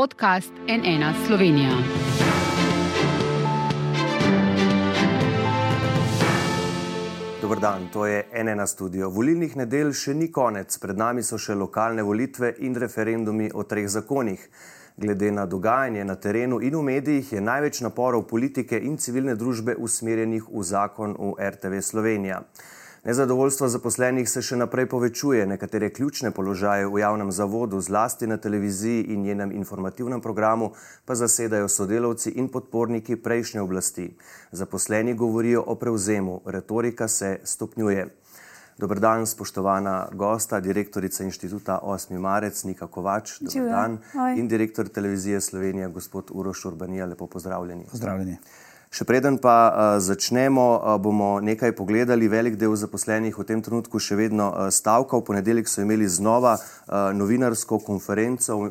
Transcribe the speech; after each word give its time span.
podcast 0.00 0.52
NN 0.68 1.26
Slovenija. 1.26 1.70
Dober 7.42 7.58
dan, 7.60 7.88
to 7.92 8.06
je 8.06 8.24
NN 8.44 8.66
studio. 8.66 9.10
Volilnih 9.10 9.56
nedelj 9.56 9.92
še 9.92 10.14
ni 10.14 10.30
konec, 10.32 10.78
pred 10.80 10.96
nami 10.96 11.20
so 11.22 11.36
še 11.36 11.52
lokalne 11.52 12.00
volitve 12.02 12.54
in 12.64 12.80
referendumi 12.80 13.50
o 13.52 13.66
treh 13.68 13.90
zakonih. 13.92 14.48
Glede 14.96 15.34
na 15.36 15.44
dogajanje 15.46 16.04
na 16.04 16.16
terenu 16.16 16.62
in 16.64 16.80
v 16.80 16.82
medijih 16.82 17.32
je 17.36 17.44
največ 17.44 17.84
naporov 17.84 18.24
politike 18.24 18.80
in 18.80 18.96
civilne 18.96 19.36
družbe 19.36 19.76
usmerjenih 19.76 20.48
v 20.48 20.64
zakon 20.64 21.12
o 21.18 21.34
RTV 21.36 21.84
Slovenija. 21.84 22.40
Nezadovoljstvo 23.04 23.68
zaposlenih 23.68 24.26
se 24.28 24.42
še 24.44 24.58
naprej 24.60 24.84
povečuje, 24.92 25.46
nekatere 25.48 25.88
ključne 25.88 26.30
položaje 26.36 26.84
v 26.84 27.00
javnem 27.00 27.30
zavodu, 27.32 27.80
zlasti 27.80 28.28
na 28.28 28.36
televiziji 28.36 29.06
in 29.14 29.22
njenem 29.24 29.54
informativnem 29.56 30.20
programu, 30.20 30.74
pa 31.08 31.16
zasedajo 31.16 31.68
sodelavci 31.68 32.34
in 32.36 32.50
podporniki 32.52 33.16
prejšnje 33.16 33.64
oblasti. 33.64 34.10
Zaposleni 34.52 35.14
govorijo 35.14 35.64
o 35.66 35.78
prevzemu, 35.80 36.40
retorika 36.44 37.08
se 37.08 37.38
stopnjuje. 37.44 38.06
Dober 38.78 39.00
dan, 39.00 39.26
spoštovana 39.26 40.08
gosta, 40.12 40.60
direktorica 40.60 41.24
inštituta 41.24 41.80
8. 41.82 42.18
marec 42.18 42.64
Nika 42.64 42.86
Kovač, 42.86 43.38
dober 43.40 43.68
dan 43.68 43.98
in 44.36 44.48
direktor 44.48 44.88
televizije 44.88 45.40
Slovenije, 45.40 45.88
gospod 45.88 46.30
Uroš 46.32 46.64
Urbanija, 46.64 47.06
lepo 47.06 47.26
pozdravljeni. 47.26 47.88
Pozdravljeni. 47.90 48.36
Še 48.90 49.04
preden 49.06 49.36
pa 49.38 49.54
uh, 49.70 50.02
začnemo, 50.02 50.62
uh, 50.74 50.96
bomo 50.98 51.38
nekaj 51.38 51.76
pogledali. 51.78 52.26
Velik 52.26 52.56
del 52.58 52.72
zaposlenih 52.74 53.36
v 53.38 53.44
tem 53.46 53.60
trenutku 53.62 54.00
še 54.02 54.16
vedno 54.18 54.48
uh, 54.50 54.66
stavka. 54.74 55.14
V 55.14 55.28
ponedeljek 55.28 55.70
so 55.70 55.84
imeli 55.84 56.08
znova 56.10 56.56
uh, 56.58 57.12
novinarsko 57.14 57.78
konferenco 57.86 58.56
uh, 58.58 58.66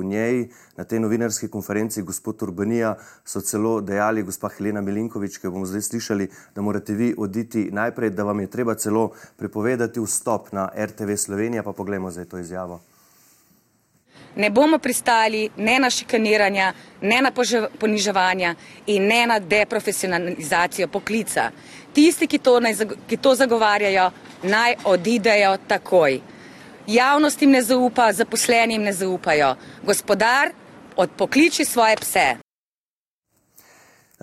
v 0.00 0.06
njej. 0.08 0.40
Na 0.80 0.86
tej 0.88 1.02
novinarski 1.04 1.50
konferenci 1.52 2.00
gospod 2.00 2.40
Urbanija 2.48 2.94
so 3.28 3.44
celo 3.44 3.74
dejali, 3.84 4.24
gospa 4.24 4.48
Helena 4.56 4.80
Milinkovič, 4.80 5.36
ki 5.36 5.52
bomo 5.52 5.68
zdaj 5.68 5.84
slišali, 5.90 6.30
da 6.56 6.64
morate 6.64 6.96
vi 6.96 7.10
oditi 7.12 7.66
najprej, 7.68 8.16
da 8.16 8.24
vam 8.24 8.40
je 8.40 8.48
treba 8.56 8.72
celo 8.80 9.10
prepovedati 9.36 10.00
vstop 10.00 10.48
na 10.56 10.70
RTV 10.72 11.20
Slovenija. 11.28 11.60
Pa 11.60 11.76
poglejmo 11.76 12.08
zdaj 12.08 12.32
to 12.32 12.40
izjavo 12.40 12.80
ne 14.36 14.50
bomo 14.50 14.78
pristali 14.78 15.50
ne 15.56 15.78
na 15.78 15.90
šikaniranja, 15.90 16.72
ne 17.00 17.22
na 17.22 17.30
poniževanja 17.78 18.54
in 18.86 19.06
ne 19.06 19.26
na 19.26 19.38
deprofesionalizacijo 19.38 20.88
poklica. 20.88 21.50
Tisti, 21.92 22.26
ki 22.26 22.38
to, 22.38 22.60
ki 23.08 23.16
to 23.16 23.34
zagovarjajo, 23.34 24.10
naj 24.42 24.74
odidejo 24.84 25.56
takoj. 25.68 26.20
Javnost 26.86 27.42
jim 27.42 27.50
ne 27.50 27.62
zaupa, 27.62 28.12
zaposlenim 28.12 28.82
ne 28.82 28.92
zaupajo. 28.92 29.54
Gospodar, 29.82 30.50
odpokliči 30.96 31.64
svoje 31.64 31.96
pse. 31.96 32.41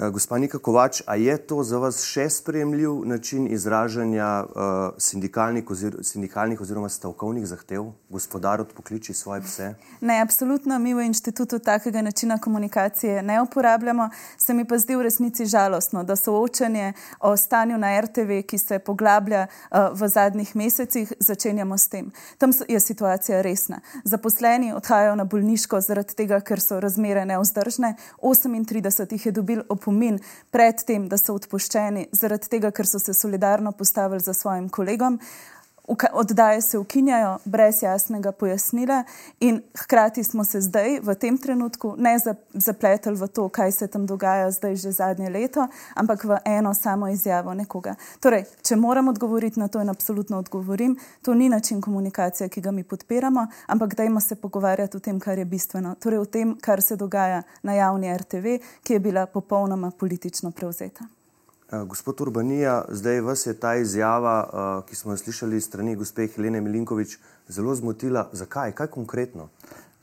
Eh, 0.01 0.09
gospa 0.09 0.37
Nika 0.37 0.59
Kovač, 0.59 1.01
a 1.05 1.15
je 1.15 1.37
to 1.37 1.63
za 1.63 1.77
vas 1.77 1.97
še 2.07 2.29
sprejemljiv 2.31 3.01
način 3.05 3.47
izražanja 3.51 4.27
uh, 4.43 4.61
sindikalnih, 4.97 5.71
ozir, 5.71 5.97
sindikalnih 6.01 6.61
oziroma 6.61 6.87
stavkovnih 6.89 7.43
zahtev? 7.47 7.89
Gospodar 8.09 8.61
odpokliči 8.61 9.13
svoje 9.13 9.41
pse? 9.41 9.73
Ne, 10.01 10.21
absolutno 10.21 10.77
mi 10.79 10.93
v 10.95 11.03
inštitutu 11.03 11.59
takega 11.59 12.01
načina 12.01 12.37
komunikacije 12.39 13.23
ne 13.23 13.41
uporabljamo. 13.41 14.09
Se 14.37 14.53
mi 14.53 14.63
pa 14.65 14.77
zdi 14.77 14.95
v 14.95 15.03
resnici 15.09 15.45
žalostno, 15.45 16.03
da 16.03 16.15
soočanje 16.15 16.93
o 17.19 17.35
stanju 17.37 17.77
na 17.77 17.91
RTV, 17.99 18.39
ki 18.47 18.57
se 18.57 18.79
poglablja 18.79 19.47
uh, 19.47 19.91
v 19.99 20.07
zadnjih 20.07 20.55
mesecih, 20.55 21.11
začenjamo 21.19 21.77
s 21.77 21.89
tem. 21.89 22.11
Tam 22.37 22.55
je 22.67 22.79
situacija 22.79 23.41
resna. 23.41 23.81
Zaposleni 24.03 24.71
odhajajo 24.73 25.19
na 25.19 25.27
bolniško 25.27 25.81
zaradi 25.81 26.15
tega, 26.15 26.39
ker 26.39 26.63
so 26.63 26.79
razmere 26.79 27.25
neuzdržne. 27.25 27.95
38 28.21 29.13
jih 29.13 29.25
je 29.25 29.31
dobil 29.31 29.61
opomin 29.67 29.88
opomin 29.89 30.19
pred 30.51 30.83
tem, 30.85 31.07
da 31.09 31.17
so 31.17 31.33
odpuščeni, 31.33 32.09
zaradi 32.13 32.49
tega, 32.49 32.71
ker 32.71 32.85
so 32.85 32.99
se 32.99 33.13
solidarno 33.13 33.71
postavili 33.71 34.21
za 34.21 34.33
svojim 34.33 34.69
kolegom. 34.69 35.19
Oddaje 36.13 36.61
se 36.61 36.77
ukinjajo 36.77 37.37
brez 37.45 37.83
jasnega 37.83 38.31
pojasnila, 38.31 39.03
in 39.39 39.61
hkrati 39.77 40.23
smo 40.23 40.43
se 40.43 40.61
zdaj, 40.61 40.99
v 40.99 41.15
tem 41.15 41.37
trenutku, 41.37 41.95
ne 41.97 42.17
zapletli 42.53 43.13
v 43.15 43.27
to, 43.27 43.49
kaj 43.49 43.71
se 43.71 43.87
tam 43.87 44.05
dogaja 44.05 44.51
zdaj 44.51 44.75
že 44.75 44.91
zadnje 44.91 45.29
leto, 45.29 45.67
ampak 45.95 46.23
v 46.23 46.37
eno 46.45 46.73
samo 46.73 47.07
izjavo 47.07 47.53
nekoga. 47.53 47.95
Torej, 48.19 48.45
če 48.61 48.75
moram 48.75 49.07
odgovoriti 49.07 49.59
na 49.59 49.67
to, 49.67 49.81
in 49.81 49.89
absolutno 49.89 50.37
odgovorim, 50.37 50.97
to 51.21 51.33
ni 51.33 51.49
način 51.49 51.81
komunikacije, 51.81 52.49
ki 52.49 52.61
ga 52.61 52.71
mi 52.71 52.83
podpiramo, 52.83 53.47
ampak 53.67 53.95
dajmo 53.95 54.21
se 54.21 54.35
pogovarjati 54.35 54.97
o 54.97 54.99
tem, 54.99 55.19
kar 55.19 55.37
je 55.37 55.45
bistveno. 55.45 55.95
Torej, 55.95 56.19
o 56.19 56.25
tem, 56.25 56.57
kar 56.61 56.81
se 56.81 56.95
dogaja 56.95 57.43
na 57.63 57.73
javni 57.73 58.17
RTV, 58.17 58.59
ki 58.83 58.93
je 58.93 58.99
bila 58.99 59.25
popolnoma 59.25 59.91
politično 59.91 60.51
prevzeta. 60.51 61.18
Eh, 61.71 61.83
gospod 61.85 62.21
Urbanija, 62.21 62.85
zdaj 62.89 63.21
vas 63.21 63.45
je 63.45 63.53
ta 63.59 63.75
izjava, 63.75 64.49
eh, 64.53 64.89
ki 64.89 64.95
smo 64.95 65.11
jo 65.11 65.17
slišali 65.17 65.61
strani 65.61 65.95
gospe 65.95 66.27
Helene 66.27 66.61
Milinkovič, 66.61 67.17
zelo 67.47 67.75
zmotila. 67.75 68.29
Zakaj? 68.33 68.71
Kaj 68.71 68.87
konkretno? 68.87 69.49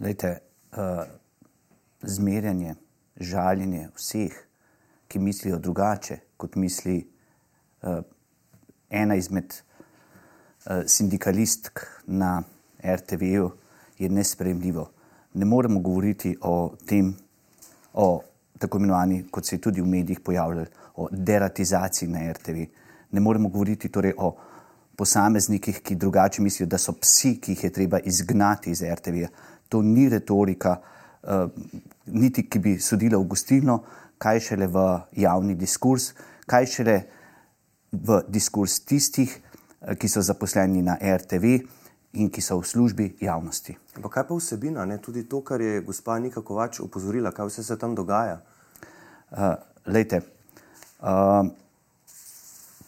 Lejte, 0.00 0.38
uh, 0.72 1.04
zmerjanje, 2.03 2.75
žaljenje 3.16 3.88
vseh, 3.97 4.32
ki 5.09 5.19
mislijo 5.19 5.59
drugače, 5.59 6.19
kot 6.37 6.54
misli 6.54 7.09
uh, 7.83 7.98
ena 8.91 9.16
izmed 9.16 9.54
uh, 9.54 10.83
sindikalistk 10.87 11.81
na 12.06 12.43
RTV-ju, 12.84 13.50
je 13.98 14.09
nespremljivo. 14.09 14.91
Ne 15.34 15.44
moremo 15.44 15.81
govoriti 15.81 16.37
o 16.41 16.77
tem, 16.87 17.16
o 17.93 18.22
tako 18.59 18.78
imenovani, 18.78 19.25
kot 19.31 19.47
se 19.47 19.56
je 19.56 19.61
tudi 19.61 19.81
v 19.81 19.87
medijih 19.87 20.21
pojavljalo, 20.21 20.67
o 20.97 21.09
deratizaciji 21.11 22.09
na 22.09 22.33
RTV. 22.33 22.65
Ne 23.12 23.21
moremo 23.21 23.49
govoriti 23.49 23.89
torej 23.89 24.15
o 24.17 24.34
posameznikih, 24.97 25.83
ki 25.83 25.94
drugače 25.94 26.43
mislijo, 26.43 26.66
da 26.66 26.78
so 26.78 26.93
psi, 26.93 27.37
ki 27.41 27.53
jih 27.53 27.65
je 27.65 27.72
treba 27.72 27.99
izgnati 27.99 28.71
iz 28.71 28.83
RTV. 28.83 29.27
To 29.69 29.83
ni 29.83 30.09
retorika, 30.09 30.77
uh, 31.22 31.50
niti 32.06 32.47
ki 32.49 32.59
bi 32.59 32.78
sodila 32.81 33.19
v 33.19 33.28
gostilno, 33.28 33.83
kaj 34.19 34.41
šele 34.41 34.66
v 34.72 34.87
javni 35.21 35.55
diskurs, 35.55 36.12
kaj 36.47 36.66
šele 36.66 37.00
v 37.93 38.22
diskurs 38.28 38.81
tistih, 38.81 39.37
uh, 39.37 39.93
ki 39.95 40.09
so 40.09 40.22
zaposleni 40.22 40.83
na 40.83 40.97
RTV. 41.00 41.59
In 42.16 42.31
ki 42.32 42.41
so 42.41 42.56
v 42.56 42.65
službi 42.65 43.06
javnosti. 43.21 43.75
Pa 44.00 44.09
kaj 44.09 44.25
pa 44.28 44.37
vsebina, 44.38 44.87
ne? 44.88 44.97
tudi 45.03 45.27
to, 45.28 45.43
kar 45.44 45.60
je 45.60 45.82
gospa 45.84 46.16
Nika 46.19 46.41
Kovač 46.41 46.81
upozorila, 46.81 47.32
kaj 47.32 47.50
vse 47.50 47.65
se 47.65 47.77
tam 47.77 47.93
dogaja? 47.94 48.38
Uh, 49.31 49.53
lejte, 49.84 50.22
uh, 51.04 51.44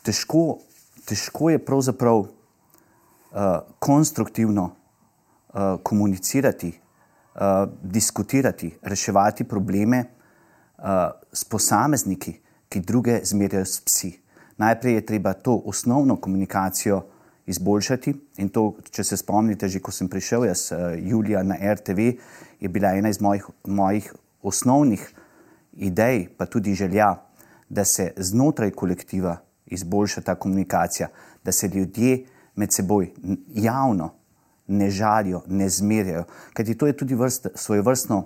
težko, 0.01 0.63
težko 1.05 1.51
je 1.53 1.61
pravzaprav 1.61 2.23
uh, 2.25 2.31
konstruktivno 3.79 4.71
uh, 4.71 5.77
komunicirati, 5.83 6.73
uh, 6.73 7.69
diskutirati, 7.83 8.73
reševati 8.83 9.45
probleme 9.45 10.07
uh, 10.07 11.13
s 11.33 11.45
posamezniki, 11.45 12.39
ki 12.69 12.81
druge 12.81 13.21
zmerjajo 13.25 13.69
s 13.69 13.85
psi. 13.85 14.15
Najprej 14.57 14.95
je 14.95 15.07
treba 15.07 15.33
to 15.33 15.61
osnovno 15.69 16.17
komunikacijo 16.17 17.03
izboljšati. 17.49 18.15
In 18.43 18.49
to, 18.53 18.75
če 18.91 19.05
se 19.05 19.17
spomnite, 19.17 19.69
že 19.69 19.81
ko 19.81 19.93
sem 19.95 20.09
prišel 20.09 20.49
jaz, 20.49 20.69
Julija 21.01 21.43
na 21.43 21.57
RTV, 21.75 22.11
je 22.61 22.69
bila 22.69 22.93
ena 22.97 23.09
iz 23.09 23.21
mojih, 23.21 23.47
mojih 23.65 24.13
osnovnih 24.43 25.05
idej, 25.73 26.29
pa 26.37 26.47
tudi 26.47 26.75
želja, 26.75 27.15
da 27.69 27.85
se 27.85 28.13
znotraj 28.17 28.71
kolektiva 28.71 29.37
izboljša 29.67 30.21
ta 30.21 30.35
komunikacija, 30.35 31.09
da 31.45 31.53
se 31.53 31.69
ljudje 31.69 32.25
med 32.57 32.73
seboj 32.73 33.13
javno 33.55 34.11
ne 34.67 34.91
žalijo, 34.91 35.43
ne 35.47 35.69
zmerjajo. 35.69 36.25
Kajti 36.53 36.75
to 36.75 36.87
je 36.87 36.97
tudi 36.97 37.15
vrst, 37.15 37.47
svoje 37.55 37.83
vrstno 37.83 38.25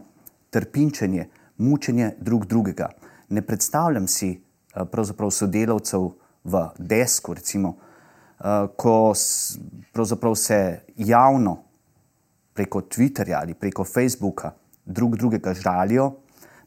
trpinčenje, 0.50 1.28
mučenje 1.58 2.14
drug 2.20 2.46
drugega. 2.46 2.88
Ne 3.28 3.42
predstavljam 3.42 4.06
si 4.08 4.30
eh, 4.30 4.84
pravzaprav 4.92 5.30
sodelavcev 5.30 6.10
v 6.44 6.66
desku, 6.78 7.34
recimo, 7.34 7.76
eh, 7.78 7.91
ko 10.16 10.34
se 10.34 10.80
javno 10.96 11.56
preko 12.54 12.80
Twitterja 12.80 13.38
ali 13.40 13.54
preko 13.54 13.84
Facebooka 13.84 14.52
drug 14.84 15.16
drugega 15.16 15.54
žalijo, 15.54 16.12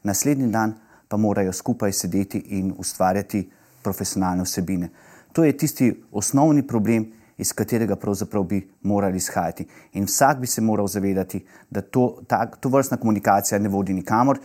naslednji 0.02 0.46
dan 0.52 0.74
pa 1.08 1.16
morajo 1.16 1.52
skupaj 1.52 1.92
sedeti 1.92 2.38
in 2.38 2.74
ustvarjati 2.78 3.50
profesionalne 3.82 4.42
vsebine. 4.42 4.88
To 5.32 5.44
je 5.44 5.56
tisti 5.56 6.02
osnovni 6.12 6.66
problem, 6.66 7.12
iz 7.38 7.52
katerega 7.52 7.96
pravzaprav 7.96 8.42
bi 8.42 8.62
morali 8.82 9.16
izhajati. 9.16 9.66
In 9.92 10.04
vsak 10.04 10.38
bi 10.40 10.46
se 10.46 10.60
moral 10.60 10.86
zavedati, 10.86 11.44
da 11.70 11.80
to, 11.80 12.22
ta, 12.26 12.46
to 12.46 12.68
vrstna 12.68 12.96
komunikacija 12.96 13.58
ne 13.58 13.68
vodi 13.68 13.94
nikamor, 13.94 14.40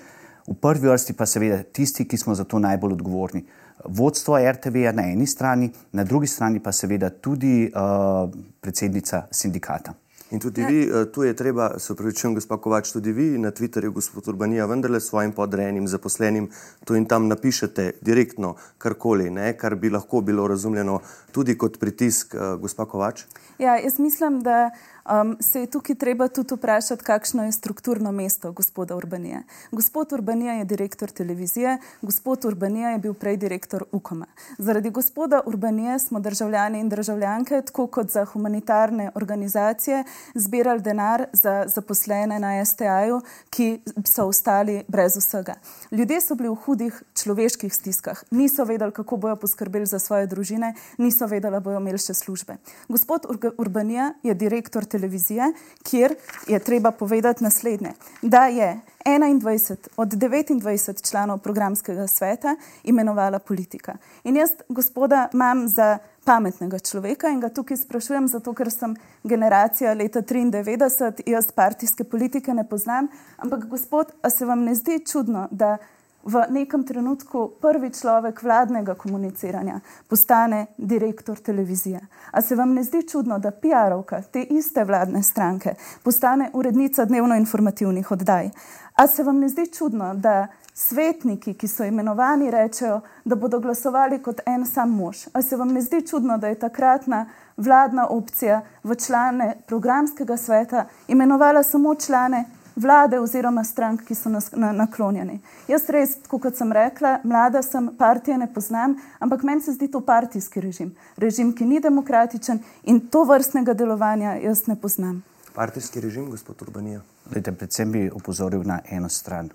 v 0.48 0.54
prvi 0.54 0.90
vrsti 0.90 1.14
pa 1.14 1.26
seveda 1.26 1.64
tisti, 1.64 2.06
ki 2.08 2.18
smo 2.18 2.36
za 2.36 2.44
to 2.44 2.60
najbolj 2.60 2.94
odgovorni. 2.94 3.46
Vodstvo 3.86 4.38
RTV-ja 4.52 4.92
na 4.92 5.10
eni 5.12 5.28
strani, 5.28 5.72
na 5.92 6.04
drugi 6.04 6.28
strani 6.28 6.60
pa 6.60 6.72
seveda 6.72 7.10
tudi 7.10 7.72
uh, 7.74 8.30
predsednica 8.62 9.28
sindikata. 9.32 9.94
In 10.32 10.40
tudi 10.40 10.62
ja. 10.62 10.68
vi, 10.68 10.88
eh, 10.88 11.06
tu 11.12 11.24
je 11.24 11.34
treba, 11.36 11.80
se 11.80 11.94
upravičujem, 11.94 12.34
gospod 12.36 12.62
Kovač, 12.62 12.92
tudi 12.92 13.12
vi 13.12 13.38
na 13.38 13.52
Twitterju, 13.52 13.92
gospod 13.92 14.28
Urbanija, 14.28 14.66
vendarle 14.66 15.00
svojim 15.00 15.32
podrejenim 15.32 15.88
zaposlenim 15.88 16.48
tu 16.86 16.96
in 16.96 17.06
tam 17.06 17.28
napišete 17.28 17.92
direktno 18.02 18.54
karkoli, 18.78 19.30
ne, 19.30 19.52
kar 19.58 19.76
bi 19.76 19.90
lahko 19.90 20.22
bilo 20.22 20.48
razumljeno 20.48 21.00
tudi 21.32 21.58
kot 21.58 21.80
pritisk, 21.80 22.36
uh, 22.36 22.56
gospod 22.62 22.88
Kovač. 22.88 23.26
Ja, 23.60 23.76
jaz 23.76 24.00
mislim, 24.00 24.40
da 24.42 24.72
um, 25.10 25.38
se 25.40 25.60
je 25.60 25.68
tukaj 25.68 25.96
treba 25.96 26.28
tudi 26.28 26.56
vprašati, 26.56 27.04
kakšno 27.04 27.44
je 27.44 27.52
strukturno 27.52 28.12
mesto 28.12 28.52
gospoda 28.52 28.96
Urbanije. 28.96 29.44
Gospod 29.72 30.14
Urbanija 30.14 30.54
je 30.54 30.66
direktor 30.66 31.10
televizije, 31.10 31.78
gospod 32.02 32.46
Urbanija 32.46 32.90
je 32.90 33.00
bil 33.00 33.14
prej 33.14 33.38
direktor 33.38 33.84
UKOM-a. 33.92 34.26
Zaradi 34.58 34.90
gospoda 34.90 35.42
Urbanije 35.46 36.00
smo 36.00 36.20
državljani 36.20 36.80
in 36.80 36.90
državljanke, 36.90 37.62
tako 37.62 37.88
kot 37.88 38.12
za 38.12 38.26
humanitarne 38.26 39.12
organizacije, 39.16 40.04
zbirali 40.36 40.82
denar 40.82 41.26
za 41.34 41.64
zaposlene 41.68 42.40
na 42.40 42.66
STA-ju, 42.66 43.22
ki 43.50 43.82
so 44.06 44.26
ostali 44.28 44.84
brez 44.88 45.18
vsega. 45.18 45.54
Ljudje 45.92 46.22
so 46.22 46.36
bili 46.36 46.50
v 46.50 46.56
hudih 46.56 47.04
človeških 47.14 47.74
stiskah, 47.74 48.24
niso 48.32 48.64
vedeli, 48.64 48.92
kako 48.92 49.18
bojo 49.18 49.36
poskrbeli 49.36 49.86
za 49.86 50.00
svoje 50.00 50.28
družine, 50.28 50.74
niso 50.98 51.26
vedeli, 51.26 51.52
da 51.52 51.60
bojo 51.60 51.80
imeli 51.80 51.98
še 51.98 52.14
službe. 52.14 52.58
Gospod 52.88 53.26
Urbanija 53.58 54.14
je 54.24 54.34
direktor 54.34 54.86
televizije, 54.92 55.54
kjer 55.84 56.16
je 56.48 56.60
treba 56.60 56.92
povedati 56.92 57.44
naslednje: 57.44 57.94
da 58.22 58.46
je 58.46 58.80
21 59.06 59.88
od 59.98 60.08
29 60.08 61.10
članov 61.10 61.38
programskega 61.38 62.08
sveta 62.08 62.56
imenovala 62.84 63.40
politika. 63.40 63.98
In 64.24 64.36
jaz, 64.36 64.50
gospoda, 64.70 65.30
imam 65.34 65.68
za 65.68 65.98
pametnega 66.24 66.80
človeka 66.80 67.30
in 67.30 67.40
ga 67.40 67.50
tukaj 67.50 67.78
sprašujem, 67.78 68.28
zato 68.28 68.54
ker 68.54 68.72
sem 68.72 68.96
generacija 69.24 69.94
leta 69.94 70.22
93, 70.22 71.24
jaz 71.26 71.52
partijske 71.52 72.04
politike 72.04 72.54
ne 72.54 72.68
poznam. 72.70 73.08
Ampak, 73.38 73.66
gospod, 73.66 74.12
a 74.22 74.30
se 74.30 74.46
vam 74.46 74.64
ne 74.64 74.76
zdi 74.76 75.00
čudno, 75.06 75.48
da 75.52 75.78
v 76.24 76.46
nekem 76.50 76.84
trenutku 76.84 77.52
prvi 77.62 77.90
človek 77.90 78.44
vladnega 78.44 78.96
komuniciranja 78.96 79.80
postane 80.08 80.66
direktor 80.78 81.40
televizije. 81.40 82.00
A 82.32 82.42
se 82.42 82.56
vam 82.56 82.74
ne 82.74 82.84
zdi 82.84 83.08
čudno, 83.08 83.40
da 83.40 83.52
PR-ovka 83.52 84.22
te 84.32 84.44
iste 84.44 84.84
vladne 84.84 85.24
stranke 85.24 85.76
postane 86.04 86.50
urednica 86.54 87.06
dnevno-informativnih 87.06 88.12
oddaj? 88.12 88.50
A 88.96 89.08
se 89.08 89.24
vam 89.24 89.40
ne 89.40 89.50
zdi 89.50 89.68
čudno, 89.74 90.14
da 90.14 90.48
svetniki, 90.74 91.54
ki 91.54 91.68
so 91.68 91.84
imenovani, 91.84 92.52
rečejo, 92.52 93.02
da 93.26 93.36
bodo 93.36 93.60
glasovali 93.60 94.22
kot 94.24 94.42
en 94.46 94.66
sam 94.66 94.90
mož? 94.96 95.28
A 95.34 95.42
se 95.42 95.56
vam 95.56 95.74
ne 95.74 95.82
zdi 95.82 96.02
čudno, 96.08 96.38
da 96.38 96.48
je 96.48 96.60
takratna 96.60 97.26
vladna 97.58 98.08
opcija 98.08 98.62
v 98.84 98.96
člane 98.96 99.56
programskega 99.68 100.38
sveta 100.38 100.86
imenovala 101.08 101.64
samo 101.64 101.96
člane 101.96 102.46
vlade 102.76 103.20
oziroma 103.20 103.64
strank, 103.64 104.06
ki 104.08 104.16
so 104.16 104.30
nas, 104.30 104.50
na, 104.52 104.72
naklonjeni. 104.76 105.40
Jaz 105.68 105.88
res, 105.92 106.16
kot 106.30 106.56
sem 106.58 106.72
rekla, 106.74 107.18
mlada 107.24 107.62
sem, 107.66 107.90
partije 107.98 108.38
ne 108.38 108.48
poznam, 108.54 108.96
ampak 109.20 109.44
meni 109.44 109.62
se 109.62 109.76
zdi 109.76 109.90
to 109.92 110.02
partijski 110.06 110.62
režim. 110.62 110.94
Režim, 111.18 111.54
ki 111.56 111.66
ni 111.66 111.82
demokratičen 111.84 112.62
in 112.84 113.02
to 113.12 113.24
vrstnega 113.30 113.74
delovanja 113.74 114.38
jaz 114.44 114.66
ne 114.68 114.76
poznam. 114.80 115.22
Partijski 115.54 116.02
režim, 116.02 116.30
gospod 116.32 116.62
Urbanija. 116.62 117.02
Lejte, 117.34 117.52
predvsem 117.52 117.92
bi 117.92 118.10
upozoril 118.14 118.64
na 118.66 118.80
eno, 118.90 119.10
stran, 119.10 119.50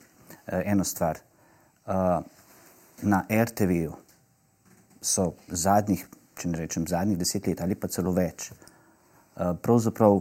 eh, 0.47 0.63
eno 0.65 0.85
stvar. 0.85 1.19
Uh, 1.87 1.93
na 3.03 3.23
RTV-ju 3.31 3.93
so 5.01 5.33
zadnjih, 5.49 6.09
če 6.35 6.49
ne 6.49 6.59
rečem 6.59 6.87
zadnjih 6.87 7.19
deset 7.19 7.47
let 7.47 7.61
ali 7.61 7.75
pa 7.75 7.87
celo 7.89 8.11
več, 8.13 8.51
uh, 8.51 9.55
pravzaprav 9.63 10.19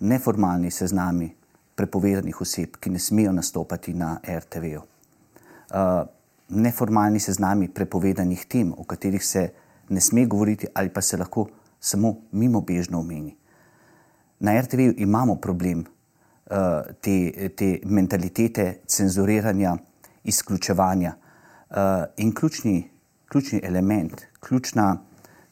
neformalni 0.00 0.70
seznami 0.70 1.32
prepovedanih 1.76 2.40
oseb, 2.40 2.76
ki 2.80 2.90
ne 2.90 2.98
smejo 2.98 3.32
nastopati 3.32 3.94
na 3.94 4.18
RTV-ju. 4.26 4.82
Uh, 5.72 6.02
neformalni 6.48 7.20
seznami 7.20 7.68
prepovedanih 7.68 8.44
tem, 8.46 8.72
o 8.76 8.84
katerih 8.84 9.24
se 9.24 9.48
ne 9.88 10.00
sme 10.00 10.26
govoriti, 10.26 10.66
ali 10.74 10.92
pa 10.92 11.00
se 11.00 11.16
lahko 11.16 11.46
samo 11.80 12.16
mimo 12.32 12.60
bežno 12.60 13.00
omeni. 13.00 13.36
Na 14.40 14.60
RTV-ju 14.60 14.94
imamo 14.98 15.36
problem 15.36 15.80
uh, 15.80 16.82
te, 17.00 17.48
te 17.56 17.78
mentalitete 17.84 18.82
cenzuriranja, 18.86 19.76
izključevanja 20.24 21.14
uh, 21.14 21.76
in 22.16 22.34
ključni, 22.34 22.90
ključni 23.28 23.60
element, 23.64 24.22
ključna, 24.40 24.96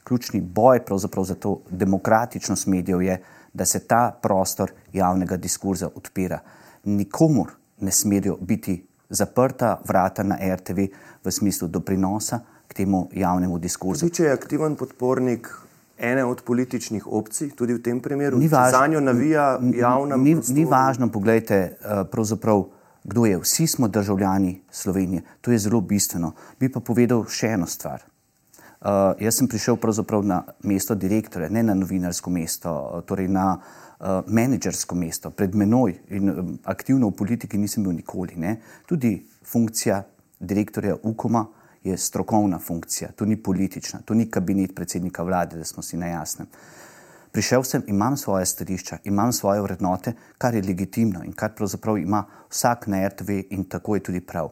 ključni 0.04 0.40
boj 0.40 0.80
za 1.24 1.34
to 1.34 1.62
demokratičnost 1.70 2.66
medijev 2.66 3.02
je, 3.02 3.16
da 3.16 3.39
se 3.64 3.80
ta 3.86 4.10
prostor 4.22 4.72
javnega 4.92 5.36
diskurza 5.36 5.88
odpira. 5.94 6.38
Nikomor 6.84 7.50
ne 7.80 7.90
smejo 7.90 8.36
biti 8.40 8.86
zaprta 9.10 9.80
vrata 9.88 10.22
na 10.22 10.38
RTV 10.54 10.86
v 11.24 11.32
smislu 11.32 11.68
doprinosa 11.68 12.40
k 12.68 12.74
temu 12.74 13.08
javnemu 13.12 13.58
diskurzu. 13.58 14.08
Če 14.08 14.24
je 14.24 14.32
aktiven 14.32 14.76
podpornik 14.76 15.48
ene 16.00 16.24
od 16.24 16.42
političnih 16.42 17.06
opcij, 17.06 17.50
tudi 17.56 17.74
v 17.76 17.82
tem 17.82 18.00
primeru, 18.00 18.38
ni 18.38 18.48
važno, 18.48 18.78
za 18.78 18.86
njo 18.86 19.00
navija 19.00 19.46
javna 19.74 20.16
ni, 20.16 20.36
ni 20.48 20.64
važno, 20.64 21.10
pogledajte, 21.12 21.56
eh, 21.56 22.04
pravzaprav, 22.10 22.64
kdo 23.04 23.26
je. 23.26 23.38
Vsi 23.38 23.66
smo 23.66 23.88
državljani 23.88 24.60
Slovenije, 24.70 25.22
to 25.40 25.52
je 25.52 25.58
zelo 25.58 25.80
bistveno. 25.80 26.32
Bi 26.60 26.68
pa 26.72 26.80
povedal 26.80 27.24
še 27.28 27.52
eno 27.56 27.66
stvar. 27.66 28.04
Uh, 28.80 29.12
jaz 29.20 29.36
sem 29.36 29.48
prišel 29.48 29.76
na 30.24 30.42
mesto 30.64 30.94
direktorja, 30.94 31.48
ne 31.48 31.62
na 31.62 31.74
novinarsko 31.74 32.30
mesto, 32.30 33.02
torej 33.06 33.28
na 33.28 33.60
uh, 33.60 34.24
menedžersko 34.26 34.94
mesto, 34.96 35.30
pred 35.30 35.54
menoj 35.54 35.98
in 36.08 36.30
um, 36.30 36.58
aktivno 36.64 37.10
v 37.10 37.16
politiki 37.16 37.58
nisem 37.58 37.84
bil 37.84 37.92
nikoli. 37.92 38.40
Ne. 38.40 38.56
Tudi 38.88 39.20
funkcija 39.44 40.02
direktorja 40.40 40.96
UKOM-a 41.02 41.44
je 41.84 41.96
strokovna 41.96 42.58
funkcija, 42.58 43.12
to 43.12 43.24
ni 43.24 43.36
politična, 43.36 44.00
to 44.04 44.14
ni 44.14 44.30
kabinet 44.30 44.74
predsednika 44.74 45.22
vlade, 45.22 45.60
da 45.60 45.64
smo 45.64 45.82
si 45.82 46.00
na 46.00 46.06
jasnem. 46.06 46.48
Prišel 47.32 47.62
sem, 47.62 47.84
imam 47.86 48.16
svoje 48.16 48.46
stališča, 48.46 48.98
imam 49.04 49.32
svoje 49.32 49.60
vrednote, 49.60 50.12
kar 50.38 50.54
je 50.54 50.62
legitimno 50.62 51.20
in 51.24 51.32
kar 51.32 51.52
pravzaprav 51.54 51.98
ima 51.98 52.24
vsak 52.48 52.86
na 52.86 53.04
RTV 53.08 53.44
in 53.50 53.68
tako 53.68 53.94
je 53.94 54.02
tudi 54.08 54.20
prav. 54.20 54.50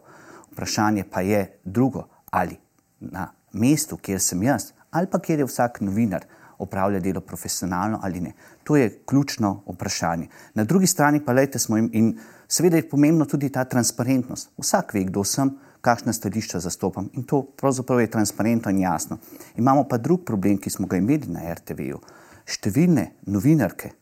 Vprašanje 0.53 1.05
pa 1.11 1.21
je 1.21 1.47
drugo, 1.65 2.05
ali 2.31 2.57
na 3.01 3.38
mestu, 3.53 3.97
kjer 3.97 4.21
sem 4.21 4.43
jaz, 4.43 4.73
ali 4.91 5.07
pa 5.07 5.19
kjer 5.19 5.39
je 5.39 5.49
vsak 5.49 5.81
novinar, 5.81 6.25
opravlja 6.59 7.01
delo 7.01 7.21
profesionalno 7.21 8.01
ali 8.03 8.21
ne. 8.21 8.33
To 8.65 8.77
je 8.77 8.91
ključno 9.07 9.63
vprašanje. 9.67 10.29
Na 10.55 10.65
drugi 10.65 10.87
strani 10.87 11.25
pa 11.25 11.33
lejte 11.33 11.59
smo 11.59 11.77
jim 11.77 11.91
in 11.93 12.19
seveda 12.49 12.77
je 12.77 12.89
pomembno 12.89 13.25
tudi 13.25 13.49
ta 13.49 13.65
transparentnost. 13.65 14.51
Vsak 14.59 14.95
ve, 14.95 15.05
kdo 15.05 15.25
sem, 15.25 15.55
kakšna 15.81 16.13
stališča 16.13 16.61
zastopam 16.61 17.11
in 17.13 17.23
to 17.23 17.43
pravzaprav 17.43 18.01
je 18.01 18.11
transparentno 18.11 18.71
in 18.71 18.79
jasno. 18.79 19.19
Imamo 19.57 19.85
pa 19.89 19.99
drug 19.99 20.25
problem, 20.27 20.59
ki 20.59 20.71
smo 20.71 20.87
ga 20.87 20.97
imeli 20.97 21.31
na 21.31 21.55
RTV-ju. 21.55 22.01
Številne 22.49 23.11
novinarke 23.27 23.93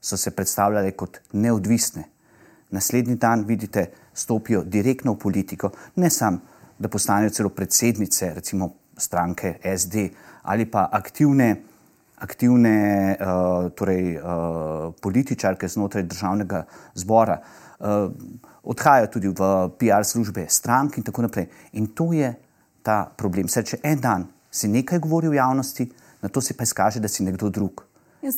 so 0.00 0.16
se 0.16 0.30
predstavljale 0.30 0.92
kot 0.92 1.20
neodvisne. 1.32 2.04
Naslednji 2.70 3.16
dan, 3.16 3.46
vidite, 3.48 3.86
stopijo 4.14 4.62
direktno 4.64 5.14
v 5.14 5.18
politiko, 5.18 5.70
ne 5.96 6.10
samo 6.10 6.57
da 6.78 6.88
postanejo 6.88 7.30
celo 7.30 7.48
predsednice, 7.48 8.34
recimo 8.34 8.70
stranke 8.96 9.58
SD 9.76 10.08
ali 10.42 10.66
pa 10.66 10.88
aktivne, 10.92 11.56
aktivne 12.16 13.16
uh, 13.20 13.70
torej, 13.76 14.16
uh, 14.16 14.94
političarke 15.00 15.68
znotraj 15.68 16.02
državnega 16.02 16.64
zbora. 16.94 17.40
Uh, 17.78 18.10
odhajajo 18.62 19.10
tudi 19.12 19.28
v 19.28 19.68
PR 19.78 20.04
službe 20.04 20.46
strank 20.48 20.96
in 20.98 21.04
tako 21.04 21.22
naprej. 21.22 21.46
In 21.72 21.86
to 21.86 22.12
je 22.12 22.32
ta 22.82 23.04
problem. 23.16 23.48
Saj, 23.48 23.64
če 23.64 23.80
en 23.82 24.00
dan 24.00 24.26
si 24.50 24.68
nekaj 24.72 24.98
govori 24.98 25.28
v 25.28 25.36
javnosti, 25.36 25.90
na 26.22 26.28
to 26.28 26.40
se 26.40 26.56
pa 26.56 26.64
izkaže, 26.64 27.00
da 27.00 27.08
si 27.08 27.24
nekdo 27.24 27.50
drug. 27.50 27.84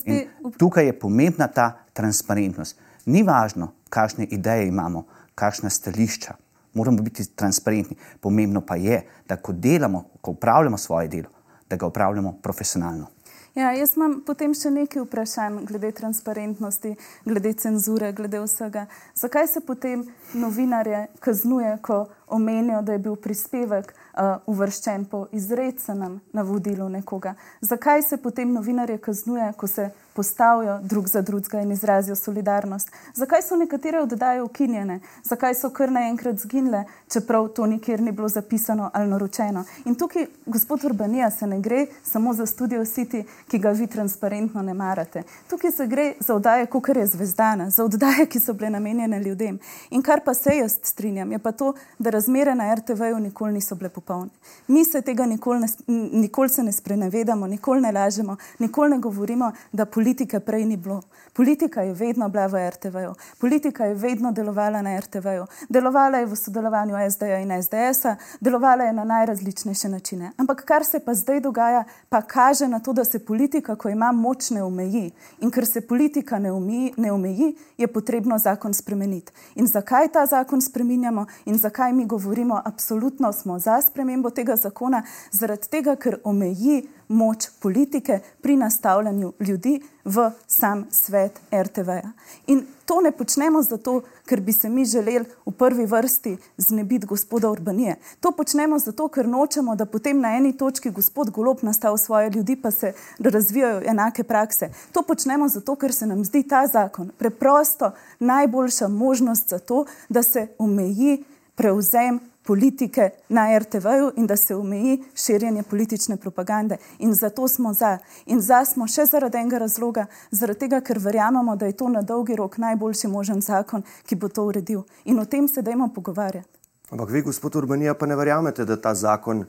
Bi... 0.05 0.27
Tukaj 0.59 0.85
je 0.85 0.99
pomembna 0.99 1.47
ta 1.47 1.71
transparentnost. 1.93 2.77
Ni 3.05 3.23
važno, 3.23 3.71
kakšne 3.89 4.27
ideje 4.29 4.67
imamo, 4.67 5.05
kakšna 5.35 5.69
stališča 5.69 6.35
moramo 6.73 7.01
biti 7.01 7.25
transparentni. 7.35 7.95
Pomembno 8.19 8.61
pa 8.61 8.75
je, 8.75 9.01
da 9.27 9.35
ko 9.35 9.51
delamo, 9.51 10.03
ko 10.21 10.31
upravljamo 10.31 10.77
svoje 10.77 11.07
delo, 11.07 11.29
da 11.69 11.75
ga 11.75 11.85
upravljamo 11.85 12.37
profesionalno. 12.41 13.07
Ja, 13.55 13.73
jaz 13.75 13.97
imam 13.97 14.13
potem 14.23 14.53
še 14.55 14.69
nekaj 14.71 15.01
vprašanj 15.03 15.57
glede 15.67 15.89
transparentnosti, 15.91 16.93
glede 17.27 17.51
cenzure, 17.59 18.13
glede 18.15 18.39
vsega. 18.39 18.85
Zakaj 19.19 19.49
se 19.51 19.61
potem 19.67 20.05
novinarje 20.33 21.01
kaznuje, 21.19 21.73
ko 21.83 22.05
omenijo, 22.31 22.79
da 22.81 22.95
je 22.95 23.01
bil 23.03 23.17
prispevek 23.19 23.91
uh, 23.91 24.37
uvrščen 24.47 25.03
po 25.11 25.25
izrečenem 25.35 26.21
navodilu 26.31 26.87
nekoga? 26.89 27.35
Zakaj 27.59 28.07
se 28.07 28.21
potem 28.23 28.53
novinarje 28.55 29.01
kaznuje, 29.03 29.51
ko 29.59 29.67
se 29.67 29.89
postavijo 30.13 30.79
drug 30.83 31.07
za 31.07 31.21
drugega 31.21 31.61
in 31.61 31.71
izrazijo 31.71 32.15
solidarnost. 32.15 32.91
Zakaj 33.13 33.41
so 33.41 33.55
nekatere 33.55 34.01
oddaje 34.01 34.41
ukinjene, 34.41 34.99
zakaj 35.23 35.55
so 35.55 35.69
kar 35.69 35.91
naenkrat 35.91 36.35
zginile, 36.35 36.83
čeprav 37.13 37.47
to 37.47 37.65
nikjer 37.65 38.01
ni 38.01 38.11
bilo 38.11 38.29
zapisano 38.29 38.89
ali 38.93 39.09
naročeno. 39.09 39.63
In 39.85 39.95
tukaj, 39.95 40.25
gospod 40.45 40.83
Urbanija, 40.83 41.31
se 41.31 41.47
ne 41.47 41.59
gre 41.59 41.85
samo 42.03 42.33
za 42.33 42.45
Studio 42.45 42.81
City, 42.81 43.23
ki 43.47 43.59
ga 43.59 43.71
vi 43.71 43.87
transparentno 43.87 44.61
ne 44.61 44.73
marate. 44.73 45.23
Tukaj 45.49 45.71
se 45.71 45.87
gre 45.87 46.13
za 46.19 46.35
oddaje, 46.35 46.65
kot 46.65 46.89
je 46.89 47.07
Zvezdana, 47.07 47.69
za 47.69 47.83
oddaje, 47.83 48.25
ki 48.25 48.39
so 48.39 48.53
bile 48.53 48.69
namenjene 48.69 49.19
ljudem. 49.19 49.59
In 49.89 50.01
kar 50.01 50.21
pa 50.25 50.33
se 50.33 50.55
jaz 50.57 50.77
strinjam, 50.83 51.31
je 51.31 51.39
pa 51.39 51.51
to, 51.51 51.73
da 51.99 52.09
razmere 52.09 52.55
na 52.55 52.75
RTV-ju 52.75 53.19
nikoli 53.19 53.53
niso 53.53 53.75
bile 53.75 53.89
popolne. 53.89 54.29
Mi 54.67 54.85
se 54.85 55.01
tega 55.01 55.25
nikoli 55.25 55.59
ne, 55.59 55.67
nikoli 56.11 56.49
se 56.49 56.63
ne 56.63 56.71
sprenevedamo, 56.71 57.47
nikoli 57.47 57.81
ne 57.81 57.91
lažemo, 57.91 58.37
nikoli 58.59 58.89
ne 58.89 58.99
govorimo, 58.99 59.51
da 59.71 59.85
politike 60.01 60.39
prej 60.39 60.65
ni 60.65 60.77
bilo. 60.77 61.01
Politika 61.33 61.81
je 61.81 61.93
vedno 61.93 62.29
bila 62.29 62.47
v 62.47 62.69
RTV-ju, 62.69 63.13
politika 63.37 63.85
je 63.85 63.95
vedno 63.95 64.31
delovala 64.31 64.81
na 64.81 64.97
RTV-ju, 64.99 65.45
delovala 65.69 66.17
je 66.17 66.25
v 66.25 66.35
sodelovanju 66.35 66.95
SD-ja 67.11 67.37
in 67.39 67.53
SDS-a, 67.63 68.15
delovala 68.41 68.83
je 68.83 68.93
na 68.93 69.03
najrazličnejše 69.03 69.89
načine. 69.89 70.31
Ampak 70.37 70.65
kar 70.65 70.85
se 70.85 70.99
pa 70.99 71.13
zdaj 71.13 71.39
dogaja, 71.39 71.83
pa 72.09 72.21
kaže 72.21 72.67
na 72.67 72.79
to, 72.79 72.93
da 72.93 73.05
se 73.05 73.19
politika, 73.19 73.75
ko 73.75 73.89
ima 73.89 74.11
moč, 74.11 74.49
ne 74.49 74.63
omeji. 74.63 75.11
In 75.39 75.51
ker 75.51 75.65
se 75.65 75.81
politika 75.81 76.39
ne 76.39 76.51
omeji, 76.51 76.93
ne 76.97 77.11
omeji 77.11 77.55
je 77.77 77.87
potrebno 77.87 78.37
zakon 78.37 78.73
spremeniti. 78.73 79.31
In 79.55 79.67
zakaj 79.67 80.07
ta 80.07 80.25
zakon 80.25 80.61
spreminjamo 80.61 81.25
in 81.45 81.57
zakaj 81.57 81.93
mi 81.93 82.05
govorimo, 82.05 82.61
absolutno 82.65 83.33
smo 83.33 83.59
za 83.59 83.81
spremembo 83.81 84.29
tega 84.29 84.55
zakona, 84.55 85.03
zaradi 85.31 85.69
tega, 85.69 85.95
ker 85.95 86.17
omeji 86.23 86.87
moč 87.11 87.49
politike 87.59 88.19
pri 88.41 88.57
nastavljanju 88.57 89.33
ljudi 89.39 89.81
v 90.05 90.31
sam 90.47 90.85
svet 90.91 91.39
RTV-ja. 91.51 92.11
In 92.47 92.65
to 92.85 93.01
ne 93.01 93.11
počnemo 93.11 93.61
zato, 93.61 94.01
ker 94.25 94.41
bi 94.41 94.53
se 94.53 94.69
mi 94.69 94.85
želeli 94.85 95.25
v 95.45 95.51
prvi 95.51 95.85
vrsti 95.85 96.37
znebiti 96.57 97.05
gospoda 97.05 97.49
Urbanije. 97.49 97.95
To 98.19 98.31
počnemo 98.31 98.79
zato, 98.79 99.07
ker 99.07 99.27
nočemo, 99.27 99.75
da 99.75 99.85
potem 99.85 100.19
na 100.19 100.35
eni 100.37 100.57
točki 100.57 100.89
gospod 100.89 101.29
Golob 101.29 101.57
nastavi 101.61 101.97
svoje 101.97 102.29
ljudi, 102.29 102.55
pa 102.55 102.71
se 102.71 102.93
razvijajo 103.19 103.81
enake 103.85 104.23
prakse. 104.23 104.69
To 104.91 105.01
počnemo 105.01 105.47
zato, 105.47 105.75
ker 105.75 105.93
se 105.93 106.05
nam 106.05 106.25
zdi 106.25 106.43
ta 106.43 106.67
zakon 106.67 107.11
preprosto 107.17 107.91
najboljša 108.19 108.87
možnost 108.87 109.49
za 109.49 109.59
to, 109.59 109.85
da 110.09 110.23
se 110.23 110.47
omeji 110.57 111.23
prevzem 111.55 112.19
politike 112.43 113.09
na 113.29 113.57
RTV-ju 113.57 114.11
in 114.17 114.27
da 114.27 114.35
se 114.37 114.55
omeji 114.55 115.03
širjenje 115.15 115.63
politične 115.63 116.17
propagande. 116.17 116.77
In 116.99 117.13
zato 117.13 117.47
smo 117.47 117.73
za. 117.73 117.97
In 118.25 118.41
za 118.41 118.65
smo 118.65 118.87
še 118.87 119.05
zaradi 119.05 119.37
enega 119.37 119.57
razloga, 119.57 120.05
zaradi 120.31 120.59
tega, 120.59 120.81
ker 120.81 120.99
verjamemo, 120.99 121.55
da 121.55 121.65
je 121.65 121.77
to 121.77 121.89
na 121.89 122.01
dolgi 122.01 122.35
rok 122.35 122.57
najboljši 122.57 123.07
možen 123.07 123.41
zakon, 123.41 123.83
ki 124.05 124.15
bo 124.15 124.29
to 124.29 124.45
uredil. 124.45 124.83
In 125.05 125.19
o 125.19 125.25
tem 125.25 125.47
se 125.47 125.61
dajmo 125.61 125.91
pogovarjati. 125.93 126.49
Ampak 126.91 127.09
vi, 127.09 127.21
gospod 127.21 127.55
Urbanija, 127.55 127.93
pa 127.95 128.05
ne 128.05 128.15
verjamete, 128.19 128.65
da 128.67 128.75
ta 128.75 128.91
zakon 128.95 129.45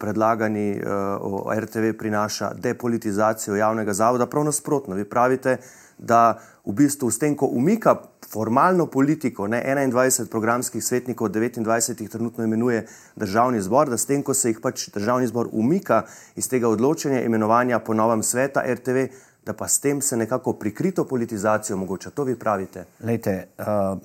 predlagani 0.00 0.80
o 1.20 1.44
RTV 1.52 1.92
prinaša 1.98 2.54
depolitizacijo 2.54 3.56
javnega 3.56 3.92
zavoda. 3.92 4.26
Prav 4.26 4.44
nasprotno, 4.44 4.94
vi 4.96 5.04
pravite, 5.04 5.58
da 5.58 5.85
v 5.98 6.72
bistvu 6.72 7.10
s 7.10 7.18
tem, 7.18 7.36
ko 7.36 7.46
umika 7.46 7.96
formalno 8.28 8.86
politiko, 8.86 9.46
ne 9.46 9.62
21 9.64 10.26
programskih 10.30 10.84
svetnikov, 10.84 11.30
29 11.30 12.02
jih 12.02 12.10
trenutno 12.10 12.44
imenuje 12.44 12.86
državni 13.16 13.60
zbor, 13.60 13.90
da 13.90 13.96
s 13.96 14.06
tem, 14.06 14.22
ko 14.22 14.34
se 14.34 14.50
jih 14.50 14.60
pač 14.60 14.88
državni 14.94 15.26
zbor 15.26 15.48
umika 15.52 16.04
iz 16.36 16.48
tega 16.48 16.68
odločanja 16.68 17.22
imenovanja 17.22 17.78
po 17.78 17.94
novem 17.94 18.22
sveta 18.22 18.64
RTV, 18.66 19.06
da 19.46 19.54
pa 19.54 19.68
s 19.68 19.80
tem 19.80 20.00
se 20.02 20.16
nekako 20.16 20.52
prikrito 20.52 21.04
politizacijo 21.04 21.76
omogoča. 21.76 22.10
To 22.10 22.24
vi 22.24 22.34
pravite. 22.34 22.84
Lejte, 23.00 23.48
uh, 23.58 23.98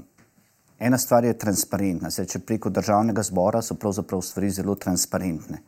ena 0.79 0.97
stvar 0.97 1.25
je 1.25 1.37
transparentna. 1.37 2.11
Se, 2.11 2.25
če 2.25 2.39
preko 2.45 2.69
državnega 2.69 3.23
zbora 3.23 3.61
so 3.61 3.75
pravzaprav 3.75 4.21
stvari 4.21 4.49
zelo 4.49 4.75
transparentne. 4.75 5.63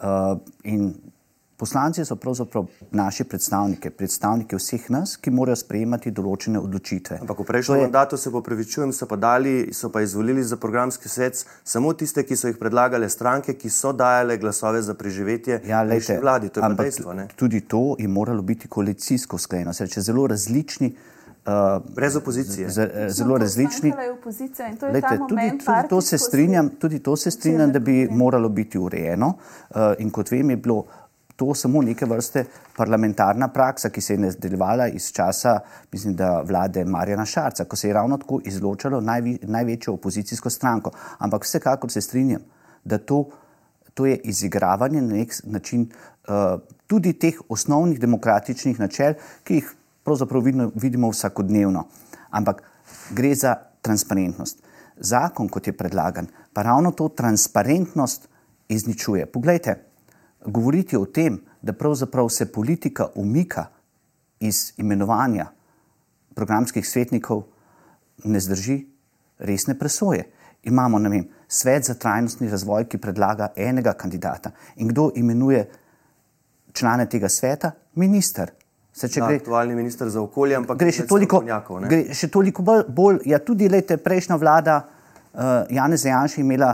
Uh, 0.00 0.38
in 0.64 0.94
Poslanci 1.64 2.04
so 2.04 2.16
pravzaprav 2.16 2.66
naši 2.90 3.24
predstavniki, 3.24 3.90
predstavniki 3.90 4.56
vseh 4.56 4.90
nas, 4.92 5.14
ki 5.16 5.30
morajo 5.32 5.56
sprejemati 5.56 6.10
določene 6.12 6.60
odločitve. 6.60 7.22
Ampak 7.24 7.38
v 7.40 7.46
prejšnjem 7.48 7.78
je... 7.78 7.84
mandatu 7.86 8.18
se 8.20 8.32
popravičujem, 8.34 8.92
so 8.92 9.08
pa, 9.08 9.16
dali, 9.16 9.54
so 9.72 9.88
pa 9.88 10.02
izvolili 10.04 10.44
za 10.44 10.58
programski 10.60 11.08
svet 11.08 11.40
samo 11.64 11.94
tiste, 11.96 12.20
ki 12.28 12.36
so 12.36 12.50
jih 12.52 12.58
predlagale 12.60 13.08
stranke, 13.08 13.54
ki 13.56 13.72
so 13.72 13.94
dajale 13.96 14.36
glasove 14.42 14.82
za 14.84 14.92
preživetje 14.92 15.62
ja, 15.64 15.80
lejte, 15.88 16.18
vladi. 16.20 16.52
To 16.52 16.60
je 16.60 16.70
dejstvo. 16.82 17.16
Tudi 17.32 17.62
to 17.64 17.96
je 17.98 18.08
moralo 18.12 18.44
biti 18.44 18.68
koalicijsko 18.68 19.40
sklenjeno. 19.40 19.72
Se 19.72 19.88
reče, 19.88 20.04
zelo 20.04 20.26
različni. 20.28 20.92
Uh, 21.44 21.80
Brez 21.96 22.16
opozicije. 22.16 22.68
Z, 22.68 23.08
zelo 23.08 23.38
različni. 23.38 23.92
Lejte, 24.92 25.16
tudi, 25.28 25.48
tudi 25.64 25.88
to 25.88 26.00
se 26.00 26.18
strinjam, 26.18 26.68
tudi 26.80 26.98
to 26.98 27.16
se 27.16 27.30
strinjam 27.30 27.72
da 27.72 27.78
bi 27.78 28.08
moralo 28.10 28.48
biti 28.48 28.78
urejeno. 28.78 29.32
Uh, 29.70 29.96
in 29.98 30.10
kot 30.10 30.30
vem, 30.32 30.50
je 30.50 30.56
bilo 30.56 30.84
to 31.36 31.54
samo 31.54 31.82
neke 31.82 32.06
vrste 32.06 32.44
parlamentarna 32.76 33.48
praksa, 33.48 33.90
ki 33.90 34.00
se 34.00 34.14
je 34.14 34.18
nadaljevala 34.18 34.88
iz 34.88 35.10
časa, 35.12 35.58
mislim, 35.92 36.14
da 36.16 36.40
vlade 36.46 36.84
Marjana 36.84 37.24
Šarca, 37.24 37.64
ko 37.64 37.76
se 37.76 37.88
je 37.88 37.94
ravno 37.94 38.18
tako 38.18 38.40
izločalo 38.44 39.00
najvi, 39.00 39.38
največjo 39.42 39.94
opozicijsko 39.94 40.50
stranko. 40.50 40.90
Ampak 41.18 41.44
vsekakor 41.44 41.90
se 41.90 42.00
strinjam, 42.00 42.42
da 42.84 42.98
to, 42.98 43.24
to 43.94 44.06
je 44.06 44.16
izigravanje 44.16 45.02
na 45.02 45.14
nek 45.14 45.34
način 45.44 45.88
uh, 45.88 46.60
tudi 46.86 47.12
teh 47.12 47.40
osnovnih 47.48 48.00
demokratičnih 48.00 48.80
načel, 48.80 49.14
ki 49.44 49.54
jih 49.54 49.72
pravzaprav 50.04 50.42
vidno, 50.42 50.70
vidimo 50.74 51.10
vsakodnevno. 51.10 51.86
Ampak 52.30 52.62
gre 53.10 53.34
za 53.34 53.56
transparentnost. 53.82 54.62
Zakon, 54.96 55.48
kot 55.48 55.66
je 55.66 55.72
predlagan, 55.76 56.26
pa 56.52 56.62
ravno 56.62 56.92
to 56.92 57.08
transparentnost 57.08 58.28
izničuje. 58.68 59.26
Poglejte, 59.26 59.74
govoriti 60.46 60.96
o 60.96 61.04
tem, 61.06 61.40
da 61.62 61.72
pravzaprav 61.72 62.28
se 62.28 62.52
politika 62.52 63.08
umika 63.14 63.66
iz 64.40 64.72
imenovanja 64.76 65.46
programskih 66.34 66.88
svetnikov, 66.88 67.42
ne 68.24 68.40
zdrži 68.40 68.84
resne 69.38 69.78
presoje. 69.78 70.24
Imamo 70.62 70.98
vem, 70.98 71.28
svet 71.48 71.84
za 71.84 71.94
trajnostni 71.94 72.48
razvoj, 72.50 72.88
ki 72.88 72.98
predlaga 72.98 73.52
enega 73.56 73.92
kandidata. 73.92 74.50
In 74.76 74.88
kdo 74.88 75.10
imenuje 75.14 75.68
člane 76.72 77.06
tega 77.08 77.28
sveta? 77.28 77.70
Minister. 77.94 78.50
Se, 78.92 79.08
da, 79.08 79.26
gre, 79.26 79.36
aktualni 79.36 79.74
minister 79.74 80.08
za 80.08 80.22
okolje, 80.22 80.56
ampak 80.56 80.78
gre 80.78 80.92
še 80.94 81.06
toliko, 81.10 81.40
gre 81.88 82.14
še 82.14 82.28
toliko 82.30 82.62
bolj, 82.62 82.84
bolj. 82.94 83.16
Ja, 83.26 83.40
tudi 83.42 83.66
lejte, 83.68 83.96
prejšnja 83.98 84.36
vlada 84.38 84.76
uh, 84.84 85.66
Janeza 85.70 86.08
Janša 86.08 86.40
imela 86.40 86.68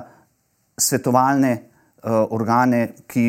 svetovalne 0.77 1.53
uh, 1.57 2.27
organe, 2.37 2.83
ki 3.09 3.25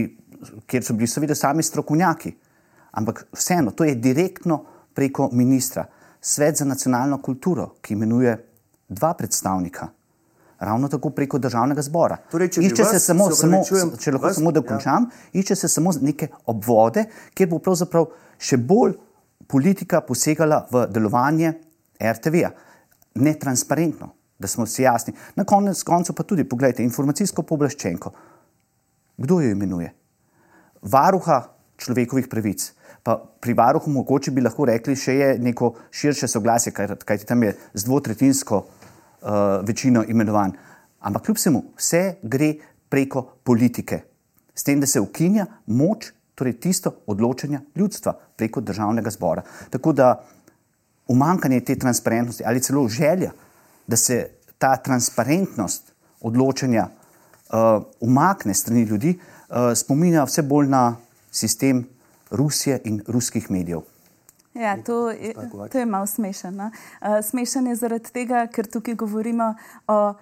kjer 0.67 0.83
so 0.83 0.93
bili 0.93 1.07
seveda 1.07 1.35
sami 1.35 1.63
strokovnjaki, 1.63 2.33
ampak 2.91 3.25
vseeno, 3.33 3.71
to 3.71 3.83
je 3.83 3.95
direktno 3.95 4.63
preko 4.93 5.29
ministra. 5.31 5.85
Svet 6.21 6.57
za 6.57 6.65
nacionalno 6.65 7.17
kulturo, 7.21 7.75
ki 7.81 7.93
imenuje 7.93 8.35
dva 8.89 9.13
predstavnika, 9.13 9.87
ravno 10.59 10.87
tako 10.87 11.09
preko 11.09 11.39
državnega 11.39 11.81
zbora. 11.81 12.17
Torej, 12.31 12.49
če 12.49 12.61
išče 12.61 12.85
se 12.85 12.99
samo, 12.99 13.29
se 13.31 13.41
samo 13.41 13.61
če 13.97 14.11
lahko 14.11 14.27
vas, 14.27 14.35
samo 14.37 14.51
dokončam, 14.51 15.07
ja. 15.09 15.39
išče 15.41 15.55
se 15.55 15.67
samo 15.67 15.93
neke 16.01 16.27
obvode, 16.45 17.05
kjer 17.33 17.49
bo 17.49 17.59
pravzaprav 17.59 18.11
še 18.37 18.57
bolj 18.57 18.93
politika 19.49 20.03
posegala 20.05 20.65
v 20.71 20.85
delovanje 20.93 21.55
RTV-ja. 21.97 22.51
Netransparentno, 23.21 24.11
da 24.39 24.47
smo 24.47 24.65
si 24.65 24.85
jasni. 24.85 25.13
Na 25.35 25.43
koncu 25.45 26.13
pa 26.13 26.23
tudi, 26.23 26.45
pogledajte, 26.47 26.85
informacijsko 26.85 27.43
pooblaščenko. 27.43 28.13
Kdo 29.17 29.41
jo 29.41 29.49
imenuje? 29.51 29.89
Varuha 30.81 31.43
človekovih 31.77 32.27
pravic. 32.29 32.73
Pa 33.03 33.17
pri 33.17 33.53
varuhu 33.57 33.89
mogoče 33.91 34.31
bi 34.31 34.43
lahko 34.45 34.67
rekli, 34.69 34.95
še 34.95 35.15
je 35.15 35.29
neko 35.41 35.73
širše 35.91 36.29
soglasje, 36.29 36.73
kajti 36.73 37.05
kaj 37.05 37.23
tam 37.25 37.43
je 37.43 37.55
z 37.73 37.85
dvotretinsko 37.87 38.61
uh, 38.61 39.61
večino 39.65 40.03
imenovan. 40.07 40.53
Ampak 41.01 41.25
kljub 41.25 41.39
vsemu, 41.39 41.63
vse 41.77 42.03
gre 42.21 42.53
preko 42.89 43.23
politike, 43.43 44.03
s 44.53 44.63
tem, 44.67 44.81
da 44.81 44.85
se 44.85 45.01
ukinja 45.01 45.47
moč, 45.65 46.11
torej 46.37 46.59
tisto 46.61 46.93
odločanja 47.09 47.61
ljudstva 47.75 48.13
preko 48.37 48.61
državnega 48.61 49.09
zbora. 49.13 49.41
Tako 49.69 49.93
da 49.93 50.13
umankanje 51.09 51.59
te 51.65 51.75
transparentnosti 51.75 52.45
ali 52.45 52.61
celo 52.61 52.87
želja, 52.89 53.31
da 53.87 53.97
se 53.97 54.27
ta 54.61 54.75
transparentnost 54.77 55.93
odločanja 56.21 56.85
uh, 56.85 57.81
umakne 57.99 58.53
strani 58.53 58.83
ljudi, 58.85 59.17
uh, 59.17 59.40
Eh, 59.40 59.40
spominja 59.75 60.23
vse 60.23 60.41
bolj 60.41 60.67
na 60.67 60.95
sistem 61.31 61.85
Rusije 62.31 62.79
in 62.85 63.01
ruskih 63.07 63.51
medijev. 63.51 63.81
Ja, 64.53 64.77
to, 64.83 65.09
je, 65.11 65.33
to 65.71 65.79
je 65.79 65.85
malo 65.85 66.07
smešno. 66.07 66.51
No? 66.51 66.71
Uh, 67.01 67.25
smešen 67.25 67.67
je 67.67 67.75
zaradi 67.75 68.11
tega, 68.11 68.47
ker 68.51 68.67
tukaj 68.67 68.95
govorimo 68.95 69.53
o 69.87 70.13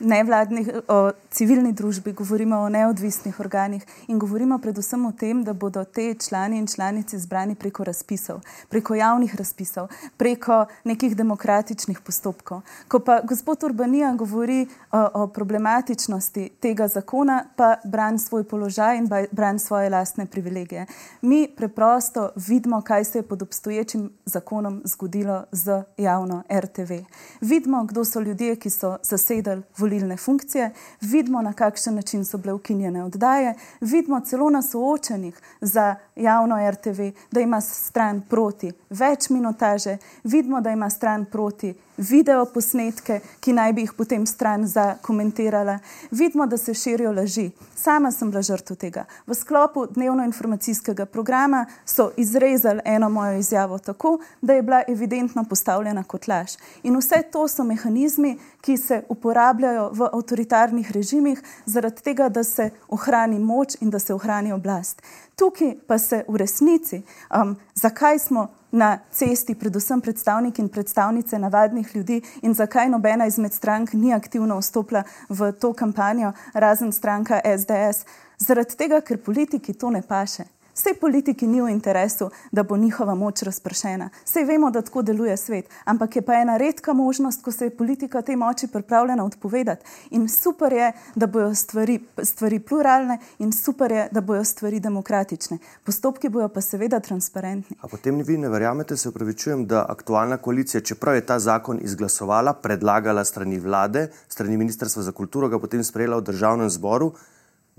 nevladnih, 0.00 0.68
o 0.88 1.10
civilni 1.30 1.72
družbi, 1.72 2.12
govorimo 2.12 2.56
o 2.56 2.68
neodvisnih 2.68 3.40
organih 3.40 3.82
in 4.08 4.18
govorimo 4.18 4.58
predvsem 4.58 5.06
o 5.06 5.12
tem, 5.12 5.44
da 5.44 5.52
bodo 5.52 5.84
te 5.84 6.14
člani 6.14 6.58
in 6.58 6.66
članice 6.66 7.16
izbrani 7.16 7.54
preko 7.54 7.84
razpisov, 7.84 8.40
preko 8.68 8.94
javnih 8.94 9.34
razpisov, 9.36 9.88
preko 10.16 10.66
nekih 10.84 11.16
demokratičnih 11.16 12.00
postopkov. 12.00 12.60
Ko 12.88 13.00
pa 13.00 13.20
gospod 13.20 13.64
Urbanija 13.64 14.12
govori 14.14 14.66
o, 14.92 15.04
o 15.14 15.26
problematičnosti 15.26 16.48
tega 16.60 16.88
zakona, 16.88 17.44
pa 17.56 17.76
brani 17.84 18.18
svoj 18.18 18.44
položaj 18.44 18.98
in 18.98 19.08
brani 19.32 19.58
svoje 19.58 19.90
lastne 19.90 20.26
privilegije. 20.26 20.86
Mi 21.22 21.48
preprosto 21.56 22.30
vidimo, 22.36 22.80
kaj 22.80 23.04
se 23.04 23.18
je 23.18 23.22
pod 23.22 23.42
obstoječim 23.42 24.10
zakonom 24.24 24.82
zgodilo 24.84 25.44
z 25.52 25.82
javno 25.96 26.42
RTV. 26.50 26.92
Vidimo, 27.40 27.84
kdo 27.84 28.04
so 28.04 28.20
ljudje, 28.20 28.56
ki 28.56 28.70
so 28.70 28.96
zasedali 29.02 29.62
volilne 29.88 30.16
funkcije, 30.16 30.70
vidimo, 31.00 31.42
na 31.42 31.52
kakšen 31.52 31.94
način 31.94 32.24
so 32.24 32.38
bile 32.38 32.52
ukinjene 32.52 33.04
oddaje, 33.04 33.54
vidimo 33.80 34.20
celo 34.20 34.50
na 34.50 34.62
soočenjih 34.62 35.40
za 35.60 35.94
javno 36.18 36.70
RTV, 36.70 37.10
da 37.30 37.40
ima 37.40 37.60
stran 37.60 38.20
proti 38.28 38.72
več 38.90 39.30
minutaže, 39.30 39.98
vidimo, 40.24 40.60
da 40.60 40.70
ima 40.70 40.90
stran 40.90 41.24
proti 41.24 41.74
video 41.98 42.44
posnetke, 42.46 43.20
ki 43.40 43.52
naj 43.52 43.72
bi 43.74 43.82
jih 43.82 43.92
potem 43.98 44.26
stran 44.26 44.66
zakomentirala. 44.66 45.78
Vidimo, 46.10 46.46
da 46.46 46.56
se 46.56 46.74
širijo 46.74 47.12
laži. 47.12 47.50
Sama 47.74 48.10
sem 48.14 48.30
bila 48.30 48.42
žrtev 48.42 48.76
tega. 48.78 49.04
V 49.26 49.34
sklopu 49.34 49.86
dnevno-informacijskega 49.94 51.06
programa 51.06 51.66
so 51.84 52.10
izrezali 52.16 52.80
eno 52.84 53.08
mojo 53.10 53.38
izjavo 53.38 53.78
tako, 53.78 54.18
da 54.40 54.54
je 54.54 54.62
bila 54.62 54.82
evidentno 54.88 55.44
postavljena 55.44 56.04
kot 56.04 56.28
laž. 56.28 56.56
In 56.82 56.96
vse 56.96 57.22
to 57.32 57.48
so 57.48 57.64
mehanizmi, 57.64 58.38
ki 58.60 58.76
se 58.76 59.02
uporabljajo 59.08 59.90
v 59.92 60.10
avtoritarnih 60.12 60.92
režimih, 60.92 61.42
zaradi 61.66 62.02
tega, 62.02 62.28
da 62.28 62.44
se 62.44 62.70
ohrani 62.88 63.38
moč 63.38 63.76
in 63.80 63.90
da 63.90 63.98
se 63.98 64.14
ohrani 64.14 64.52
oblast. 64.52 65.02
Tukaj 65.38 65.74
pa 65.86 65.98
se 65.98 66.24
v 66.28 66.36
resnici, 66.36 67.02
um, 67.30 67.56
zakaj 67.74 68.18
smo 68.18 68.48
na 68.72 68.98
cesti, 69.10 69.54
predvsem 69.54 70.00
predstavniki 70.00 70.62
in 70.62 70.68
predstavnice 70.68 71.38
navadnih 71.38 71.96
ljudi, 71.96 72.20
in 72.42 72.54
zakaj 72.54 72.88
nobena 72.88 73.26
izmed 73.26 73.52
strank 73.52 73.92
ni 73.92 74.12
aktivno 74.14 74.58
vstopila 74.58 75.04
v 75.28 75.52
to 75.52 75.72
kampanjo, 75.72 76.32
razen 76.54 76.92
stranka 76.92 77.40
SDS. 77.44 78.04
Zaradi 78.38 78.76
tega, 78.76 79.00
ker 79.00 79.22
politiki 79.22 79.72
to 79.72 79.90
ne 79.90 80.02
paše. 80.02 80.44
Vse 80.78 80.94
politiki 81.00 81.46
ni 81.46 81.58
v 81.62 81.68
interesu, 81.68 82.30
da 82.52 82.62
bo 82.62 82.76
njihova 82.76 83.14
moč 83.14 83.42
razpršena. 83.42 84.08
Vse 84.24 84.44
vemo, 84.44 84.70
da 84.70 84.82
tako 84.82 85.02
deluje 85.02 85.36
svet, 85.36 85.66
ampak 85.84 86.16
je 86.16 86.22
pa 86.22 86.34
ena 86.38 86.56
redka 86.56 86.92
možnost, 86.92 87.42
ko 87.42 87.52
se 87.52 87.64
je 87.66 87.76
politika 87.76 88.22
tej 88.22 88.36
moči 88.36 88.66
pripravljena 88.66 89.24
odpovedati. 89.24 89.84
In 90.10 90.28
super 90.28 90.72
je, 90.72 90.92
da 91.14 91.26
bojo 91.26 91.54
stvari, 91.54 91.98
stvari 92.22 92.60
pluralne, 92.60 93.18
in 93.38 93.52
super 93.52 93.92
je, 93.92 94.04
da 94.12 94.20
bojo 94.20 94.44
stvari 94.44 94.80
demokratične. 94.80 95.58
Postopki 95.84 96.28
bojo 96.28 96.48
pa 96.48 96.60
seveda 96.60 97.00
transparentni. 97.00 97.76
A 97.80 97.88
potem 97.88 98.22
vi 98.22 98.38
ne 98.38 98.48
verjamete, 98.48 98.96
se 98.96 99.08
upravičujem, 99.08 99.66
da 99.66 99.82
aktualna 99.88 100.36
koalicija, 100.36 100.80
čeprav 100.80 101.14
je 101.14 101.26
ta 101.26 101.38
zakon 101.38 101.80
izglasovala, 101.82 102.52
predlagala 102.52 103.24
strani 103.24 103.58
vlade, 103.58 104.10
strani 104.28 104.56
Ministrstva 104.56 105.02
za 105.02 105.12
kulturo, 105.12 105.48
ga 105.48 105.58
potem 105.58 105.82
sprejela 105.84 106.22
v 106.22 106.30
državnem 106.30 106.70
zboru 106.70 107.10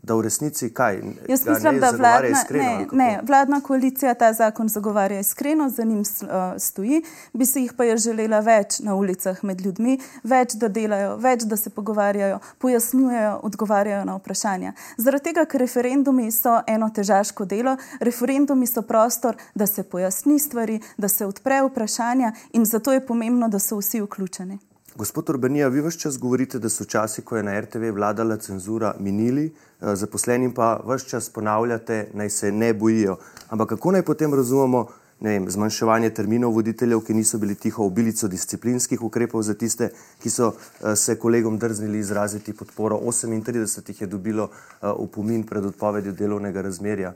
da 0.03 0.15
v 0.15 0.21
resnici 0.21 0.69
kaj? 0.73 1.01
Jaz 1.27 1.45
mislim, 1.47 1.79
da 1.79 1.89
vladna, 1.91 2.27
iskreno, 2.27 2.69
ne, 2.79 2.87
ne, 2.91 3.19
vladna 3.27 3.61
koalicija 3.61 4.13
ta 4.13 4.33
zakon 4.33 4.69
zagovarja 4.69 5.19
iskreno, 5.19 5.69
za 5.69 5.83
njim 5.83 5.99
uh, 5.99 6.27
stoji, 6.57 7.01
bi 7.33 7.45
si 7.45 7.61
jih 7.61 7.73
pa 7.77 7.83
je 7.83 7.97
želela 7.97 8.39
več 8.39 8.79
na 8.79 8.95
ulicah 8.95 9.43
med 9.43 9.61
ljudmi, 9.61 9.99
več, 10.23 10.53
da 10.53 10.67
delajo, 10.67 11.15
več, 11.17 11.43
da 11.43 11.57
se 11.57 11.69
pogovarjajo, 11.69 12.39
pojasnjujejo, 12.57 13.39
odgovarjajo 13.43 14.05
na 14.05 14.15
vprašanja. 14.15 14.73
Zaradi 14.97 15.29
tega, 15.29 15.45
ker 15.45 15.61
referendumi 15.61 16.31
so 16.31 16.59
eno 16.67 16.89
težaško 16.95 17.45
delo, 17.45 17.75
referendumi 17.99 18.67
so 18.67 18.81
prostor, 18.81 19.37
da 19.55 19.67
se 19.67 19.83
pojasni 19.83 20.39
stvari, 20.39 20.79
da 20.97 21.07
se 21.07 21.25
odpre 21.25 21.61
vprašanja 21.67 22.33
in 22.53 22.65
zato 22.65 22.93
je 22.93 23.05
pomembno, 23.05 23.49
da 23.49 23.59
so 23.59 23.77
vsi 23.77 24.01
vključeni. 24.01 24.68
Gospod 24.99 25.29
Urbanija, 25.29 25.67
vi 25.67 25.81
vse 25.81 25.99
čas 25.99 26.17
govorite, 26.19 26.59
da 26.59 26.69
so 26.69 26.83
časi, 26.85 27.21
ko 27.21 27.37
je 27.37 27.43
na 27.43 27.53
RTV 27.61 27.93
vladala 27.95 28.35
cenzura, 28.37 28.93
minili, 28.99 29.45
eh, 29.45 29.95
zaposlenim 29.95 30.51
pa 30.53 30.81
vse 30.87 31.07
čas 31.07 31.29
ponavljate, 31.29 32.07
naj 32.13 32.29
se 32.29 32.51
ne 32.51 32.73
bojijo. 32.73 33.15
Ampak 33.49 33.69
kako 33.69 33.91
naj 33.91 34.01
potem 34.01 34.33
razumemo 34.33 34.87
vem, 35.19 35.49
zmanjševanje 35.49 36.09
terminov 36.09 36.51
voditeljev, 36.53 36.99
ki 37.07 37.13
niso 37.13 37.37
bili 37.37 37.55
tiho, 37.55 37.85
obilico 37.85 38.27
disciplinskih 38.27 39.01
ukrepov 39.01 39.41
za 39.41 39.53
tiste, 39.53 39.89
ki 40.19 40.29
so 40.29 40.47
uh, 40.47 40.91
se 40.95 41.15
kolegom 41.19 41.57
drznili 41.57 41.99
izraziti 41.99 42.53
podporo. 42.53 42.99
38 42.99 43.89
jih 43.89 44.01
je 44.01 44.07
dobilo 44.07 44.43
uh, 44.43 44.89
opomin 44.89 45.43
pred 45.43 45.65
odpovedjo 45.65 46.11
delovnega 46.11 46.61
razmerja. 46.61 47.13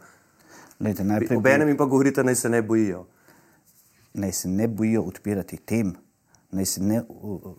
Obenem 1.35 1.67
jim 1.67 1.77
pa 1.77 1.85
govorite, 1.85 2.23
naj 2.23 2.35
se 2.35 2.49
ne 2.49 2.61
bojijo. 2.61 3.05
Naj 4.13 4.31
se 4.31 4.47
ne 4.47 4.67
bojijo 4.67 5.01
odpirati 5.01 5.57
tem 5.57 5.93
naj 6.53 6.65
se 6.65 6.83
ne 6.83 7.01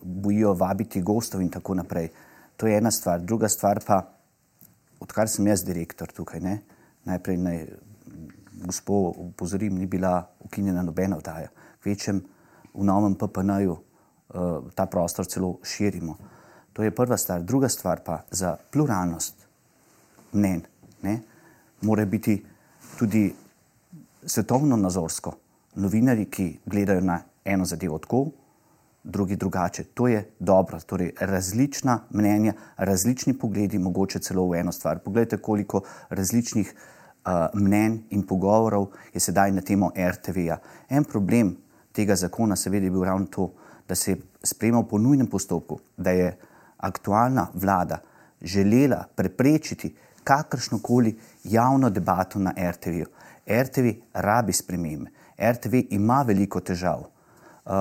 bojijo 0.01 0.53
vabiti 0.53 1.01
gostov 1.01 1.41
in 1.41 1.49
tako 1.49 1.73
naprej. 1.73 2.09
To 2.57 2.67
je 2.67 2.77
ena 2.77 2.91
stvar. 2.91 3.21
Druga 3.21 3.49
stvar 3.49 3.81
pa, 3.87 4.01
odkar 4.99 5.29
sem 5.29 5.47
jaz 5.47 5.63
direktor 5.65 6.11
tukaj, 6.11 6.39
ne, 6.39 6.59
najprej 7.05 7.37
naj 7.37 7.65
gospod 8.65 9.15
upozorim, 9.17 9.75
ni 9.75 9.85
bila 9.85 10.23
ukinjena 10.39 10.83
nobena 10.83 11.17
vdaja. 11.17 11.49
Večjem 11.85 12.21
v 12.73 12.83
novem 12.83 13.15
PPN-ju 13.15 13.71
uh, 13.71 14.71
ta 14.75 14.85
prostor 14.85 15.27
celo 15.27 15.57
širimo. 15.63 16.17
To 16.73 16.83
je 16.83 16.91
prva 16.91 17.17
stvar. 17.17 17.43
Druga 17.43 17.69
stvar 17.69 18.01
pa 18.03 18.21
za 18.31 18.57
pluralnost 18.71 19.45
mnen, 20.33 20.61
ne, 21.01 21.19
mora 21.81 22.05
biti 22.05 22.43
tudi 22.99 23.33
svetovno 24.25 24.77
nazorsko. 24.77 25.33
Novinari, 25.75 26.25
ki 26.25 26.59
gledajo 26.65 27.01
na 27.01 27.19
eno 27.45 27.65
zadevo 27.65 27.99
tako, 27.99 28.25
drugi 29.05 29.35
drugače. 29.35 29.83
To 29.83 30.07
je 30.07 30.29
dobro, 30.39 30.79
torej 30.79 31.11
različna 31.19 31.99
mnenja, 32.09 32.53
različni 32.77 33.33
pogledi, 33.33 33.79
mogoče 33.79 34.19
celo 34.19 34.47
v 34.49 34.59
eno 34.59 34.71
stvar. 34.71 34.99
Poglejte, 34.99 35.37
koliko 35.37 35.81
različnih 36.09 36.73
uh, 36.73 37.31
mnenj 37.53 37.97
in 38.09 38.25
pogovorov 38.27 38.87
je 39.13 39.19
sedaj 39.19 39.51
na 39.51 39.61
temo 39.61 39.91
RTV-ja. 39.97 40.57
En 40.89 41.03
problem 41.03 41.55
tega 41.93 42.15
zakona, 42.15 42.55
seveda, 42.55 42.85
je 42.85 42.91
bil 42.91 43.03
ravno 43.03 43.25
to, 43.25 43.51
da 43.87 43.95
se 43.95 44.11
je 44.11 44.17
sprejemal 44.43 44.83
po 44.87 44.97
nujnem 44.97 45.27
postopku, 45.27 45.79
da 45.97 46.11
je 46.11 46.37
aktualna 46.77 47.47
vlada 47.53 48.01
želela 48.41 49.05
preprečiti 49.15 49.95
kakršno 50.23 50.79
koli 50.79 51.19
javno 51.43 51.89
debato 51.89 52.39
na 52.39 52.53
RTV-ju. 52.71 53.05
RTV 53.47 53.89
rabi 54.13 54.53
spremembe, 54.53 55.11
RTV 55.39 55.75
ima 55.89 56.23
veliko 56.27 56.59
težav. 56.59 57.03
Uh, 57.65 57.71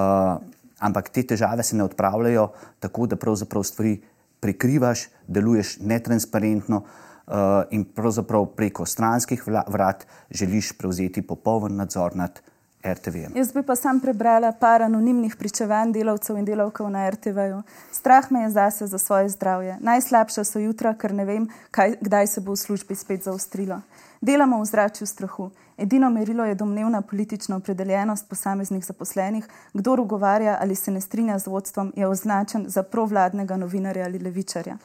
ampak 0.79 1.09
te 1.09 1.23
težave 1.23 1.63
se 1.63 1.77
ne 1.77 1.85
odpravljajo 1.85 2.49
tako, 2.81 3.07
da 3.07 3.17
pravzaprav 3.17 3.63
stvari 3.65 4.01
prikrivaš, 4.41 5.09
deluješ 5.27 5.79
netransparentno 5.81 6.83
uh, 6.83 7.35
in 7.71 7.85
pravzaprav 7.85 8.47
preko 8.57 8.87
stranskih 8.87 9.45
vrat 9.47 10.07
želiš 10.31 10.73
prevzeti 10.79 11.23
popoln 11.23 11.77
nadzor 11.77 12.17
nad 12.17 12.41
RTV. 12.85 13.17
Jaz 13.37 13.53
bi 13.53 13.63
pa 13.63 13.77
sam 13.77 14.01
prebrala 14.01 14.53
par 14.53 14.83
anonimnih 14.83 15.37
pričevanj 15.37 15.93
delavcev 15.93 16.37
in 16.37 16.45
delavkov 16.45 16.91
na 16.93 17.09
RTV-ju. 17.11 17.63
Strah 17.93 18.31
me 18.33 18.43
je 18.43 18.51
zase 18.51 18.87
za 18.87 18.99
svoje 18.99 19.29
zdravje. 19.29 19.79
Najslabša 19.81 20.45
so 20.45 20.61
jutra, 20.61 20.93
ker 20.95 21.15
ne 21.15 21.25
vem, 21.25 21.49
kaj, 21.71 21.97
kdaj 22.01 22.27
se 22.27 22.41
bo 22.41 22.53
v 22.53 22.61
službi 22.61 22.95
spet 22.95 23.25
zaostrilo. 23.25 23.81
Delamo 24.25 24.57
v 24.61 24.65
zraku 24.65 25.07
strahu. 25.07 25.51
Edino 25.77 26.09
merilo 26.11 26.45
je 26.45 26.55
domnevna 26.55 27.03
politična 27.03 27.57
opredeljenost 27.57 28.29
posameznih 28.29 28.85
zaposlenih. 28.85 29.49
Kdo 29.75 29.97
ugovarja 30.01 30.57
ali 30.61 30.75
se 30.75 30.91
ne 30.91 31.01
strinja 31.01 31.39
z 31.39 31.47
vodstvom, 31.47 31.93
je 31.97 32.07
označen 32.07 32.65
za 32.69 32.83
provladnega 32.83 33.57
novinarja 33.57 34.05
ali 34.05 34.19
levičarja. 34.19 34.79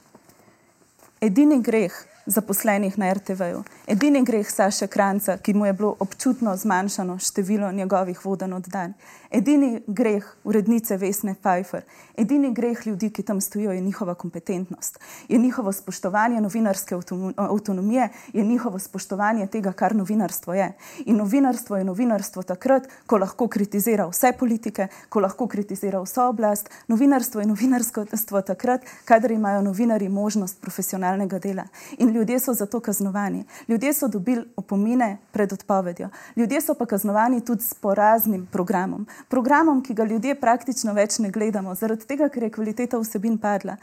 Edini 1.21 1.61
greh, 1.61 1.93
zaposlenih 2.29 2.97
na 2.97 3.13
RTV-ju. 3.13 3.63
Edini 3.87 4.23
greh 4.25 4.49
Saša 4.49 4.87
Kranca, 4.87 5.37
ki 5.37 5.53
mu 5.53 5.65
je 5.65 5.73
bilo 5.73 5.95
občutno 5.99 6.55
zmanjšano 6.57 7.17
število 7.17 7.71
njegovih 7.71 8.25
voden 8.25 8.53
oddanj. 8.53 8.93
Edini 9.31 9.81
greh 9.87 10.25
urednice 10.43 10.97
Vesne 10.97 11.35
Pfeiffer, 11.35 11.83
edini 12.17 12.49
greh 12.53 12.87
ljudi, 12.87 13.09
ki 13.13 13.23
tam 13.23 13.41
stojijo, 13.41 13.71
je 13.71 13.81
njihova 13.81 14.15
kompetentnost, 14.15 14.99
je 15.27 15.37
njihovo 15.37 15.71
spoštovanje 15.71 16.41
novinarske 16.41 16.95
avtonomije, 17.35 18.09
je 18.33 18.43
njihovo 18.43 18.79
spoštovanje 18.79 19.47
tega, 19.47 19.71
kar 19.71 19.95
novinarstvo 19.95 20.53
je. 20.53 20.71
In 21.05 21.17
novinarstvo 21.17 21.77
je 21.77 21.83
novinarstvo 21.83 22.43
takrat, 22.43 22.87
ko 23.05 23.17
lahko 23.17 23.47
kritizira 23.47 24.07
vse 24.07 24.33
politike, 24.39 24.87
ko 25.09 25.19
lahko 25.19 25.47
kritizira 25.47 26.01
vso 26.01 26.25
oblast. 26.29 26.69
Novinarstvo 26.87 27.41
je 27.41 27.47
novinarstvo 27.47 28.41
takrat, 28.41 28.81
kadar 29.05 29.31
imajo 29.31 29.61
novinari 29.61 30.09
možnost 30.09 30.61
profesionalnega 30.61 31.39
dela. 31.39 31.67
In 31.97 32.13
ljudje 32.19 32.39
so 32.39 32.53
zato 32.53 32.79
kaznovani. 32.79 33.45
Ljudje 33.67 33.93
so 33.93 34.07
dobili 34.07 34.45
opomine 34.55 35.17
pred 35.31 35.53
odpovedjo. 35.53 36.09
Ljudje 36.35 36.61
so 36.61 36.73
pa 36.73 36.85
kaznovani 36.85 37.41
tudi 37.45 37.63
s 37.63 37.73
poraznim 37.73 38.45
programom. 38.51 39.07
Programom, 39.27 39.83
ki 39.83 39.93
ga 39.93 40.03
ljudje 40.03 40.35
praktično 40.35 40.93
več 40.93 41.19
ne 41.19 41.31
gledamo, 41.31 41.75
zaradi 41.75 42.05
tega, 42.05 42.29
ker 42.29 42.43
je 42.43 42.51
kvaliteta 42.51 42.99
vsebin 42.99 43.37
padla. 43.37 43.77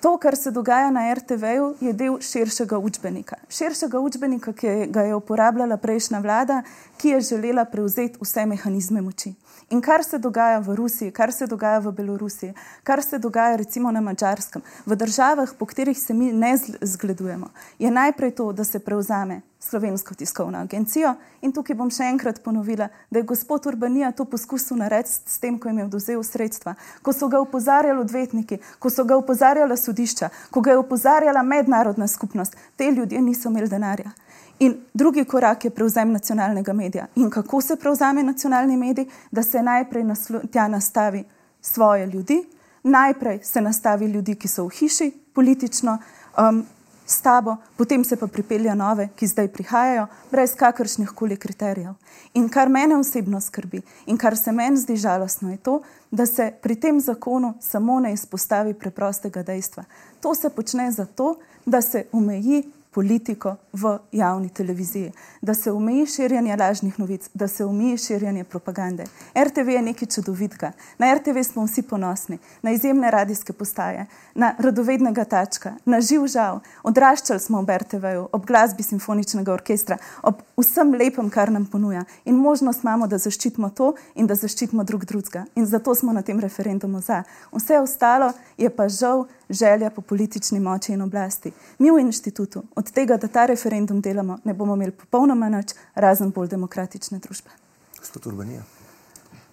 To, 0.00 0.18
kar 0.20 0.36
se 0.36 0.50
dogaja 0.50 0.90
na 0.90 1.06
RTV-ju, 1.14 1.74
je 1.80 1.92
del 1.92 2.18
širšega 2.20 2.78
učbenika. 2.78 3.36
Širšega 3.48 3.98
učbenika, 3.98 4.52
ki 4.52 4.74
ga 4.92 5.06
je 5.08 5.14
uporabljala 5.16 5.76
prejšnja 5.76 6.20
vlada, 6.20 6.62
ki 7.00 7.16
je 7.16 7.20
želela 7.32 7.64
prevzeti 7.64 8.20
vse 8.20 8.46
mehanizme 8.46 9.00
moči. 9.00 9.32
In 9.70 9.80
kar 9.80 10.04
se 10.04 10.18
dogaja 10.18 10.58
v 10.58 10.74
Rusiji, 10.74 11.10
kar 11.10 11.32
se 11.32 11.46
dogaja 11.46 11.78
v 11.78 11.90
Belorusiji, 11.92 12.54
kar 12.82 13.02
se 13.02 13.18
dogaja 13.18 13.56
recimo 13.56 13.90
na 13.90 14.00
Mačarskem, 14.00 14.62
v 14.86 14.96
državah, 14.96 15.54
po 15.58 15.66
katerih 15.66 15.98
se 15.98 16.14
mi 16.14 16.32
ne 16.32 16.54
zgledujemo, 16.80 17.50
je 17.78 17.90
najprej 17.90 18.30
to, 18.30 18.52
da 18.52 18.64
se 18.64 18.78
prevzame 18.78 19.40
Slovensko 19.60 20.14
tiskovno 20.14 20.58
agencijo. 20.58 21.16
In 21.42 21.52
tukaj 21.52 21.74
bom 21.76 21.90
še 21.90 22.06
enkrat 22.06 22.38
ponovila, 22.44 22.86
da 23.10 23.18
je 23.18 23.26
gospod 23.26 23.66
Urbanija 23.66 24.12
to 24.12 24.24
poskusil 24.24 24.78
narediti 24.78 25.32
s 25.34 25.40
tem, 25.42 25.58
ko 25.58 25.68
jim 25.68 25.78
je 25.82 25.86
oduzel 25.88 26.22
sredstva, 26.22 26.76
ko 27.02 27.12
so 27.12 27.26
ga 27.28 27.40
upozarjali 27.42 27.98
odvetniki, 28.00 28.60
ko 28.78 28.90
so 28.90 29.04
ga 29.04 29.18
upozarjala 29.18 29.76
sodišča, 29.76 30.30
ko 30.50 30.62
ga 30.62 30.76
je 30.76 30.84
upozarjala 30.84 31.42
mednarodna 31.42 32.06
skupnost. 32.06 32.54
Te 32.76 32.90
ljudje 32.90 33.20
niso 33.20 33.50
imeli 33.50 33.68
denarja. 33.68 34.14
In 34.58 34.76
drugi 34.94 35.24
korak 35.24 35.64
je 35.64 35.70
prevzem 35.70 36.12
nacionalnega 36.12 36.72
medija. 36.72 37.06
In 37.14 37.30
kako 37.30 37.60
se 37.60 37.76
prevzame 37.76 38.22
nacionalni 38.22 38.76
medij? 38.76 39.06
Da 39.30 39.42
se 39.42 39.62
najprej 39.62 40.04
tja 40.52 40.68
nastavi 40.68 41.24
svoje 41.60 42.06
ljudi, 42.06 42.44
najprej 42.82 43.40
se 43.42 43.60
nastavi 43.60 44.06
ljudi, 44.06 44.34
ki 44.34 44.48
so 44.48 44.64
v 44.64 44.70
hiši 44.70 45.10
politično 45.34 45.98
um, 46.38 46.64
s 47.06 47.20
tabo, 47.20 47.56
potem 47.76 48.04
se 48.04 48.16
pa 48.16 48.26
pripelja 48.26 48.74
nove, 48.74 49.08
ki 49.16 49.26
zdaj 49.26 49.48
prihajajo, 49.48 50.06
brez 50.30 50.54
kakršnih 50.56 51.10
koli 51.14 51.36
kriterijev. 51.36 51.94
In 52.34 52.48
kar 52.48 52.68
mene 52.68 52.96
osebno 52.96 53.40
skrbi 53.40 53.82
in 54.06 54.16
kar 54.18 54.36
se 54.36 54.52
meni 54.52 54.76
zdi 54.76 54.96
žalostno, 54.96 55.50
je 55.50 55.56
to, 55.56 55.80
da 56.10 56.26
se 56.26 56.52
pri 56.62 56.74
tem 56.80 57.00
zakonu 57.00 57.54
samo 57.60 58.00
ne 58.00 58.12
izpostavi 58.12 58.74
preprostega 58.74 59.42
dejstva. 59.42 59.84
To 60.20 60.34
se 60.34 60.50
počne 60.50 60.90
zato, 60.90 61.36
da 61.66 61.82
se 61.82 62.06
omeji 62.12 62.64
politiko 62.96 63.56
v 63.72 63.98
javni 64.12 64.48
televiziji, 64.48 65.12
da 65.42 65.54
se 65.54 65.72
omeji 65.72 66.06
širjenje 66.06 66.56
lažnih 66.56 66.98
novic, 66.98 67.28
da 67.34 67.48
se 67.48 67.64
omeji 67.64 67.98
širjenje 67.98 68.44
propagande. 68.44 69.04
RTV 69.36 69.68
je 69.68 69.82
nekaj 69.82 70.08
čudovitega. 70.14 70.70
Na 70.98 71.12
RTV 71.14 71.42
smo 71.44 71.66
vsi 71.66 71.82
ponosni, 71.82 72.38
na 72.62 72.72
izjemne 72.72 73.10
radijske 73.10 73.52
postaje, 73.52 74.06
na 74.34 74.54
radovednega 74.58 75.24
tačka, 75.24 75.74
na 75.84 76.00
živ 76.00 76.24
žal. 76.26 76.62
Odraščali 76.82 77.40
smo 77.40 77.60
ob 77.60 77.68
RTV-ju, 77.68 78.28
ob 78.32 78.46
glasbi 78.48 78.82
simfoničnega 78.82 79.52
orkestra, 79.52 80.00
ob 80.22 80.40
vsem 80.56 80.96
lepem, 80.96 81.28
kar 81.30 81.52
nam 81.52 81.68
ponuja. 81.68 82.06
In 82.24 82.40
možnost 82.40 82.80
imamo, 82.82 83.06
da 83.06 83.20
zaščitimo 83.20 83.74
to 83.76 83.92
in 84.14 84.26
da 84.26 84.34
zaščitimo 84.34 84.84
drug 84.88 85.04
drugega. 85.04 85.44
In 85.54 85.68
zato 85.68 85.94
smo 85.94 86.16
na 86.16 86.24
tem 86.24 86.40
referendumu 86.40 87.04
za. 87.04 87.24
Vse 87.52 87.76
ostalo 87.80 88.32
je 88.56 88.72
pa 88.72 88.88
žal 88.88 89.26
želja 89.50 89.90
po 89.90 90.00
politični 90.00 90.60
moči 90.60 90.92
in 90.92 91.02
oblasti. 91.02 91.52
Mi 91.78 91.90
v 91.90 92.00
inštitutu 92.00 92.62
od 92.76 92.90
tega, 92.92 93.16
da 93.16 93.28
ta 93.28 93.46
referendum 93.46 94.00
delamo, 94.00 94.38
ne 94.44 94.54
bomo 94.54 94.74
imeli 94.74 94.92
popolnoma 94.92 95.48
nič, 95.48 95.74
razen 95.94 96.30
bolj 96.30 96.48
demokratične 96.48 97.18
družbe. 97.18 97.50
Gospod 97.98 98.26
Urbanija. 98.26 98.62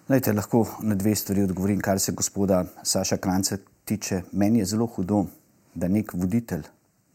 Lejte, 0.08 0.32
lahko 0.32 0.66
na 0.82 0.94
dve 0.94 1.14
stvari 1.16 1.42
odgovorim, 1.42 1.80
kar 1.80 2.00
se 2.00 2.12
gospoda 2.12 2.64
Saša 2.82 3.16
Kranca 3.16 3.56
tiče. 3.84 4.22
Meni 4.32 4.58
je 4.58 4.64
zelo 4.64 4.86
hudo, 4.86 5.24
da 5.74 5.88
nek 5.88 6.12
voditelj 6.14 6.66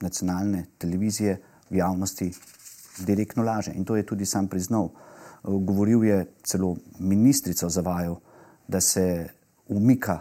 nacionalne 0.01 0.65
televizije 0.77 1.37
v 1.69 1.75
javnosti 1.75 2.31
direktno 3.05 3.43
laže. 3.43 3.71
In 3.75 3.85
to 3.85 3.95
je 3.95 4.05
tudi 4.05 4.25
sam 4.25 4.47
priznal. 4.47 4.89
Govoril 5.43 6.03
je 6.03 6.25
celo 6.43 6.75
ministrico 6.99 7.69
zavajal, 7.69 8.17
da 8.67 8.81
se 8.81 9.27
umika 9.67 10.19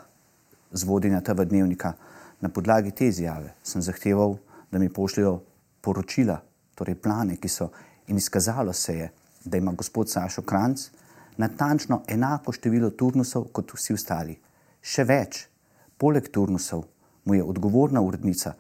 z 0.72 0.84
vodenja 0.84 1.20
tega 1.20 1.44
dnevnika. 1.44 1.92
Na 2.40 2.48
podlagi 2.48 2.90
te 2.90 3.08
izjave 3.08 3.54
sem 3.62 3.82
zahteval, 3.82 4.36
da 4.70 4.78
mi 4.78 4.88
pošljajo 4.88 5.40
poročila, 5.80 6.38
torej 6.74 6.94
plane, 7.02 7.36
ki 7.36 7.48
so 7.48 7.70
in 8.08 8.16
izkazalo 8.16 8.72
se 8.72 8.94
je, 8.94 9.08
da 9.44 9.58
ima 9.58 9.72
gospod 9.72 10.10
Sašo 10.10 10.42
Kranc 10.42 10.88
natančno 11.36 12.02
enako 12.06 12.52
število 12.52 12.90
turnusov 12.90 13.48
kot 13.52 13.74
vsi 13.74 13.94
ostali. 13.94 14.36
Še 14.82 15.04
več, 15.04 15.46
poleg 15.98 16.30
turnusov 16.34 16.84
mu 17.24 17.34
je 17.34 17.44
odgovorna 17.44 18.00
urednica 18.00 18.54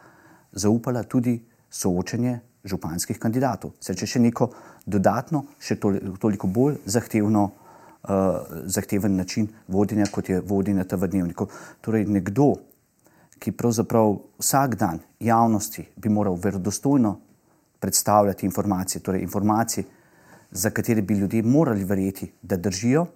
zaupala 0.52 1.02
tudi 1.02 1.38
soočenje 1.70 2.38
županskih 2.64 3.18
kandidatov. 3.18 3.76
Se 3.80 3.94
če 3.94 4.06
še 4.06 4.20
neko 4.22 4.50
dodatno, 4.86 5.44
še 5.60 5.78
toliko 5.78 6.50
bolj 6.50 6.80
zahtevno, 6.86 7.44
uh, 7.48 8.58
zahteven 8.66 9.16
način 9.16 9.48
vodenja, 9.68 10.08
kot 10.12 10.28
je 10.28 10.40
vodenje 10.40 10.84
tega 10.88 11.06
dnevnika. 11.06 11.46
Torej, 11.84 12.06
nekdo, 12.10 12.54
ki 13.38 13.52
pravzaprav 13.52 14.16
vsak 14.38 14.74
dan 14.74 14.98
javnosti 15.20 15.86
bi 15.96 16.08
moral 16.08 16.38
verodostojno 16.42 17.18
predstavljati 17.80 18.46
informacije, 18.46 19.02
torej 19.02 19.22
informacije, 19.22 19.84
za 20.50 20.70
katere 20.70 21.02
bi 21.02 21.14
ljudje 21.14 21.42
morali 21.42 21.84
verjeti, 21.84 22.32
da 22.42 22.56
držijo, 22.56 23.06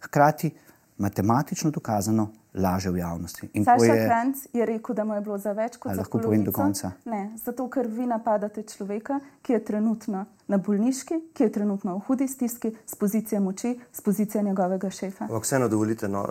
hkrati 0.00 0.50
matematično 0.98 1.70
dokazano 1.70 2.28
laže 2.54 2.90
v 2.90 2.98
javnosti. 2.98 3.48
Saša 3.64 3.84
je, 3.84 4.06
Kranc 4.06 4.36
je 4.52 4.66
rekel, 4.66 4.94
da 4.94 5.04
mu 5.04 5.14
je 5.14 5.20
bilo 5.20 5.38
za 5.38 5.52
več 5.52 5.76
kot 5.76 5.92
za 5.92 6.00
lahko 6.00 6.18
povem 6.18 6.44
do 6.44 6.52
konca. 6.52 6.92
Ne, 7.04 7.30
zato 7.44 7.68
ker 7.70 7.86
vi 7.86 8.06
napadate 8.06 8.62
človeka, 8.62 9.20
ki 9.42 9.52
je 9.52 9.64
trenutno 9.64 10.24
na 10.48 10.58
bolniški, 10.58 11.20
ki 11.34 11.42
je 11.42 11.52
trenutno 11.52 11.98
v 11.98 12.04
hudi 12.08 12.28
stiski, 12.28 12.72
z 12.86 12.94
pozicije 12.94 13.40
moči, 13.40 13.76
z 13.92 14.00
pozicije 14.00 14.42
njegovega 14.42 14.90
šefa. 14.90 15.28
Ampak 15.28 15.44
vseeno 15.44 15.68
dovolite, 15.68 16.08
no, 16.08 16.24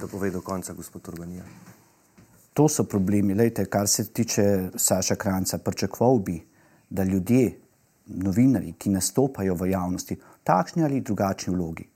da 0.00 0.06
pove 0.06 0.30
do 0.30 0.40
konca, 0.40 0.72
gospod 0.72 1.08
Urbanija. 1.08 1.42
To 2.54 2.68
so 2.68 2.84
problemi. 2.84 3.34
Lejte, 3.34 3.64
kar 3.66 3.88
se 3.88 4.04
tiče 4.12 4.70
Saša 4.76 5.14
Kranca, 5.14 5.58
pričakoval 5.58 6.18
bi, 6.18 6.40
da 6.90 7.04
ljudje, 7.04 7.58
novinari, 8.06 8.74
ki 8.78 8.90
nastopajo 8.90 9.54
v 9.54 9.70
javnosti, 9.70 10.14
v 10.14 10.44
takšni 10.44 10.84
ali 10.84 11.00
drugačni 11.00 11.54
vlogi, 11.54 11.88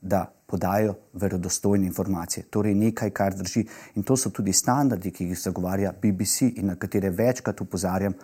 da 0.00 0.26
podajo 0.46 0.94
verodostojne 1.12 1.86
informacije. 1.86 2.44
Torej, 2.50 2.74
nekaj, 2.74 3.10
kar 3.10 3.34
drži. 3.34 3.64
In 3.94 4.02
to 4.02 4.16
so 4.16 4.30
tudi 4.30 4.52
standardi, 4.52 5.10
ki 5.10 5.26
jih 5.32 5.40
zagovarja 5.40 5.92
BBC 5.92 6.52
in 6.54 6.70
na 6.70 6.76
katere 6.76 7.10
večkrat 7.10 7.60
upozarjam, 7.60 8.14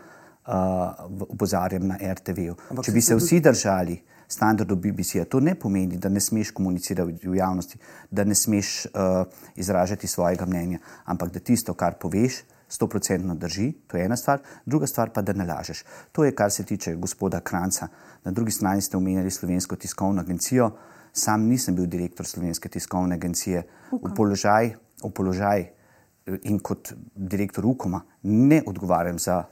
uh, 0.50 1.26
upozarjam 1.28 1.86
na 1.86 1.98
RTV-ju. 2.12 2.56
Če 2.82 2.92
bi 2.92 3.02
se 3.02 3.16
vsi 3.16 3.40
držali 3.40 3.98
standardov 4.30 4.78
BBC-ja, 4.78 5.24
to 5.24 5.40
ne 5.40 5.56
pomeni, 5.58 5.98
da 5.98 6.08
ne 6.08 6.20
smeš 6.20 6.52
komunicirati 6.54 7.28
v 7.28 7.36
javnosti, 7.38 7.78
da 8.10 8.24
ne 8.24 8.34
smeš 8.34 8.86
uh, 8.86 9.24
izražati 9.58 10.06
svojega 10.06 10.46
mnenja, 10.46 10.78
ampak 11.04 11.32
da 11.34 11.42
tisto, 11.42 11.74
kar 11.74 11.98
poveš, 11.98 12.42
stoprocentno 12.70 13.34
drži, 13.34 13.72
to 13.90 13.98
je 13.98 14.04
ena 14.06 14.16
stvar, 14.16 14.38
druga 14.66 14.86
stvar 14.86 15.10
pa, 15.10 15.22
da 15.26 15.34
ne 15.34 15.44
lažeš. 15.44 15.82
To 16.12 16.24
je, 16.24 16.34
kar 16.34 16.52
se 16.54 16.64
tiče 16.64 16.94
gospoda 16.94 17.40
Kranca. 17.40 17.88
Na 18.24 18.30
drugi 18.30 18.54
strani 18.54 18.82
ste 18.82 18.96
omenjali 18.96 19.30
Slovensko 19.30 19.76
tiskovno 19.76 20.22
agencijo. 20.22 20.70
Sam 21.12 21.48
nisem 21.50 21.74
bil 21.74 21.86
direktor 21.90 22.26
Slovenske 22.26 22.68
tiskovne 22.68 23.18
agencije. 23.18 23.64
V 23.90 24.14
položaj, 24.14 24.74
v 25.02 25.10
položaj 25.10 25.66
in 26.46 26.60
kot 26.62 26.92
direktor 27.14 27.66
UKOM-a 27.66 28.04
ne 28.22 28.62
odgovarjam 28.66 29.18
za, 29.18 29.42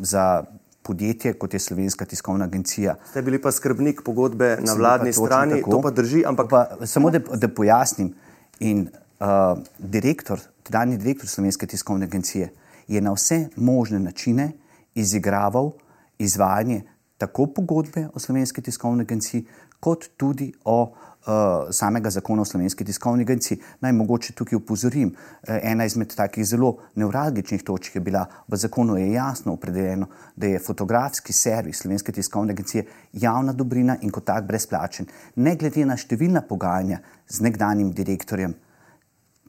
za 0.00 0.44
podjetje, 0.82 1.32
kot 1.32 1.54
je 1.54 1.60
Slovenska 1.60 2.04
tiskovna 2.04 2.44
agencija. 2.44 2.94
Ste 3.10 3.22
bili 3.22 3.40
pa 3.42 3.52
skrbnik 3.52 4.02
pogodbe 4.04 4.58
na 4.60 4.74
vladni 4.74 5.12
strani, 5.12 5.60
tako. 5.60 5.70
to 5.70 5.82
pa 5.82 5.90
drži. 5.90 6.24
Ampak... 6.26 6.50
Pa, 6.50 6.86
samo 6.86 7.10
da, 7.10 7.18
da 7.18 7.48
pojasnim. 7.48 8.14
In 8.60 8.88
uh, 9.20 9.58
direktor, 9.78 10.40
tedajni 10.62 10.96
direktor 10.96 11.28
Slovenske 11.28 11.66
tiskovne 11.66 12.06
agencije, 12.06 12.50
je 12.88 13.00
na 13.00 13.12
vse 13.12 13.48
možne 13.56 13.98
načine 13.98 14.52
izigraval 14.94 15.70
izvajanje 16.18 16.82
tako 17.20 17.46
pogodbe 17.46 18.08
o 18.14 18.18
Slovenski 18.18 18.62
tiskovni 18.64 19.04
agenciji, 19.04 19.44
kot 19.80 20.06
tudi 20.16 20.46
o 20.64 20.76
uh, 20.82 21.68
samega 21.70 22.10
zakona 22.10 22.42
o 22.42 22.48
Slovenski 22.48 22.84
tiskovni 22.84 23.26
agenciji. 23.28 23.58
Naj 23.80 23.92
mogoče 23.92 24.32
tukaj 24.32 24.56
upozorim, 24.56 25.10
uh, 25.12 25.58
ena 25.62 25.84
izmed 25.84 26.14
takih 26.16 26.46
zelo 26.48 26.76
nevralgičnih 26.96 27.62
točk 27.62 27.98
je 27.98 28.00
bila 28.00 28.24
v 28.48 28.56
zakonu 28.56 28.96
je 28.96 29.12
jasno 29.12 29.52
opredeljeno, 29.52 30.08
da 30.36 30.46
je 30.46 30.62
fotografski 30.64 31.32
servis 31.32 31.82
Slovenske 31.82 32.12
tiskovne 32.12 32.56
agencije 32.56 32.86
javna 33.12 33.52
dobrina 33.52 33.98
in 34.00 34.10
kot 34.10 34.24
tak 34.24 34.48
brezplačen. 34.48 35.06
Ne 35.36 35.56
glede 35.60 35.84
na 35.84 35.96
številna 36.00 36.40
pogajanja 36.48 37.02
z 37.28 37.44
nekdanjim 37.44 37.92
direktorjem, 37.92 38.56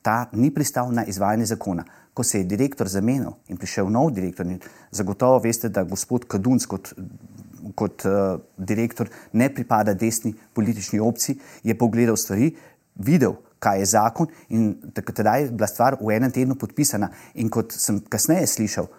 ta 0.01 0.25
ni 0.33 0.51
pristal 0.51 0.91
na 0.91 1.05
izvajanje 1.05 1.53
zakona. 1.55 1.85
Ko 2.13 2.23
se 2.23 2.41
je 2.41 2.43
direktor 2.43 2.89
zamenil 2.91 3.31
in 3.47 3.57
prišel 3.57 3.87
nov 3.87 4.09
direktor, 4.11 4.49
zagotovo 4.91 5.39
veste, 5.39 5.69
da 5.69 5.85
gospod 5.87 6.27
Kadunc 6.27 6.65
kot 6.67 6.91
kot 7.75 8.05
uh, 8.05 8.39
direktor 8.57 9.09
ne 9.33 9.49
pripada 9.53 9.93
desni 9.93 10.33
politični 10.53 10.99
opciji, 10.99 11.39
je 11.63 11.77
pogledal 11.77 12.17
stvari, 12.17 12.51
videl, 12.95 13.35
kaj 13.61 13.79
je 13.79 13.85
zakon 13.85 14.27
in 14.49 14.73
tedaj 14.93 15.43
je 15.43 15.51
bila 15.51 15.67
stvar 15.67 15.97
v 16.01 16.15
enem 16.15 16.31
tednu 16.31 16.55
podpisana. 16.55 17.11
In 17.35 17.49
kot 17.49 17.73
sem 17.77 17.99
kasneje 18.09 18.47
slišal, 18.47 18.89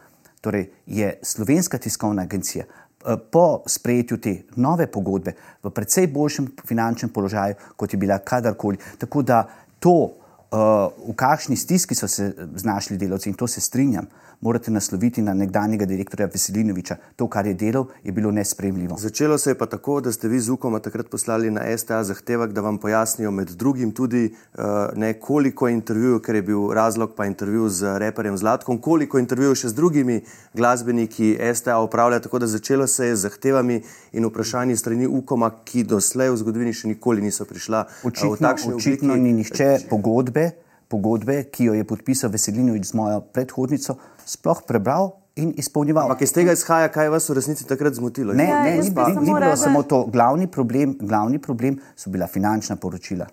torej 0.40 0.68
je 0.86 1.12
Slovenska 1.22 1.78
tiskovna 1.78 2.22
agencija 2.22 2.64
uh, 2.66 3.18
po 3.30 3.62
sprejetju 3.66 4.20
te 4.22 4.36
nove 4.56 4.86
pogodbe 4.86 5.34
v 5.62 5.70
precej 5.70 6.06
boljšem 6.06 6.52
finančnem 6.66 7.10
položaju, 7.10 7.58
kot 7.76 7.92
je 7.92 7.98
bila 7.98 8.18
kadarkoli. 8.18 8.78
Tako 8.98 9.22
da 9.22 9.44
to 9.78 10.22
v 10.52 11.14
kakšni 11.16 11.56
stiski 11.56 11.94
so 11.94 12.08
se 12.08 12.34
znašli 12.54 12.98
delavci 13.00 13.30
in 13.30 13.34
to 13.34 13.46
se 13.46 13.60
strinjam 13.60 14.06
morate 14.42 14.70
nasloviti 14.70 15.22
na 15.22 15.34
nekdanjega 15.34 15.84
direktorja 15.86 16.26
Veselinoviča. 16.32 16.96
To, 17.16 17.28
kar 17.30 17.46
je 17.46 17.54
delal, 17.54 17.86
je 18.04 18.12
bilo 18.12 18.30
nespremljivo. 18.30 18.96
Začelo 18.98 19.38
se 19.38 19.50
je 19.50 19.58
pa 19.58 19.66
tako, 19.66 20.00
da 20.00 20.12
ste 20.12 20.28
vi 20.28 20.40
z 20.40 20.50
UKOM 20.50 20.80
takrat 20.80 21.08
poslali 21.10 21.50
na 21.50 21.62
STA 21.78 22.04
zahtevek, 22.04 22.52
da 22.52 22.60
vam 22.60 22.78
pojasnijo 22.78 23.30
med 23.30 23.48
drugim 23.48 23.92
tudi 23.92 24.34
uh, 24.54 24.64
ne, 24.96 25.12
koliko 25.12 25.68
intervjujev, 25.68 26.18
ker 26.20 26.34
je 26.34 26.42
bil 26.42 26.72
razlog 26.74 27.14
pa 27.16 27.26
intervju 27.26 27.68
z 27.68 27.98
reperjem 27.98 28.36
Zlatkom, 28.36 28.80
koliko 28.80 29.18
intervjujev 29.18 29.54
še 29.54 29.68
z 29.68 29.78
drugimi 29.78 30.20
glasbeniki 30.54 31.36
STA 31.54 31.78
upravlja. 31.78 32.20
Tako 32.20 32.38
da 32.38 32.46
začelo 32.46 32.86
se 32.86 33.06
je 33.06 33.16
z 33.16 33.28
zahtevami 33.28 33.82
in 34.12 34.26
vprašanji 34.26 34.76
strani 34.76 35.06
UKOM, 35.06 35.46
ki 35.64 35.86
doslej 35.86 36.34
v 36.34 36.42
zgodovini 36.42 36.74
še 36.74 36.90
nikoli 36.90 37.22
niso 37.22 37.46
prišla. 37.46 37.86
Očitno, 38.02 38.54
uh, 38.58 38.74
očitno 38.74 39.16
ni 39.16 39.32
nihče 39.38 39.86
pogodbe 39.90 40.50
pogodbe, 40.92 41.40
ki 41.48 41.70
jo 41.70 41.74
je 41.78 41.88
podpisal 41.88 42.32
Veselinovič 42.32 42.92
z 42.92 42.98
mojo 43.00 43.24
predhodnico, 43.32 43.96
sploh 44.28 44.62
prebral 44.68 45.14
in 45.40 45.52
izpolnjeval. 45.56 46.10
Ampak 46.10 46.26
iz 46.26 46.34
tega 46.36 46.52
izhaja, 46.52 46.90
kaj 46.92 47.08
vas 47.12 47.28
v 47.30 47.38
resnici 47.40 47.66
takrat 47.68 47.96
zmotilo? 47.96 48.36
Ne, 48.36 48.48
ja, 48.50 48.64
ne, 48.66 48.74
ni, 48.82 48.90
ni, 48.92 49.14
ni 49.24 49.32
bilo 49.32 49.56
samo 49.56 49.82
to. 49.88 50.04
Glavni 50.12 50.50
problem, 50.52 50.96
glavni 51.00 51.40
problem 51.40 51.80
so 51.96 52.12
bila 52.12 52.28
finančna 52.28 52.76
poročila. 52.76 53.28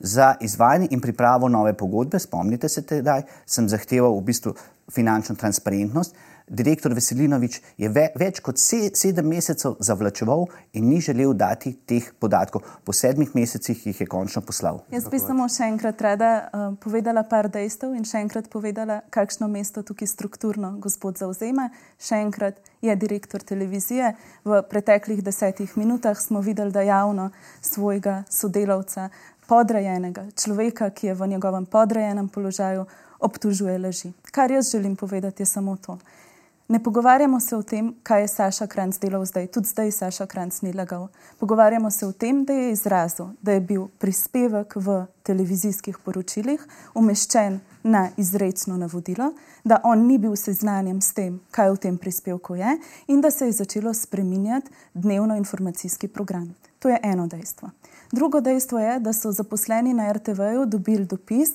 Za 0.00 0.34
izvajanje 0.40 0.88
in 0.90 1.00
pripravo 1.00 1.48
nove 1.48 1.72
pogodbe, 1.74 2.18
spomnite 2.18 2.68
se 2.68 2.82
tedaj, 2.86 3.22
sem 3.46 3.68
zahteval 3.68 4.14
v 4.18 4.24
bistvu 4.30 4.54
finančno 4.88 5.34
transparentnost, 5.36 6.14
direktor 6.48 6.94
Veselinovič 6.94 7.60
je 7.76 7.88
ve, 7.92 8.08
več 8.18 8.40
kot 8.44 8.58
se, 8.60 8.88
sedem 8.96 9.28
mesecev 9.28 9.76
zavlačeval 9.84 10.46
in 10.76 10.88
ni 10.88 11.00
želel 11.04 11.34
dati 11.36 11.74
teh 11.86 12.08
podatkov. 12.20 12.64
Po 12.84 12.92
sedmih 12.92 13.34
mesecih 13.36 13.86
jih 13.86 14.00
je 14.00 14.06
končno 14.08 14.42
poslal. 14.42 14.80
Jaz 14.92 15.08
bi 15.10 15.20
samo 15.20 15.48
še 15.52 15.68
enkrat 15.68 16.00
rada 16.04 16.30
uh, 16.38 16.66
povedala 16.80 17.24
par 17.28 17.50
dejstev 17.52 17.94
in 17.96 18.06
še 18.08 18.22
enkrat 18.24 18.48
povedala, 18.52 19.02
kakšno 19.14 19.48
mesto 19.52 19.84
tukaj 19.84 20.08
strukturno 20.08 20.74
gospod 20.82 21.20
zauzema. 21.20 21.68
Še 22.00 22.22
enkrat 22.24 22.60
je 22.84 22.94
direktor 22.96 23.42
televizije. 23.42 24.14
V 24.46 24.62
preteklih 24.70 25.22
desetih 25.24 25.76
minutah 25.76 26.16
smo 26.20 26.40
videli, 26.44 26.72
da 26.72 26.84
javno 26.86 27.30
svojega 27.60 28.22
sodelavca, 28.30 29.08
podrejenega 29.48 30.26
človeka, 30.36 30.90
ki 30.90 31.06
je 31.06 31.14
v 31.14 31.26
njegovem 31.26 31.66
podrejenem 31.66 32.28
položaju, 32.28 32.84
obtužuje 33.20 33.78
laži. 33.78 34.12
Kar 34.30 34.50
jaz 34.50 34.70
želim 34.70 34.96
povedati, 34.96 35.42
je 35.42 35.46
samo 35.46 35.76
to. 35.76 35.98
Ne 36.68 36.82
pogovarjamo 36.82 37.40
se 37.40 37.56
o 37.56 37.62
tem, 37.62 37.94
kaj 38.02 38.20
je 38.20 38.28
Saša 38.28 38.66
Kranc 38.66 38.98
delal 39.00 39.24
zdaj. 39.24 39.46
Tudi 39.46 39.68
zdaj 39.68 39.90
Saša 39.90 40.26
Kranc 40.26 40.60
ni 40.60 40.72
lagal. 40.72 41.08
Pogovarjamo 41.38 41.90
se 41.90 42.06
o 42.06 42.12
tem, 42.12 42.44
da 42.44 42.52
je 42.52 42.72
izrazil, 42.72 43.26
da 43.42 43.52
je 43.52 43.60
bil 43.60 43.86
prispevek 43.98 44.76
v 44.76 45.06
televizijskih 45.22 45.98
poročilih 46.04 46.66
umeščen 46.94 47.60
na 47.82 48.10
izrecno 48.16 48.76
navodilo, 48.76 49.32
da 49.64 49.80
on 49.84 50.06
ni 50.06 50.18
bil 50.18 50.36
seznanjen 50.36 51.00
s 51.00 51.14
tem, 51.16 51.40
kaj 51.50 51.70
v 51.70 51.80
tem 51.86 51.96
prispevku 51.98 52.54
je 52.60 52.76
in 53.06 53.20
da 53.20 53.30
se 53.30 53.46
je 53.46 53.52
začelo 53.52 53.94
spreminjati 53.94 54.70
dnevno 54.94 55.36
informacijski 55.36 56.08
program. 56.08 56.54
To 56.78 56.88
je 56.88 57.00
eno 57.02 57.26
dejstvo. 57.26 57.70
Drugo 58.12 58.40
dejstvo 58.40 58.78
je, 58.78 58.98
da 59.00 59.12
so 59.12 59.32
zaposleni 59.32 59.94
na 59.94 60.12
RTV-ju 60.12 60.66
dobili 60.66 61.04
dopis, 61.04 61.50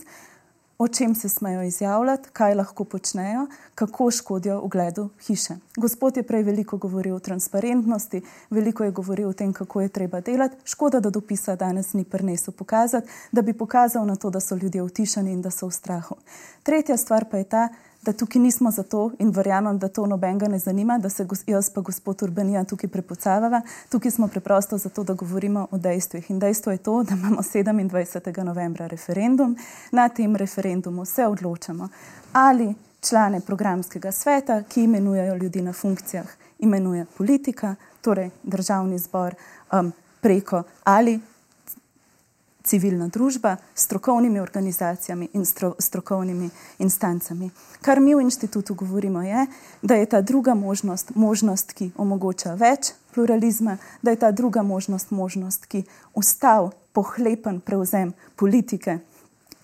o 0.78 0.88
čem 0.88 1.16
se 1.16 1.30
smejo 1.30 1.62
izjavljati, 1.64 2.30
kaj 2.34 2.56
lahko 2.56 2.84
počnejo, 2.84 3.48
kako 3.76 4.12
škodijo 4.12 4.62
ugledu 4.62 5.10
hiše. 5.28 5.54
Gospod 5.78 6.18
je 6.18 6.24
prej 6.24 6.44
veliko 6.44 6.78
govoril 6.78 7.16
o 7.16 7.20
transparentnosti, 7.20 8.22
veliko 8.50 8.84
je 8.84 8.92
govoril 8.92 9.30
o 9.30 9.34
tem, 9.34 9.54
kako 9.54 9.82
je 9.82 9.90
treba 9.90 10.22
delati. 10.22 10.56
Škoda, 10.66 11.00
da 11.00 11.10
dopisa 11.10 11.56
danes 11.56 11.94
ni 11.94 12.04
prinesel 12.04 12.54
pokazati, 12.54 13.08
da 13.32 13.42
bi 13.42 13.54
pokazal 13.54 14.06
na 14.06 14.16
to, 14.16 14.30
da 14.30 14.40
so 14.40 14.56
ljudje 14.56 14.82
utišani 14.82 15.32
in 15.32 15.42
da 15.42 15.52
so 15.52 15.68
v 15.68 15.72
strahu. 15.72 16.16
Tretja 16.64 16.98
stvar 16.98 17.26
pa 17.32 17.38
je 17.38 17.44
ta, 17.44 17.70
da 18.06 18.14
tukaj 18.14 18.42
nismo 18.42 18.72
zato 18.72 19.12
in 19.20 19.30
verjamem, 19.30 19.78
da 19.80 19.88
to 19.88 20.06
nobenega 20.06 20.48
ne 20.48 20.60
zanima, 20.60 20.98
da 20.98 21.10
se 21.10 21.28
jaz 21.48 21.70
pa 21.70 21.82
gospod 21.82 22.24
Urbanija 22.24 22.64
tukaj 22.64 22.90
prepocavava. 22.90 23.62
Tukaj 23.90 24.12
smo 24.12 24.28
preprosto 24.28 24.78
zato, 24.78 25.04
da 25.04 25.14
govorimo 25.14 25.68
o 25.72 25.78
dejstvih. 25.78 26.32
In 26.32 26.40
dejstvo 26.40 26.72
je 26.72 26.78
to, 26.78 27.04
da 27.04 27.16
imamo 27.16 27.42
27. 27.42 28.44
novembra 28.44 28.88
referendum. 28.88 29.58
Na 29.92 30.10
tem 30.10 30.36
referendumu 30.36 31.06
se 31.06 31.26
odločamo, 31.26 31.90
ali 32.34 32.74
člane 33.02 33.42
programskega 33.42 34.12
sveta, 34.12 34.64
ki 34.64 34.84
imenujejo 34.84 35.36
ljudi 35.36 35.62
na 35.62 35.74
funkcijah, 35.74 36.28
imenuje 36.60 37.06
politika, 37.18 37.76
torej 38.02 38.30
državni 38.44 38.98
zbor 38.98 39.36
um, 39.72 39.92
preko 40.22 40.64
ali 40.84 41.20
civilna 42.64 43.08
družba 43.08 43.58
s 43.76 43.84
strokovnimi 43.84 44.40
organizacijami 44.40 45.30
in 45.34 45.46
stro, 45.46 45.76
strokovnimi 45.80 46.50
instancami. 46.80 47.50
Kar 47.82 48.00
mi 48.00 48.16
v 48.16 48.22
inštitutu 48.22 48.74
govorimo, 48.74 49.22
je, 49.22 49.46
da 49.82 49.96
je 49.96 50.06
ta 50.06 50.22
druga 50.22 50.54
možnost 50.54 51.16
možnost, 51.16 51.74
ki 51.74 51.92
omogoča 51.98 52.54
več 52.54 52.94
pluralizma, 53.14 53.78
da 54.02 54.12
je 54.12 54.20
ta 54.20 54.32
druga 54.32 54.64
možnost 54.64 55.12
možnost, 55.12 55.66
ki 55.66 55.84
ustav 56.14 56.72
pohlepen 56.94 57.60
prevzem 57.60 58.14
politike 58.36 59.00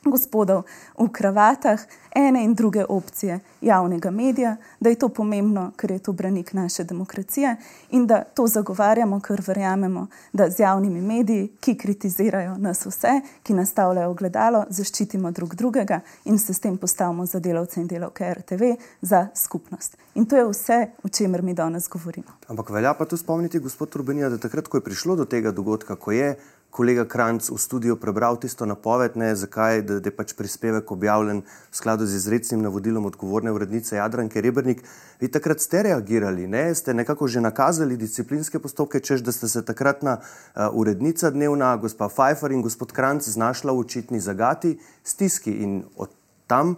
gospodov 0.06 0.64
v 0.98 1.08
kravatah, 1.12 1.80
ene 2.16 2.44
in 2.44 2.54
druge 2.54 2.86
opcije 2.90 3.40
javnega 3.62 4.12
medija, 4.12 4.58
da 4.80 4.90
je 4.90 4.96
to 4.96 5.10
pomembno, 5.10 5.72
ker 5.78 5.92
je 5.92 6.00
to 6.00 6.12
branik 6.12 6.54
naše 6.54 6.84
demokracije 6.84 7.56
in 7.90 8.08
da 8.08 8.24
to 8.24 8.48
zagovarjamo, 8.48 9.20
ker 9.20 9.42
verjamemo, 9.48 10.08
da 10.34 10.50
z 10.50 10.60
javnimi 10.60 11.02
mediji, 11.02 11.48
ki 11.60 11.78
kritizirajo 11.78 12.58
nas 12.58 12.86
vse, 12.86 13.22
ki 13.44 13.54
nastavljajo 13.54 14.14
gledalo, 14.14 14.66
zaščitimo 14.70 15.32
drug 15.32 15.56
drugega 15.56 16.00
in 16.26 16.40
se 16.40 16.54
s 16.54 16.60
tem 16.60 16.78
postavimo 16.78 17.26
za 17.26 17.40
delavce 17.40 17.82
in 17.82 17.88
delavke 17.88 18.34
RTV, 18.34 18.74
za 19.02 19.28
skupnost. 19.36 19.98
In 20.16 20.26
to 20.26 20.38
je 20.38 20.48
vse, 20.48 20.88
o 21.04 21.10
čemer 21.10 21.42
mi 21.42 21.54
danes 21.54 21.90
govorimo. 21.90 22.28
Ampak 22.48 22.70
velja 22.70 22.94
pa 22.94 23.06
tu 23.06 23.18
spomniti, 23.18 23.60
gospod 23.60 23.96
Rubenija, 23.96 24.30
da 24.30 24.38
takrat, 24.38 24.68
ko 24.68 24.78
je 24.78 24.84
prišlo 24.84 25.16
do 25.16 25.26
tega 25.26 25.52
dogodka, 25.52 25.96
ko 25.96 26.12
je 26.12 26.36
kolega 26.70 27.06
Kranc 27.06 27.50
v 27.50 27.58
studiu 27.58 27.96
prebral 27.98 28.38
tisto 28.38 28.66
napoved, 28.66 29.18
ne, 29.18 29.34
zakaj 29.36 29.82
da, 29.82 30.00
da 30.00 30.10
je 30.10 30.16
pač 30.16 30.34
prispevek 30.38 30.92
objavljen 30.92 31.42
v 31.42 31.76
skladu 31.76 32.06
z 32.06 32.20
izrecnim 32.22 32.62
navodilom 32.62 33.10
odgovorne 33.10 33.52
urednice 33.52 33.98
Jadranke 33.98 34.42
Rebrnik. 34.42 34.84
Vi 35.20 35.28
takrat 35.28 35.60
ste 35.60 35.84
reagirali, 35.90 36.48
ne? 36.48 36.70
ste 36.76 36.94
nekako 36.94 37.28
že 37.28 37.42
nakazali 37.42 37.98
disciplinske 37.98 38.60
postopke, 38.60 39.00
čež 39.00 39.26
da 39.26 39.32
ste 39.32 39.48
se 39.48 39.66
takratna 39.66 40.20
uh, 40.22 40.70
urednica 40.72 41.34
dnevna, 41.34 41.76
gospa 41.78 42.10
Pfeiffer 42.10 42.54
in 42.54 42.62
gospod 42.62 42.94
Kranc 42.94 43.26
znašla 43.26 43.74
v 43.74 43.84
očitni 43.84 44.20
zagati, 44.22 44.78
stiski 45.04 45.52
in 45.66 45.84
od 45.98 46.14
tam 46.50 46.76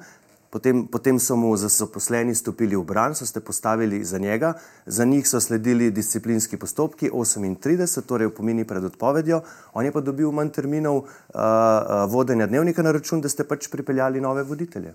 Potem, 0.51 0.83
potem 0.87 1.15
so 1.19 1.37
mu 1.39 1.55
zaposleni 1.55 2.35
stopili 2.35 2.75
v 2.75 2.83
bran, 2.83 3.15
so 3.15 3.25
se 3.25 3.39
postavili 3.39 4.03
za 4.03 4.17
njega, 4.17 4.53
za 4.85 5.05
njih 5.05 5.27
so 5.27 5.39
sledili 5.39 5.91
disciplinski 5.91 6.57
postopki, 6.57 7.09
38, 7.09 8.01
torej 8.03 8.27
v 8.27 8.35
pomeni 8.35 8.65
pred 8.67 8.83
odpovedjo, 8.83 9.41
on 9.73 9.85
je 9.85 9.91
pa 9.95 10.01
dobil 10.01 10.31
manj 10.31 10.51
terminov 10.51 10.97
uh, 10.97 11.07
vodenja 12.11 12.47
dnevnika 12.51 12.83
na 12.83 12.91
račun, 12.91 13.21
da 13.21 13.29
ste 13.31 13.47
pač 13.47 13.69
pripeljali 13.71 14.19
nove 14.19 14.43
voditelje. 14.43 14.91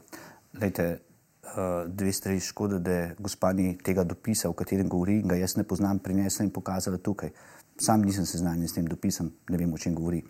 Lejte, 0.60 1.00
uh, 1.48 1.88
dve 1.88 2.12
stvari 2.12 2.40
škoda, 2.40 2.78
da 2.78 2.92
je 2.92 3.08
gospani 3.18 3.78
tega 3.80 4.04
dopisa, 4.04 4.52
o 4.52 4.52
katerem 4.52 4.92
govori, 4.92 5.22
in 5.22 5.32
ga 5.32 5.40
jaz 5.40 5.56
ne 5.56 5.64
poznam, 5.64 6.04
prinesla 6.04 6.44
in 6.44 6.52
pokazala 6.52 7.00
tukaj. 7.00 7.32
Sam 7.80 8.04
nisem 8.04 8.28
seznanjen 8.28 8.68
s 8.68 8.76
tem 8.76 8.84
dopisom, 8.84 9.32
ne 9.48 9.56
vem, 9.56 9.72
o 9.72 9.80
čem 9.80 9.96
govori. 9.96 10.20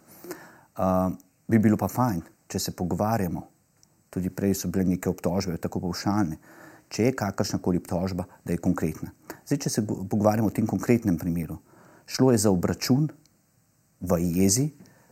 Uh, 0.79 1.11
bi 1.51 1.59
bilo 1.59 1.75
pa 1.75 1.91
fajn, 1.91 2.23
če 2.47 2.63
se 2.63 2.79
pogovarjamo 2.79 3.56
tudi 4.17 4.33
prej 4.33 4.57
so 4.57 4.73
bile 4.73 4.87
neke 4.89 5.13
obtožbe, 5.13 5.59
tako 5.61 5.85
povšalne. 5.85 6.41
Če 6.89 7.11
je 7.11 7.17
kakršna 7.19 7.61
koli 7.61 7.83
obtožba, 7.83 8.25
da 8.47 8.55
je 8.55 8.63
konkretna. 8.63 9.13
Zdaj, 9.45 9.59
če 9.67 9.71
se 9.71 9.85
pogovarjamo 9.85 10.49
o 10.49 10.55
tem 10.55 10.67
konkretnem 10.71 11.19
primeru, 11.21 11.59
šlo 12.09 12.31
je 12.33 12.41
za 12.47 12.53
obračun 12.55 13.11
v 14.01 14.21
jezi 14.23 14.71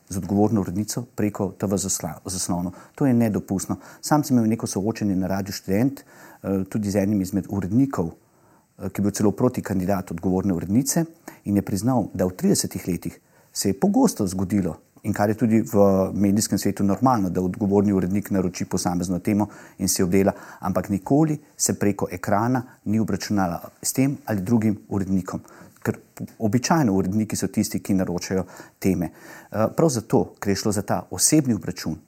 z 0.09 0.21
odgovorno 0.21 0.61
urednico 0.61 1.03
preko 1.17 1.53
TV 1.59 1.77
zaslonu. 1.77 2.73
To 2.95 3.07
je 3.07 3.15
nedopustno. 3.15 3.77
Sam 4.01 4.25
sem 4.25 4.37
imel 4.37 4.51
neko 4.51 4.67
soočenje 4.67 5.17
na 5.17 5.27
Radio 5.27 5.53
Student, 5.53 6.01
eh, 6.01 6.65
tudi 6.69 6.91
z 6.91 7.03
enim 7.03 7.21
izmed 7.23 7.47
urednikov, 7.49 8.13
eh, 8.13 8.89
ki 8.89 9.01
je 9.01 9.03
bil 9.03 9.11
celo 9.11 9.33
proti 9.33 9.63
kandidatu 9.63 10.15
odgovorne 10.15 10.55
urednice 10.55 11.05
in 11.45 11.57
je 11.57 11.63
priznal, 11.63 12.09
da 12.15 12.27
v 12.27 12.37
30 12.37 12.87
letih 12.87 13.21
se 13.53 13.69
je 13.69 13.81
pogosto 13.81 14.27
zgodilo, 14.27 14.77
in 15.05 15.13
kar 15.13 15.29
je 15.29 15.37
tudi 15.37 15.61
v 15.61 15.85
medijskem 16.15 16.59
svetu 16.59 16.85
normalno, 16.85 17.31
da 17.31 17.43
odgovorni 17.43 17.93
urednik 17.93 18.31
naroči 18.31 18.65
posamezno 18.65 19.19
temo 19.19 19.49
in 19.79 19.89
se 19.89 20.05
obdela, 20.05 20.33
ampak 20.61 20.89
nikoli 20.89 21.39
se 21.57 21.75
preko 21.79 22.09
ekrana 22.11 22.63
ni 22.85 23.01
obračunala 23.01 23.61
s 23.83 23.93
tem 23.93 24.17
ali 24.25 24.41
drugim 24.41 24.79
urednikom. 24.89 25.41
Ker 25.85 25.99
običajno 26.39 26.93
uredniki 26.93 27.37
so 27.37 27.47
tisti, 27.53 27.83
ki 27.83 27.95
naročajo 27.95 28.47
teme. 28.79 29.11
Eh, 29.53 29.67
prav 29.77 29.89
zato, 29.89 30.35
ker 30.41 30.51
je 30.51 30.57
šlo 30.57 30.73
za 30.73 30.83
ta 30.83 31.03
osebni 31.11 31.55
obračun, 31.55 31.99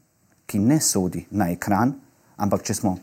ki 0.46 0.58
ne 0.58 0.80
sodi 0.80 1.26
na 1.30 1.50
ekran, 1.52 1.92
ampak 2.36 2.62
če, 2.62 2.74
smo, 2.74 2.94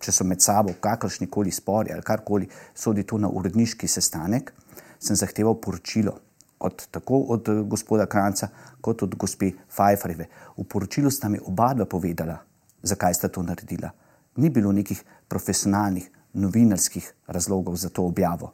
če 0.00 0.12
so 0.12 0.24
med 0.24 0.42
sabo 0.42 0.74
kakršni 0.80 1.30
koli 1.30 1.52
spori 1.54 1.92
ali 1.92 2.02
karkoli, 2.02 2.48
sodi 2.74 3.06
to 3.06 3.18
na 3.18 3.28
uredniški 3.28 3.86
sestanek, 3.86 4.50
sem 4.98 5.16
zahteval 5.16 5.54
poročilo 5.62 6.18
od, 6.60 6.86
tako 6.90 7.18
od 7.18 7.48
eh, 7.48 7.62
gospoda 7.62 8.06
Kranca, 8.06 8.48
kot 8.80 9.02
od 9.02 9.14
gospe 9.14 9.50
Pfeifferjeve. 9.68 10.26
V 10.56 10.64
poročilu 10.64 11.10
sta 11.10 11.28
mi 11.28 11.40
oba 11.46 11.74
dva 11.74 11.84
povedala, 11.84 12.38
zakaj 12.82 13.14
sta 13.14 13.28
to 13.28 13.42
naredila. 13.42 13.90
Ni 14.36 14.50
bilo 14.50 14.72
nekih 14.72 15.02
profesionalnih, 15.28 16.10
novinarskih 16.32 17.12
razlogov 17.26 17.76
za 17.76 17.88
to 17.88 18.04
objavo. 18.04 18.52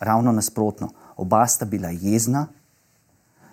Ravno 0.00 0.32
nasprotno, 0.32 0.90
oba 1.16 1.46
sta 1.46 1.64
bila 1.64 1.90
jezna, 1.90 2.46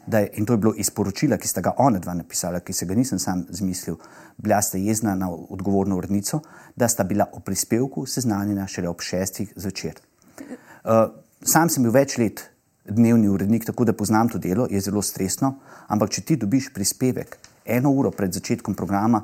je, 0.07 0.29
in 0.33 0.45
to 0.45 0.53
je 0.53 0.57
bilo 0.57 0.73
iz 0.77 0.89
poročila, 0.89 1.37
ki 1.37 1.47
sta 1.47 1.61
ga 1.61 1.73
ona 1.77 1.99
dva 1.99 2.13
napisala, 2.13 2.59
ki 2.59 2.73
se 2.73 2.85
ga 2.85 2.95
nisem 2.95 3.19
sam 3.19 3.45
zmislil, 3.49 3.97
bila 4.37 4.61
sta 4.61 4.77
jezna 4.77 5.15
na 5.15 5.29
odgovorno 5.29 5.97
urednico, 5.97 6.39
da 6.75 6.87
sta 6.87 7.03
bila 7.03 7.25
o 7.33 7.39
prispevku 7.39 8.05
seznanjena 8.05 8.67
šele 8.67 8.89
ob 8.89 9.01
šestih 9.01 9.53
zvečer. 9.55 9.99
Uh, 10.39 11.09
sam 11.43 11.69
sem 11.69 11.83
bil 11.83 11.91
več 11.91 12.17
let 12.17 12.45
dnevni 12.89 13.29
urednik, 13.29 13.65
tako 13.65 13.85
da 13.85 13.93
poznam 13.93 14.29
to 14.29 14.37
delo, 14.37 14.67
je 14.71 14.81
zelo 14.81 15.01
stresno, 15.01 15.55
ampak 15.87 16.09
če 16.09 16.21
ti 16.21 16.35
dobiš 16.35 16.71
prispevek 16.73 17.37
eno 17.65 17.91
uro 17.91 18.11
pred 18.11 18.33
začetkom 18.33 18.75
programa, 18.75 19.21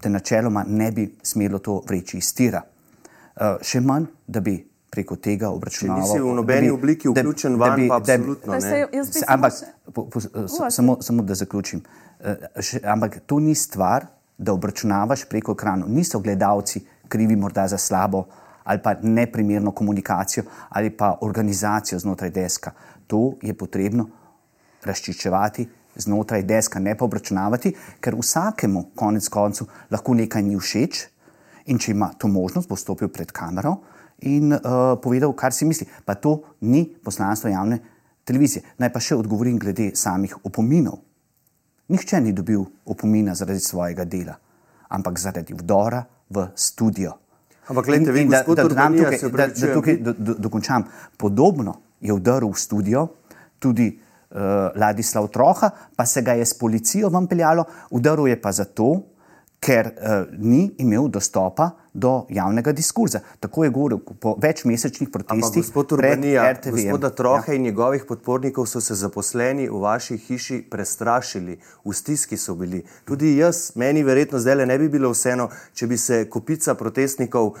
te 0.00 0.10
načeloma 0.12 0.64
ne 0.68 0.90
bi 0.92 1.06
smelo 1.22 1.58
to 1.58 1.80
vreči 1.88 2.18
iz 2.18 2.32
tira. 2.36 2.62
Uh, 3.36 3.60
še 3.64 3.80
manj, 3.80 4.06
da 4.26 4.40
bi 4.40 4.56
preko 4.90 5.16
tega 5.20 5.50
obračunaval. 5.52 6.04
Če 6.04 6.12
nisi 6.12 6.24
v 6.24 6.34
nobeni 6.36 6.68
bi, 6.68 6.72
obliki 6.72 7.08
vključen, 7.12 7.56
da 7.58 7.70
bi, 7.76 7.88
da 7.88 8.00
bi, 8.04 8.12
absolutno 8.12 8.58
ne. 8.60 8.82
Ampak, 9.28 9.62
po, 9.92 10.06
po, 10.12 10.20
samo, 10.70 10.98
samo 11.04 11.24
da 11.26 11.36
zaključim. 11.36 11.82
Uh, 12.20 12.46
še, 12.60 12.80
ampak 12.84 13.20
to 13.28 13.40
ni 13.40 13.54
stvar, 13.56 14.08
da 14.36 14.52
obračunavaš 14.52 15.24
preko 15.30 15.54
ekranov. 15.56 15.88
Niso 15.88 16.20
gledalci 16.20 16.82
krivi 17.08 17.36
morda 17.40 17.64
za 17.68 17.78
slabo 17.80 18.26
ali 18.66 18.82
pa 18.82 18.94
neprimerno 19.02 19.70
komunikacijo 19.70 20.44
ali 20.68 20.90
pa 20.90 21.14
organizacijo 21.20 21.98
znotraj 21.98 22.30
deska. 22.30 22.72
To 23.06 23.32
je 23.42 23.54
potrebno 23.54 24.08
razčiščevati 24.84 25.68
znotraj 25.96 26.42
deska, 26.42 26.78
ne 26.78 26.94
pa 26.98 27.04
obračunavati, 27.04 27.72
ker 28.00 28.16
vsakemu 28.18 28.90
konec 28.94 29.28
koncu 29.28 29.66
lahko 29.90 30.14
nekaj 30.14 30.42
ni 30.42 30.58
všeč 30.58 31.06
in 31.66 31.78
če 31.78 31.92
ima 31.92 32.10
to 32.18 32.28
možnost, 32.28 32.68
bo 32.68 32.76
stopil 32.76 33.08
pred 33.08 33.32
kamero 33.32 33.76
in 34.20 34.52
uh, 34.52 34.96
povedal, 35.02 35.32
kar 35.36 35.52
si 35.52 35.64
misli. 35.64 35.86
Pa 36.04 36.14
to 36.14 36.38
ni 36.60 36.86
poslanstvo 37.04 37.50
javne 37.50 37.80
televizije. 38.24 38.76
Naj 38.78 38.92
pa 38.92 39.00
še 39.00 39.16
odgovorim 39.16 39.58
glede 39.58 39.90
samih 39.96 40.38
opominov. 40.44 41.00
Nihče 41.88 42.20
ni 42.20 42.32
dobil 42.34 42.64
opomina 42.84 43.34
zaradi 43.34 43.62
svojega 43.62 44.04
dela, 44.04 44.34
ampak 44.88 45.20
zaradi 45.22 45.54
vdora 45.54 46.02
v 46.30 46.48
studio. 46.58 47.14
Ampak, 47.66 47.84
gledajte, 47.84 48.12
vi, 48.12 48.24
da, 48.30 48.42
da, 48.46 48.54
da, 48.54 48.88
tukaj, 48.88 49.18
da, 49.30 49.46
da 49.46 49.72
tukaj 49.74 49.96
do, 49.98 50.12
do, 50.18 50.34
dokončam. 50.38 50.84
Podobno 51.16 51.80
je 52.00 52.14
vdrl 52.14 52.52
v 52.52 52.60
studio 52.60 53.06
tudi 53.58 53.88
uh, 53.90 54.38
Ladislav 54.76 55.26
Troha, 55.34 55.70
pa 55.96 56.06
se 56.06 56.22
ga 56.22 56.36
je 56.38 56.46
s 56.46 56.54
policijo 56.58 57.10
vam 57.10 57.26
peljalo, 57.26 57.64
vdrl 57.90 58.28
je 58.28 58.40
pa 58.40 58.52
zato, 58.52 58.90
ker 59.60 59.90
uh, 59.90 60.30
ni 60.38 60.68
imel 60.78 61.08
dostopa 61.08 61.70
do 61.96 62.26
javnega 62.28 62.72
diskurza. 62.72 63.20
Tako 63.40 63.64
je 63.64 63.70
govoril 63.70 63.98
po 63.98 64.36
večmesečnih 64.42 65.08
protestih. 65.08 65.62
Gospod 65.62 65.92
Urbanija, 65.92 66.54
gospoda 66.70 67.10
Trohe 67.10 67.52
ja. 67.52 67.56
in 67.56 67.62
njegovih 67.62 68.04
podpornikov 68.08 68.66
so 68.66 68.80
se 68.80 68.94
zaposleni 68.94 69.68
v 69.68 69.80
vaši 69.80 70.18
hiši 70.18 70.62
prestrašili, 70.70 71.58
v 71.84 71.92
stiski 71.92 72.36
so 72.36 72.54
bili. 72.54 72.82
Tudi 73.04 73.36
jaz, 73.36 73.70
meni 73.74 74.02
verjetno 74.02 74.38
zdaj 74.38 74.66
ne 74.66 74.78
bi 74.78 74.88
bilo 74.88 75.10
vseeno, 75.10 75.48
če 75.74 75.86
bi 75.86 75.96
se 75.96 76.24
kopica 76.30 76.74
protestnikov 76.74 77.46
uh, 77.46 77.56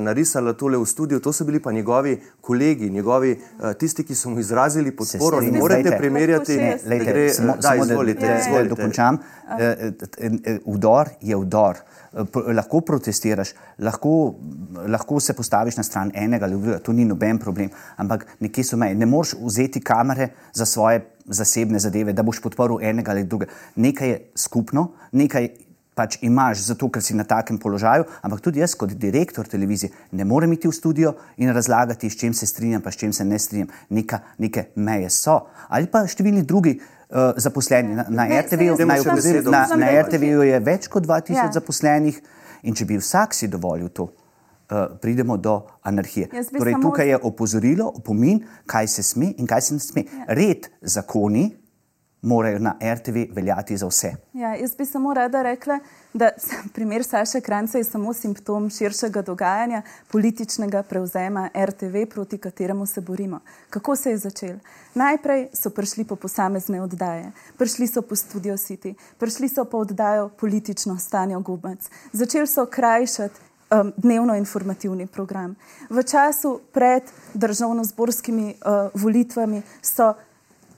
narisala 0.00 0.52
tole 0.52 0.78
v 0.78 0.86
studiu, 0.86 1.20
to 1.20 1.32
so 1.32 1.44
bili 1.44 1.62
pa 1.62 1.72
njegovi 1.72 2.18
kolegi, 2.40 2.90
njegovi 2.90 3.32
uh, 3.32 3.72
tisti, 3.72 4.04
ki 4.04 4.14
so 4.14 4.30
mu 4.30 4.40
izrazili 4.40 4.92
podporo. 4.96 5.40
Ne 5.40 5.58
morete 5.58 5.96
primerjati, 5.98 6.58
da 6.84 6.98
gre 7.04 7.30
samo 7.32 7.56
da, 7.62 7.74
izvolite, 7.76 8.26
da, 8.26 8.38
izvolite. 8.38 8.68
da 8.68 8.74
dokončam. 8.74 9.18
Uh, 9.48 10.74
vdor 10.74 11.08
je 11.20 11.36
vdor. 11.36 11.80
Lahko 12.56 12.80
protestiraš, 12.80 13.52
lahko, 13.80 14.34
lahko 14.88 15.20
se 15.20 15.32
postaviš 15.32 15.76
na 15.76 15.82
stran 15.82 16.12
enega 16.14 16.44
ali 16.44 16.56
drugega, 16.56 16.78
to 16.84 16.92
ni 16.92 17.04
noben 17.04 17.38
problem, 17.38 17.70
ampak 17.96 18.26
nekje 18.40 18.64
so 18.64 18.76
meje. 18.76 18.94
Ne 18.94 19.06
moreš 19.06 19.34
vzeti 19.40 19.80
kamere 19.80 20.28
za 20.52 20.66
svoje 20.66 21.00
zasebne 21.26 21.78
zadeve, 21.78 22.12
da 22.12 22.22
boš 22.22 22.42
podporil 22.42 22.80
enega 22.82 23.10
ali 23.10 23.24
drugega. 23.24 23.52
Nekaj 23.76 24.08
je 24.08 24.20
skupno, 24.36 24.90
nekaj 25.12 25.48
pač 26.00 26.16
imaš 26.24 26.64
zato, 26.64 26.88
ker 26.88 27.02
si 27.04 27.14
na 27.16 27.26
takem 27.28 27.58
položaju, 27.60 28.06
ampak 28.24 28.40
tudi 28.44 28.62
jaz 28.62 28.74
kot 28.78 28.94
direktor 28.96 29.48
televizije 29.48 29.92
ne 30.16 30.24
morem 30.24 30.52
iti 30.56 30.68
v 30.68 30.72
studio 30.72 31.14
in 31.36 31.52
razlagati, 31.52 32.10
s 32.10 32.16
čim 32.16 32.34
se 32.34 32.46
strinjam, 32.46 32.82
pa 32.82 32.90
s 32.90 32.96
čim 32.96 33.12
se 33.12 33.24
ne 33.24 33.38
strinjam. 33.38 33.68
Neka, 33.90 34.20
neke 34.38 34.70
meje 34.76 35.10
so. 35.10 35.42
Ali 35.68 35.90
pa 35.90 36.06
številni 36.08 36.46
drugi. 36.46 36.78
Uh, 37.10 37.34
zaposleni 37.42 37.96
na, 37.98 38.04
na 38.06 38.24
RTV-ju 38.38 38.76
na, 38.86 38.96
na, 39.50 39.60
na 39.80 39.86
RTV 39.98 40.28
je 40.46 40.58
več 40.62 40.84
kot 40.86 41.02
2000 41.08 41.34
ja. 41.34 41.48
zaposlenih, 41.50 42.20
In 42.62 42.74
če 42.74 42.84
bi 42.84 42.98
vsak 43.00 43.34
si 43.34 43.48
dovolil 43.48 43.88
to, 43.88 44.08
uh, 44.08 44.98
pridemo 45.00 45.36
do 45.36 45.60
anarhije. 45.82 46.28
Torej, 46.58 46.76
tukaj 46.82 47.08
je 47.08 47.18
opozorilo, 47.22 47.92
opomin, 48.00 48.42
kaj 48.66 48.88
se 48.88 49.02
sme 49.02 49.32
in 49.38 49.46
kaj 49.46 49.60
se 49.60 49.74
ne 49.74 49.80
sme. 49.80 50.04
Ja. 50.04 50.34
Red, 50.34 50.70
zakoni 50.82 51.59
morajo 52.22 52.58
na 52.58 52.76
RTV 52.94 53.34
veljati 53.34 53.76
za 53.76 53.86
vse. 53.86 54.12
Ja, 54.32 54.54
jaz 54.54 54.76
bi 54.76 54.86
samo 54.86 55.14
rada 55.14 55.42
rekla, 55.42 55.78
da 56.12 56.30
primer 56.74 57.04
Saša 57.04 57.40
Kranca 57.40 57.78
je 57.78 57.84
samo 57.84 58.12
simptom 58.12 58.70
širšega 58.70 59.22
dogajanja 59.22 59.82
političnega 60.12 60.82
prevzema 60.82 61.48
RTV, 61.66 62.06
proti 62.10 62.38
kateremu 62.38 62.86
se 62.86 63.00
borimo. 63.00 63.40
Kako 63.70 63.96
se 63.96 64.10
je 64.10 64.18
začel? 64.18 64.56
Najprej 64.94 65.48
so 65.52 65.70
prišli 65.70 66.04
po 66.04 66.16
posamezne 66.16 66.82
oddaje, 66.82 67.32
prišli 67.58 67.86
so 67.86 68.02
po 68.02 68.16
Studio 68.16 68.54
City, 68.54 68.94
prišli 69.18 69.48
so 69.48 69.64
po 69.64 69.78
oddajo 69.78 70.28
politično 70.28 70.98
stanje 70.98 71.36
Gubac, 71.36 71.90
začeli 72.12 72.46
so 72.46 72.66
krajšati 72.66 73.40
um, 73.70 73.92
dnevno 73.96 74.36
informativni 74.36 75.06
program. 75.06 75.54
V 75.90 76.02
času 76.02 76.60
pred 76.72 77.02
državno-zborskimi 77.34 78.54
uh, 78.54 78.90
volitvami 78.94 79.62
so 79.82 80.14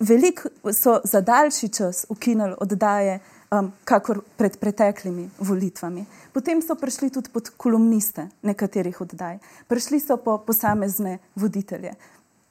veliko 0.02 0.48
so 0.72 1.00
za 1.04 1.20
daljši 1.20 1.68
čas 1.68 2.06
ukinili 2.08 2.54
oddaje, 2.60 3.20
um, 3.52 3.72
kakor 3.84 4.20
pred 4.36 4.56
preteklimi 4.58 5.30
volitvami. 5.38 6.04
Potem 6.32 6.62
so 6.62 6.74
prišli 6.74 7.10
tudi 7.10 7.30
pod 7.32 7.50
kolumniste 7.56 8.28
nekaterih 8.42 9.00
oddaj, 9.00 9.38
prišli 9.68 10.00
so 10.00 10.16
po 10.16 10.38
posamezne 10.38 11.18
voditelje. 11.34 11.94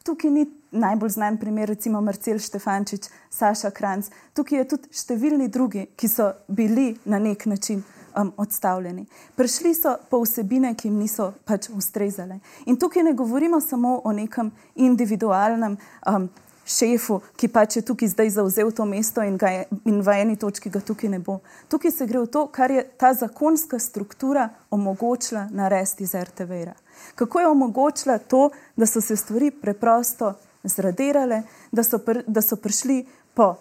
Tukaj 0.03 0.31
ni 0.31 0.45
najbolj 0.71 1.09
znan 1.09 1.37
primer, 1.37 1.69
recimo 1.69 2.01
Marcel 2.01 2.39
Štefančič, 2.39 3.09
Saša 3.29 3.69
Kranc, 3.69 4.09
tukaj 4.33 4.63
je 4.63 4.67
tudi 4.73 4.93
številni 4.97 5.49
drugi, 5.51 5.85
ki 5.95 6.07
so 6.09 6.31
bili 6.47 6.95
na 7.05 7.19
nek 7.21 7.45
način 7.45 7.83
um, 8.17 8.31
odstavljeni. 8.37 9.05
Prišli 9.37 9.75
so 9.77 9.93
po 10.09 10.23
vsebine, 10.23 10.73
ki 10.73 10.89
jim 10.89 10.97
niso 10.97 11.33
pač 11.45 11.69
ustrezale. 11.69 12.39
In 12.65 12.79
tukaj 12.81 13.03
ne 13.03 13.13
govorimo 13.13 13.61
samo 13.61 13.99
o 14.03 14.13
nekem 14.15 14.49
individualnem 14.75 15.77
um, 16.07 16.29
šefu, 16.71 17.19
ki 17.35 17.47
pač 17.51 17.75
je 17.77 17.85
tukaj 17.85 18.11
zdaj 18.13 18.29
zauzel 18.37 18.71
to 18.71 18.85
mesto 18.85 19.23
in, 19.23 19.37
je, 19.41 19.65
in 19.85 20.01
v 20.01 20.15
eni 20.21 20.35
točki 20.39 20.69
ga 20.69 20.79
tukaj 20.79 21.09
ne 21.09 21.19
bo. 21.19 21.39
Tukaj 21.69 21.91
se 21.91 22.07
gre 22.07 22.23
v 22.23 22.29
to, 22.31 22.45
kar 22.47 22.71
je 22.71 22.83
ta 22.97 23.13
zakonska 23.13 23.79
struktura 23.79 24.49
omogočila 24.71 25.47
narediti 25.51 26.03
iz 26.03 26.15
RTV-ja. 26.15 26.75
Kako 27.15 27.39
je 27.39 27.47
omogočila 27.47 28.17
to, 28.17 28.49
da 28.75 28.85
so 28.85 29.01
se 29.01 29.15
stvari 29.15 29.51
preprosto 29.51 30.33
zradirale, 30.63 31.43
da 31.71 31.83
so, 31.83 31.99
pr, 31.99 32.23
da 32.27 32.41
so 32.41 32.55
prišli 32.55 33.05
po 33.33 33.55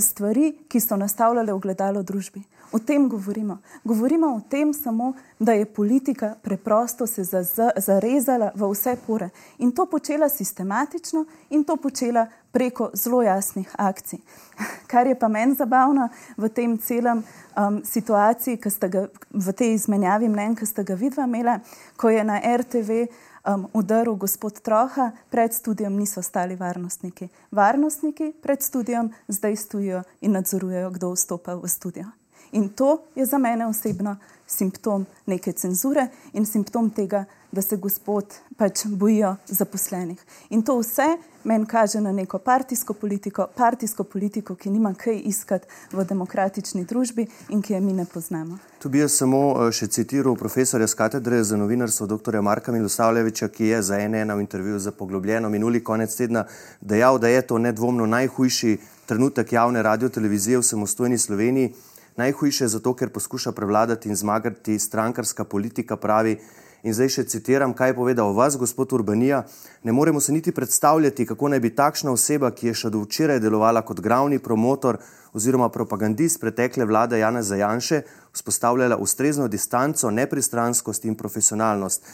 stvari, 0.00 0.52
ki 0.68 0.80
so 0.80 0.96
nastavljale 0.96 1.52
v 1.52 1.58
gledalo 1.58 2.02
družbi. 2.02 2.42
O 2.72 2.78
tem 2.78 3.08
govorimo. 3.08 3.58
Govorimo 3.84 4.26
o 4.26 4.40
tem 4.50 4.72
samo, 4.74 5.12
da 5.38 5.52
je 5.52 5.64
politika 5.64 6.34
preprosto 6.42 7.06
se 7.06 7.24
zarezala 7.76 8.50
v 8.54 8.70
vse 8.70 8.96
pore 9.06 9.28
in 9.58 9.72
to 9.72 9.86
počela 9.86 10.28
sistematično 10.28 11.24
in 11.50 11.64
to 11.64 11.76
počela 11.76 12.26
preko 12.52 12.90
zelo 12.94 13.22
jasnih 13.22 13.74
akcij. 13.78 14.18
Kar 14.90 15.06
je 15.06 15.18
pa 15.18 15.28
meni 15.28 15.54
zabavno 15.54 16.08
v 16.36 16.48
tem 16.48 16.78
celem 16.78 17.22
um, 17.56 17.82
situaciji, 17.84 18.58
ga, 18.88 19.06
v 19.30 19.52
tej 19.52 19.74
izmenjavi 19.74 20.28
mnen, 20.28 20.56
ki 20.56 20.66
ste 20.66 20.84
ga 20.84 20.94
vidva 20.94 21.24
imela, 21.24 21.58
ko 21.96 22.10
je 22.10 22.24
na 22.24 22.40
RTV 22.56 23.06
um, 23.46 23.68
udaril 23.72 24.14
gospod 24.14 24.60
Troha, 24.60 25.10
pred 25.30 25.54
študijem 25.54 25.96
niso 25.96 26.22
stali 26.22 26.56
varnostniki. 26.56 27.28
Varnostniki 27.50 28.32
pred 28.42 28.64
študijem 28.64 29.10
zdaj 29.28 29.56
stojijo 29.56 30.02
in 30.20 30.32
nadzorujejo, 30.32 30.90
kdo 30.90 31.12
vstopa 31.12 31.54
v 31.54 31.68
študijo. 31.68 32.06
In 32.52 32.68
to 32.68 33.02
je 33.14 33.26
za 33.26 33.38
mene 33.38 33.66
osebno 33.66 34.16
simptom 34.46 35.06
neke 35.26 35.52
cenzure 35.52 36.08
in 36.32 36.46
simptom 36.46 36.90
tega, 36.90 37.24
da 37.52 37.62
se 37.62 37.76
gospod 37.76 38.34
pač 38.56 38.86
bojijo 38.86 39.36
zaposlenih. 39.46 40.24
In 40.50 40.62
to 40.62 40.78
vse 40.78 41.16
meni 41.44 41.66
kaže 41.66 42.00
na 42.00 42.12
neko 42.12 42.38
partijsko 42.38 42.94
politiko, 42.94 43.46
partijsko 43.56 44.04
politiko, 44.04 44.54
ki 44.54 44.70
nima 44.70 44.94
kaj 44.94 45.20
iskati 45.24 45.66
v 45.92 46.04
demokratični 46.04 46.84
družbi 46.84 47.26
in 47.48 47.62
ki 47.62 47.72
je 47.72 47.80
mi 47.80 47.92
ne 47.92 48.06
poznamo. 48.14 48.58
Tu 48.78 48.88
bi 48.88 48.98
jaz 48.98 49.16
samo 49.16 49.40
eh, 49.52 49.72
še 49.72 49.86
citiral 49.86 50.36
profesorja 50.36 50.86
z 50.86 50.94
katedre 50.94 51.42
za 51.44 51.56
novinarstvo, 51.56 52.06
dr. 52.06 52.40
Marka 52.40 52.72
Milosavljeviča, 52.72 53.48
ki 53.48 53.72
je 53.72 53.82
za 53.82 53.98
NN 54.08 54.34
v 54.34 54.40
intervjuju 54.40 54.78
za 54.78 54.92
poglobljeno 54.92 55.48
minuli 55.48 55.84
konec 55.84 56.16
tedna 56.16 56.46
dejal, 56.80 57.18
da 57.18 57.28
je 57.28 57.42
to 57.42 57.58
nedvomno 57.58 58.06
najhujši 58.06 58.78
trenutek 59.06 59.52
javne 59.52 59.82
radio 59.82 60.08
televizije 60.08 60.58
v 60.58 60.62
samostojni 60.62 61.18
Sloveniji. 61.18 61.72
Najhujše 62.16 62.64
je 62.64 62.68
zato, 62.68 62.94
ker 62.94 63.10
poskuša 63.10 63.52
prevladati 63.52 64.08
in 64.08 64.16
zmagati 64.16 64.78
strankarska 64.78 65.44
politika, 65.44 65.96
pravi. 65.96 66.38
In 66.84 66.92
zdaj 66.92 67.08
še 67.14 67.22
citiram, 67.32 67.72
kaj 67.72 67.90
je 67.90 67.96
povedal 67.96 68.28
o 68.28 68.34
vas, 68.36 68.58
gospod 68.60 68.92
Urbanija. 68.92 69.46
Ne 69.88 69.92
moremo 69.92 70.20
se 70.20 70.32
niti 70.32 70.52
predstavljati, 70.52 71.24
kako 71.26 71.48
naj 71.48 71.60
bi 71.64 71.70
takšna 71.72 72.12
oseba, 72.12 72.50
ki 72.52 72.68
je 72.68 72.74
še 72.76 72.90
do 72.92 73.00
včeraj 73.06 73.40
delovala 73.40 73.80
kot 73.80 74.02
glavni 74.04 74.36
promotor 74.38 74.98
oziroma 75.32 75.70
propagandist 75.72 76.42
pretekle 76.42 76.84
vlade 76.84 77.18
Jana 77.18 77.40
Zajanše, 77.42 78.02
vzpostavljala 78.36 79.00
ustrezno 79.00 79.48
distanco, 79.48 80.10
nepristranskost 80.12 81.08
in 81.08 81.16
profesionalnost. 81.16 82.04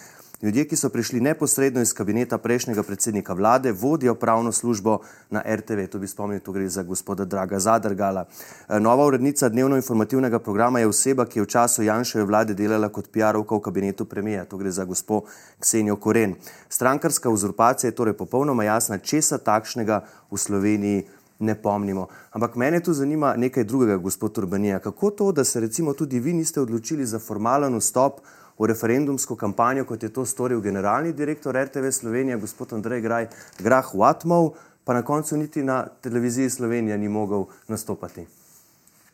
Ljudje, 0.43 0.65
ki 0.65 0.77
so 0.77 0.89
prišli 0.89 1.21
neposredno 1.21 1.83
iz 1.85 1.91
kabineta 1.93 2.39
prejšnjega 2.39 2.83
predsednika 2.83 3.35
vlade, 3.37 3.73
vodijo 3.73 4.15
pravno 4.15 4.53
službo 4.53 4.99
na 5.31 5.43
RTV. 5.57 5.85
To 5.93 5.99
bi 5.99 6.09
spomnil, 6.09 6.41
tu 6.41 6.53
gre 6.53 6.69
za 6.69 6.83
gospoda 6.83 7.25
Draga 7.25 7.59
Zadrgala. 7.59 8.25
E, 8.69 8.81
nova 8.81 9.05
urednica 9.07 9.49
dnevno 9.49 9.77
informativnega 9.77 10.39
programa 10.39 10.81
je 10.81 10.89
oseba, 10.89 11.27
ki 11.27 11.39
je 11.39 11.43
v 11.43 11.47
času 11.47 11.83
Janševe 11.83 12.25
vlade 12.25 12.55
delala 12.55 12.89
kot 12.89 13.13
PR-ovka 13.13 13.57
v 13.57 13.61
kabinetu 13.61 14.09
premijeja. 14.09 14.47
To 14.49 14.57
gre 14.57 14.73
za 14.73 14.85
gospod 14.85 15.29
Ksenijo 15.59 15.97
Koren. 15.97 16.35
Strankarska 16.69 17.31
uzurpacija 17.31 17.89
je 17.89 17.95
torej 18.01 18.17
popolnoma 18.17 18.65
jasna, 18.65 18.99
česa 18.99 19.39
takšnega 19.39 20.05
v 20.31 20.39
Sloveniji 20.39 21.05
ne 21.41 21.55
pomnimo. 21.55 22.09
Ampak 22.33 22.57
mene 22.57 22.81
tu 22.81 22.93
zanima 22.93 23.37
nekaj 23.37 23.65
drugega, 23.65 23.97
gospod 23.97 24.39
Urbanija. 24.39 24.79
Kako 24.79 25.11
to, 25.11 25.33
da 25.33 25.45
se 25.45 25.61
recimo 25.61 25.93
tudi 25.93 26.21
vi 26.21 26.33
niste 26.33 26.61
odločili 26.61 27.07
za 27.07 27.19
formalen 27.19 27.77
vstop 27.77 28.21
v 28.61 28.67
referendumsko 28.69 29.37
kampanjo, 29.37 29.87
kot 29.89 30.03
je 30.03 30.13
to 30.13 30.27
storil 30.27 30.61
generalni 30.61 31.13
direktor 31.13 31.57
RTV 31.57 31.91
Slovenije, 31.91 32.37
gospod 32.37 32.73
Andrej 32.77 33.01
Graj, 33.01 33.29
Grah 33.59 33.95
Watmov, 33.95 34.51
pa 34.85 34.95
na 34.95 35.03
koncu 35.03 35.37
niti 35.37 35.63
na 35.63 35.87
televiziji 36.01 36.51
Slovenije 36.51 36.99
ni 36.99 37.09
mogel 37.09 37.45
nastopati. 37.69 38.27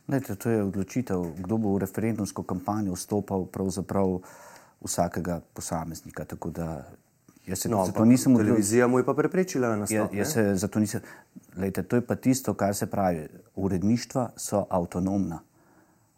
Lejte, 0.09 0.35
to 0.35 0.51
je 0.51 0.63
odločitev, 0.63 1.23
kdo 1.39 1.59
bo 1.59 1.75
v 1.75 1.79
referendumsko 1.87 2.43
kampanjo 2.43 2.95
vstopal, 2.95 3.47
pravzaprav 3.47 4.19
vsakega 4.83 5.41
posameznika. 5.55 6.27
Jaz 7.47 7.59
se 7.59 7.69
no, 7.69 7.87
zato 7.87 8.05
nisem 8.05 8.35
odločil. 8.35 8.51
Televizija 8.51 8.87
mu 8.87 8.99
je 8.99 9.05
pa 9.07 9.15
preprečila 9.15 9.77
nastop. 9.77 10.15
Ja, 10.15 10.19
jaz 10.19 10.33
se 10.33 10.55
zato 10.55 10.83
nisem. 10.83 11.01
Lejte, 11.57 11.83
to 11.83 11.97
je 11.97 12.03
pa 12.03 12.17
tisto, 12.17 12.55
kar 12.55 12.75
se 12.75 12.87
pravi. 12.87 13.29
Uredništva 13.55 14.31
so 14.37 14.67
avtonomna. 14.71 15.39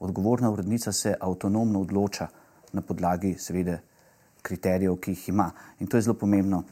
Odgovorna 0.00 0.50
urednica 0.50 0.92
se 0.92 1.14
avtonomno 1.20 1.80
odloča 1.80 2.28
na 2.72 2.82
podlagi, 2.82 3.34
seveda, 3.38 3.78
kriterijev, 4.42 4.96
ki 5.00 5.12
jih 5.12 5.28
ima. 5.28 5.50
In 5.80 5.86
to 5.86 5.96
je 5.96 6.06
zelo 6.06 6.16
pomembno. 6.18 6.62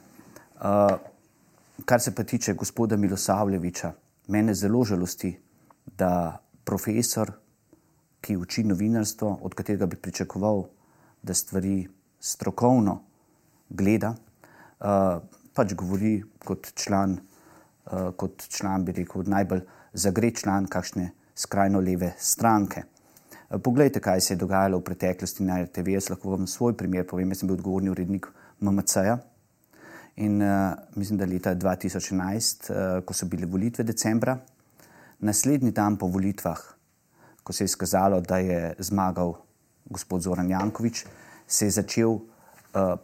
Uh, 0.57 0.94
kar 1.84 2.01
se 2.01 2.14
pa 2.14 2.24
tiče 2.24 2.55
gospoda 2.55 2.97
Milosavljeviča, 2.97 3.92
mene 4.28 4.55
zelo 4.55 4.84
žalosti, 4.84 5.34
da 5.99 6.38
profesor, 6.64 7.32
ki 8.20 8.36
uči 8.36 8.64
novinarstvo, 8.64 9.38
od 9.42 9.55
katerega 9.55 9.86
bi 9.86 9.97
pričakoval, 9.97 10.64
da 11.22 11.34
stvari 11.34 11.86
strokovno 12.20 13.01
gleda, 13.68 14.14
uh, 14.80 15.22
pač 15.55 15.74
govori 15.74 16.22
kot 16.44 16.72
član, 16.74 17.18
uh, 17.18 18.11
kot 18.16 18.49
član, 18.49 18.84
bi 18.84 18.92
rekel, 18.92 19.22
najbolj 19.26 19.62
zagret 19.92 20.40
član 20.42 20.66
kakšne 20.66 21.11
skrajno 21.36 21.80
leve 21.80 22.14
stranke. 22.18 22.82
Poglejte, 23.47 24.01
kaj 24.01 24.20
se 24.20 24.34
je 24.34 24.38
dogajalo 24.38 24.78
v 24.78 24.82
preteklosti 24.82 25.44
na 25.47 25.61
RTV. 25.62 25.92
Jaz 25.94 26.09
lahko 26.11 26.32
vam 26.34 26.47
svoj 26.51 26.74
primer 26.76 27.07
povem. 27.07 27.30
Jaz 27.30 27.44
sem 27.44 27.49
bil 27.49 27.55
odgovorni 27.55 27.90
urednik 27.90 28.26
MMC-ja 28.61 29.18
in 30.16 30.40
uh, 30.42 30.72
mislim, 30.97 31.18
da 31.18 31.26
leta 31.28 31.53
2011, 31.55 32.70
uh, 32.70 32.76
eh, 32.76 33.03
ko 33.05 33.14
so 33.14 33.26
bile 33.28 33.47
volitve 33.47 33.84
decembra, 33.84 34.38
naslednji 35.20 35.70
dan 35.76 35.99
po 36.01 36.07
volitvah, 36.09 36.62
ko 37.44 37.53
se 37.53 37.64
je 37.64 37.68
izkazalo, 37.68 38.20
da 38.20 38.38
je 38.38 38.74
zmagal 38.78 39.34
gospod 39.84 40.22
Zoran 40.22 40.51
Jankovič, 40.51 41.05
se 41.47 41.66
je 41.66 41.70
začel 41.70 42.16
uh, 42.16 42.22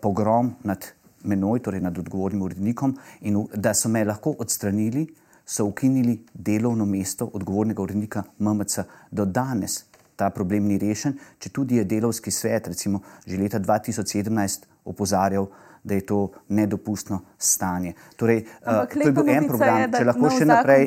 pogrom 0.01 0.55
nad 0.65 0.89
menoj, 1.25 1.61
torej 1.63 1.85
nad 1.85 1.99
odgovornim 1.99 2.43
urednikom 2.43 2.97
in 3.21 3.45
da 3.55 3.75
so 3.75 3.93
me 3.93 4.05
lahko 4.05 4.35
odstranili, 4.39 5.07
so 5.47 5.69
ukinili 5.69 6.17
delovno 6.35 6.87
mesto 6.87 7.29
odgovornega 7.35 7.83
urednika 7.83 8.23
MMC 8.39 8.79
do 9.11 9.25
danes 9.25 9.83
ta 10.23 10.31
problem 10.31 10.71
ni 10.71 10.79
rešen, 10.79 11.17
če 11.43 11.51
tudi 11.51 11.81
je 11.81 11.85
delovski 11.89 12.31
svet, 12.31 12.71
recimo 12.71 13.03
že 13.27 13.41
leta 13.41 13.59
2017, 13.59 14.71
opozarjal, 14.87 15.49
da 15.83 15.95
je 15.99 16.05
to 16.07 16.19
nedopustno 16.49 17.21
stanje. 17.39 17.95
Torej, 18.17 18.45
uh, 18.63 18.87
to 18.87 19.03
je 19.03 19.13
bil 19.13 19.31
en 19.35 19.49
program, 19.51 19.81
je, 19.81 19.89
če 19.99 20.05
lahko 20.07 20.31
še 20.31 20.47
naprej. 20.47 20.87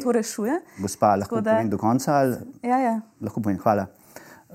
Gospa, 0.80 1.12
lahko 1.20 1.42
da... 1.44 1.58
povem 1.58 1.72
do 1.74 1.80
konca? 1.82 2.22
Ali... 2.22 2.40
Ja, 2.64 2.80
ja. 2.80 2.96
Lahko 3.20 3.44
povem, 3.44 3.60
hvala. 3.60 3.90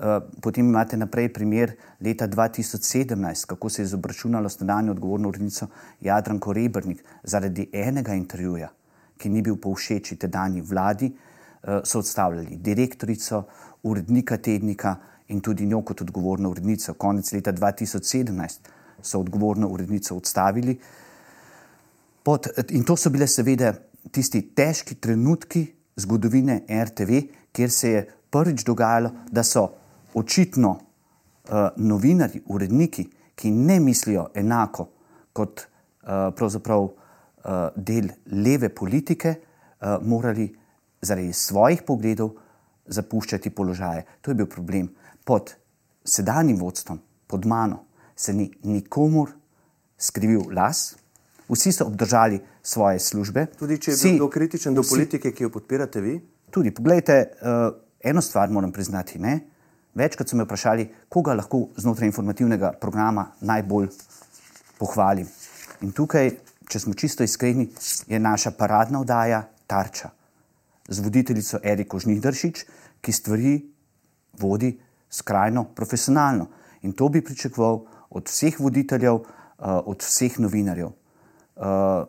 Uh, 0.01 0.17
potem 0.41 0.65
imate 0.65 0.97
naprej 0.97 1.29
primer 1.29 1.75
leta 2.01 2.25
2017, 2.25 3.45
kako 3.53 3.69
se 3.69 3.83
je 3.83 3.91
izobračunalo 3.91 4.49
stanje 4.49 4.95
odgovorno 4.95 5.29
urednico 5.29 5.67
Jadranko 6.01 6.55
Rebrnik 6.57 7.03
zaradi 7.21 7.67
enega 7.69 8.17
intervjuja, 8.17 8.71
ki 9.21 9.29
ni 9.29 9.45
bil 9.45 9.61
povšeči 9.61 10.17
tedajni 10.25 10.65
vladi, 10.65 11.11
uh, 11.11 11.83
so 11.85 12.01
odstavljali 12.01 12.57
direktorico, 12.57 13.43
urednika 13.83 14.37
tednika 14.37 14.95
in 15.27 15.41
tudi 15.41 15.65
njo 15.65 15.81
kot 15.81 16.01
odgovorno 16.01 16.49
urednico. 16.49 16.93
Konec 16.93 17.31
leta 17.31 17.53
2017 17.53 18.69
so 19.01 19.19
odgovorno 19.19 19.67
urednico 19.67 20.15
odstavili. 20.15 20.79
Pod, 22.23 22.47
in 22.69 22.83
to 22.83 22.95
so 22.95 23.09
bile 23.09 23.27
seveda 23.27 23.73
tisti 24.11 24.41
težki 24.55 24.95
trenutki 24.95 25.65
zgodovine 25.95 26.61
RTV, 26.83 27.21
kjer 27.51 27.71
se 27.71 27.89
je 27.89 28.03
prvič 28.29 28.63
dogajalo, 28.65 29.11
da 29.31 29.43
so 29.43 29.67
očitno 30.13 30.71
uh, 30.71 31.67
novinari, 31.75 32.41
uredniki, 32.45 33.07
ki 33.35 33.51
ne 33.51 33.79
mislijo 33.79 34.27
enako 34.35 34.87
kot 35.33 35.65
uh, 36.03 36.33
uh, 36.67 36.93
del 37.75 38.09
leve 38.25 38.69
politike, 38.69 39.35
uh, 39.35 39.97
morali 40.01 40.51
zaradi 41.01 41.33
svojih 41.33 41.81
pogledov 41.87 42.35
zapuščati 42.87 43.49
položaje. 43.49 44.05
To 44.21 44.31
je 44.31 44.35
bil 44.35 44.49
problem. 44.49 44.89
Pod 45.25 45.53
sedanjim 46.05 46.57
vodstvom, 46.59 46.99
pod 47.27 47.45
mano, 47.45 47.85
se 48.15 48.33
ni 48.33 48.51
nikomor 48.63 49.31
skrivil 49.97 50.49
las, 50.53 50.95
vsi 51.49 51.71
so 51.71 51.85
obdržali 51.85 52.39
svoje 52.63 52.99
službe. 52.99 53.45
Tudi 53.59 53.77
če 53.77 53.91
je 53.91 53.97
vsi, 53.97 54.13
bil 54.17 54.29
kritičen 54.29 54.75
do 54.77 54.81
vsi, 54.85 54.95
politike, 54.95 55.31
ki 55.31 55.47
jo 55.47 55.53
podpirate 55.53 56.01
vi? 56.01 56.17
Tudi, 56.51 56.71
poglejte, 56.71 57.17
uh, 57.41 57.73
eno 58.03 58.21
stvar 58.21 58.49
moram 58.49 58.71
priznati. 58.71 59.19
Ne? 59.19 59.39
Večkrat 59.95 60.29
so 60.29 60.39
me 60.39 60.45
vprašali, 60.47 60.87
koga 61.09 61.35
lahko 61.37 61.67
znotraj 61.77 62.09
informativnega 62.09 62.73
programa 62.81 63.27
najbolj 63.41 63.91
pohvalim. 64.79 65.27
In 65.81 65.91
tukaj, 65.91 66.31
če 66.69 66.79
smo 66.79 66.93
čisto 66.93 67.23
iskreni, 67.23 67.67
je 68.07 68.19
naša 68.19 68.55
paradna 68.57 69.01
oddaja 69.03 69.43
tarča 69.67 70.11
z 70.87 70.99
voditeljico 70.99 71.59
Eriko 71.63 71.99
Žnidršič, 71.99 72.65
ki 73.01 73.11
stvari 73.11 73.53
vodi 74.39 74.71
skrajno 75.09 75.63
profesionalno. 75.75 76.47
In 76.81 76.93
to 76.93 77.09
bi 77.09 77.21
pričakoval 77.21 77.81
od 78.09 78.27
vseh 78.27 78.59
voditeljev, 78.59 79.15
uh, 79.15 79.25
od 79.85 80.01
vseh 80.01 80.39
novinarjev. 80.39 80.91
Uh, 81.55 82.07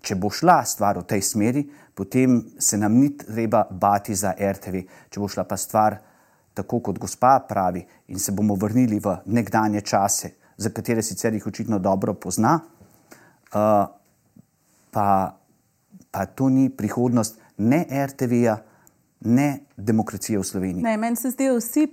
če 0.00 0.16
bo 0.16 0.30
šla 0.32 0.60
stvar 0.64 0.98
v 1.00 1.06
tej 1.08 1.22
smeri, 1.22 1.64
potem 1.94 2.40
se 2.58 2.78
nam 2.78 2.96
ni 2.96 3.12
treba 3.16 3.64
bati 3.70 4.14
za 4.14 4.32
RTV. 4.32 4.84
Če 5.10 5.20
bo 5.20 5.28
šla 5.28 5.44
pa 5.44 5.56
stvar 5.60 5.98
tako, 6.54 6.80
kot 6.80 6.98
gospa 6.98 7.38
pravi, 7.48 7.84
in 8.08 8.18
se 8.18 8.32
bomo 8.32 8.56
vrnili 8.58 9.00
v 9.00 9.16
nekdanje 9.26 9.80
čase, 9.80 10.34
za 10.60 10.70
katere 10.70 11.02
sicer 11.02 11.34
jih 11.34 11.46
očitno 11.46 11.78
dobro 11.78 12.14
pozna, 12.14 12.58
uh, 12.60 13.86
pa, 14.90 15.06
pa 16.10 16.26
to 16.26 16.48
ni 16.48 16.68
prihodnost 16.68 17.38
ne 17.60 17.84
RTV-ja, 18.06 18.58
ne 19.20 19.58
demokracije 19.76 20.38
v 20.38 20.44
Sloveniji. 20.44 20.82
Ne, 20.82 20.96
meni 20.96 21.16
se 21.16 21.30
zdijo 21.30 21.58
vsi 21.58 21.86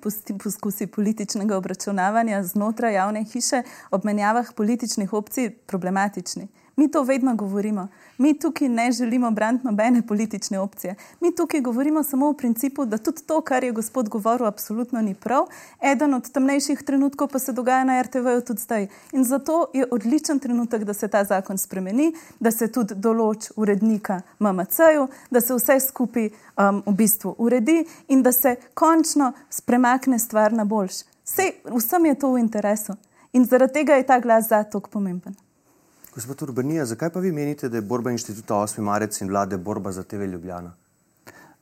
poskusi 0.43 0.87
političnega 0.87 1.57
obračunavanja 1.57 2.43
znotraj 2.43 2.93
javne 2.93 3.23
hiše 3.23 3.63
ob 3.91 4.05
menjavah 4.05 4.53
političnih 4.55 5.13
opcij 5.13 5.49
problematični. 5.67 6.47
Mi 6.77 6.91
to 6.91 7.03
vedno 7.03 7.35
govorimo. 7.35 7.87
Mi 8.17 8.39
tukaj 8.39 8.69
ne 8.69 8.91
želimo 8.91 9.31
braniti 9.31 9.65
nobene 9.65 10.01
politične 10.07 10.59
opcije. 10.59 10.95
Mi 11.21 11.35
tukaj 11.35 11.61
govorimo 11.61 12.03
samo 12.03 12.29
o 12.29 12.33
principu, 12.33 12.85
da 12.85 12.97
tudi 12.97 13.21
to, 13.21 13.41
kar 13.41 13.63
je 13.63 13.71
gospod 13.71 14.09
govoril, 14.09 14.47
absolutno 14.47 15.01
ni 15.01 15.13
prav. 15.13 15.45
Eden 15.81 16.13
od 16.13 16.31
temnejših 16.31 16.83
trenutkov 16.83 17.27
pa 17.27 17.39
se 17.39 17.53
dogaja 17.53 17.83
na 17.83 18.01
RTV-ju 18.01 18.41
tudi 18.41 18.61
zdaj. 18.61 18.87
In 19.11 19.23
zato 19.23 19.65
je 19.73 19.87
odličen 19.91 20.39
trenutek, 20.39 20.83
da 20.83 20.93
se 20.93 21.07
ta 21.07 21.23
zakon 21.23 21.57
spremeni, 21.57 22.13
da 22.39 22.51
se 22.51 22.71
tudi 22.71 22.95
določ 22.95 23.51
urednika 23.55 24.21
MMC-ju, 24.39 25.07
da 25.31 25.41
se 25.41 25.55
vse 25.55 25.79
skupaj 25.79 26.29
um, 26.29 26.83
v 26.85 26.93
bistvu 26.93 27.35
uredi 27.37 27.85
in 28.07 28.23
da 28.23 28.31
se 28.31 28.55
končno 28.73 29.31
premakne 29.65 30.19
stvar 30.19 30.53
na 30.53 30.65
boljš. 30.65 30.93
Vsem 31.65 32.05
je 32.05 32.15
to 32.19 32.31
v 32.31 32.39
interesu. 32.39 32.93
In 33.33 33.45
zaradi 33.45 33.73
tega 33.73 33.93
je 33.93 34.05
ta 34.05 34.19
glas 34.19 34.47
za 34.47 34.63
to 34.63 34.79
pomemben. 34.79 35.46
Gospod 36.17 36.41
Urbanija, 36.41 36.85
zakaj 36.85 37.09
pa 37.13 37.19
vi 37.19 37.31
menite, 37.31 37.69
da 37.69 37.77
je 37.77 37.81
borba 37.81 38.11
inštituta 38.11 38.55
8. 38.55 38.81
marec 38.81 39.21
in 39.21 39.29
vlade 39.29 39.57
borba 39.57 39.91
za 39.91 40.03
TV 40.03 40.25
Ljubljana? 40.25 40.71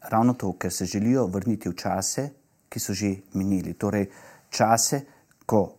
Ravno 0.10 0.34
to, 0.34 0.54
ker 0.54 0.72
se 0.72 0.86
želijo 0.86 1.26
vrniti 1.26 1.70
v 1.70 1.76
čase, 1.76 2.30
ki 2.70 2.80
so 2.80 2.94
že 2.94 3.10
minili. 3.34 3.74
Torej, 3.74 4.06
čase, 4.50 5.02
ko, 5.46 5.76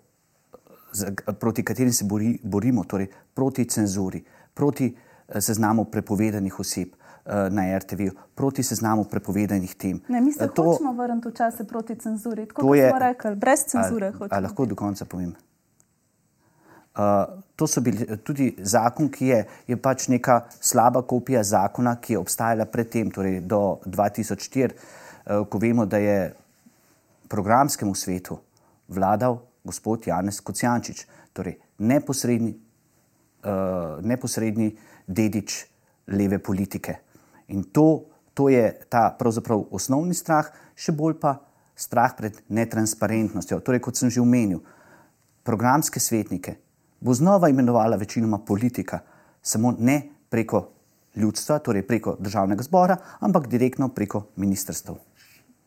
proti 1.41 1.65
katerim 1.65 1.93
se 1.93 2.05
bori, 2.05 2.39
borimo, 2.43 2.85
torej 2.85 3.09
proti 3.35 3.65
cenzuri, 3.65 4.25
proti 4.55 4.93
eh, 4.93 5.41
seznamu 5.41 5.85
prepovedanih 5.85 6.61
oseb 6.61 6.93
eh, 6.93 7.33
na 7.51 7.79
RTV, 7.79 8.11
proti 8.35 8.63
seznamu 8.63 9.05
prepovedanih 9.05 9.75
tem. 9.75 10.03
Ne, 10.09 10.21
mi 10.21 10.33
se 10.33 10.45
eh, 10.45 10.53
to, 10.55 10.63
hočemo 10.63 10.93
vrniti 10.93 11.29
v 11.29 11.35
čase 11.35 11.65
proti 11.65 11.97
cenzuri. 11.97 12.47
Tako 12.47 12.69
kot 12.69 12.77
smo 12.77 12.99
rekli, 12.99 13.37
brez 13.37 13.65
cenzure. 13.73 14.13
Ali, 14.21 14.29
ali 14.31 14.43
lahko 14.43 14.67
do 14.67 14.77
konca 14.77 15.05
povem? 15.05 15.33
Uh, 16.97 17.43
to 17.57 17.67
so 17.67 17.81
bili 17.85 18.07
tudi 18.25 18.55
zakon, 18.59 19.11
ki 19.13 19.27
je, 19.29 19.43
je 19.69 19.77
pač 19.77 20.07
neka 20.09 20.39
slaba 20.65 21.03
kopija 21.05 21.43
zakona, 21.45 21.99
ki 22.01 22.15
je 22.15 22.21
obstajala 22.23 22.65
predtem, 22.73 23.11
torej 23.13 23.43
do 23.45 23.83
2004, 23.85 24.73
uh, 24.73 25.45
ko 25.45 25.61
vemo, 25.61 25.85
da 25.85 26.01
je 26.01 26.33
programskemu 27.29 27.95
svetu 27.95 28.39
vladal 28.89 29.43
gospod 29.67 30.09
Janez 30.09 30.41
Kocijančič, 30.41 31.05
torej 31.37 31.59
neposredni, 31.85 32.57
uh, 33.45 34.01
neposredni 34.01 34.73
dedič 35.07 35.67
leve 36.17 36.41
politike. 36.41 36.97
In 37.53 37.69
to, 37.77 38.07
to 38.33 38.49
je 38.49 38.73
ta 38.89 39.11
pravzaprav 39.19 39.69
osnovni 39.69 40.17
strah, 40.17 40.49
še 40.73 40.97
bolj 40.97 41.21
pa 41.21 41.43
strah 41.77 42.17
pred 42.17 42.41
netransparentnostjo. 42.49 43.61
Torej, 43.61 43.85
kot 43.85 44.01
sem 44.01 44.09
že 44.09 44.25
omenil, 44.25 44.65
programske 45.45 46.01
svetnike 46.01 46.63
bo 47.01 47.15
znova 47.15 47.49
imenovala 47.49 47.97
večinoma 47.97 48.39
politika, 48.39 48.99
samo 49.43 49.75
ne 49.79 50.03
preko 50.29 50.69
ljudstva, 51.17 51.59
torej 51.59 51.87
preko 51.87 52.17
državnega 52.21 52.63
zbora, 52.63 52.97
ampak 53.21 53.47
direktno 53.49 53.89
preko 53.89 54.27
ministrstv. 54.37 54.93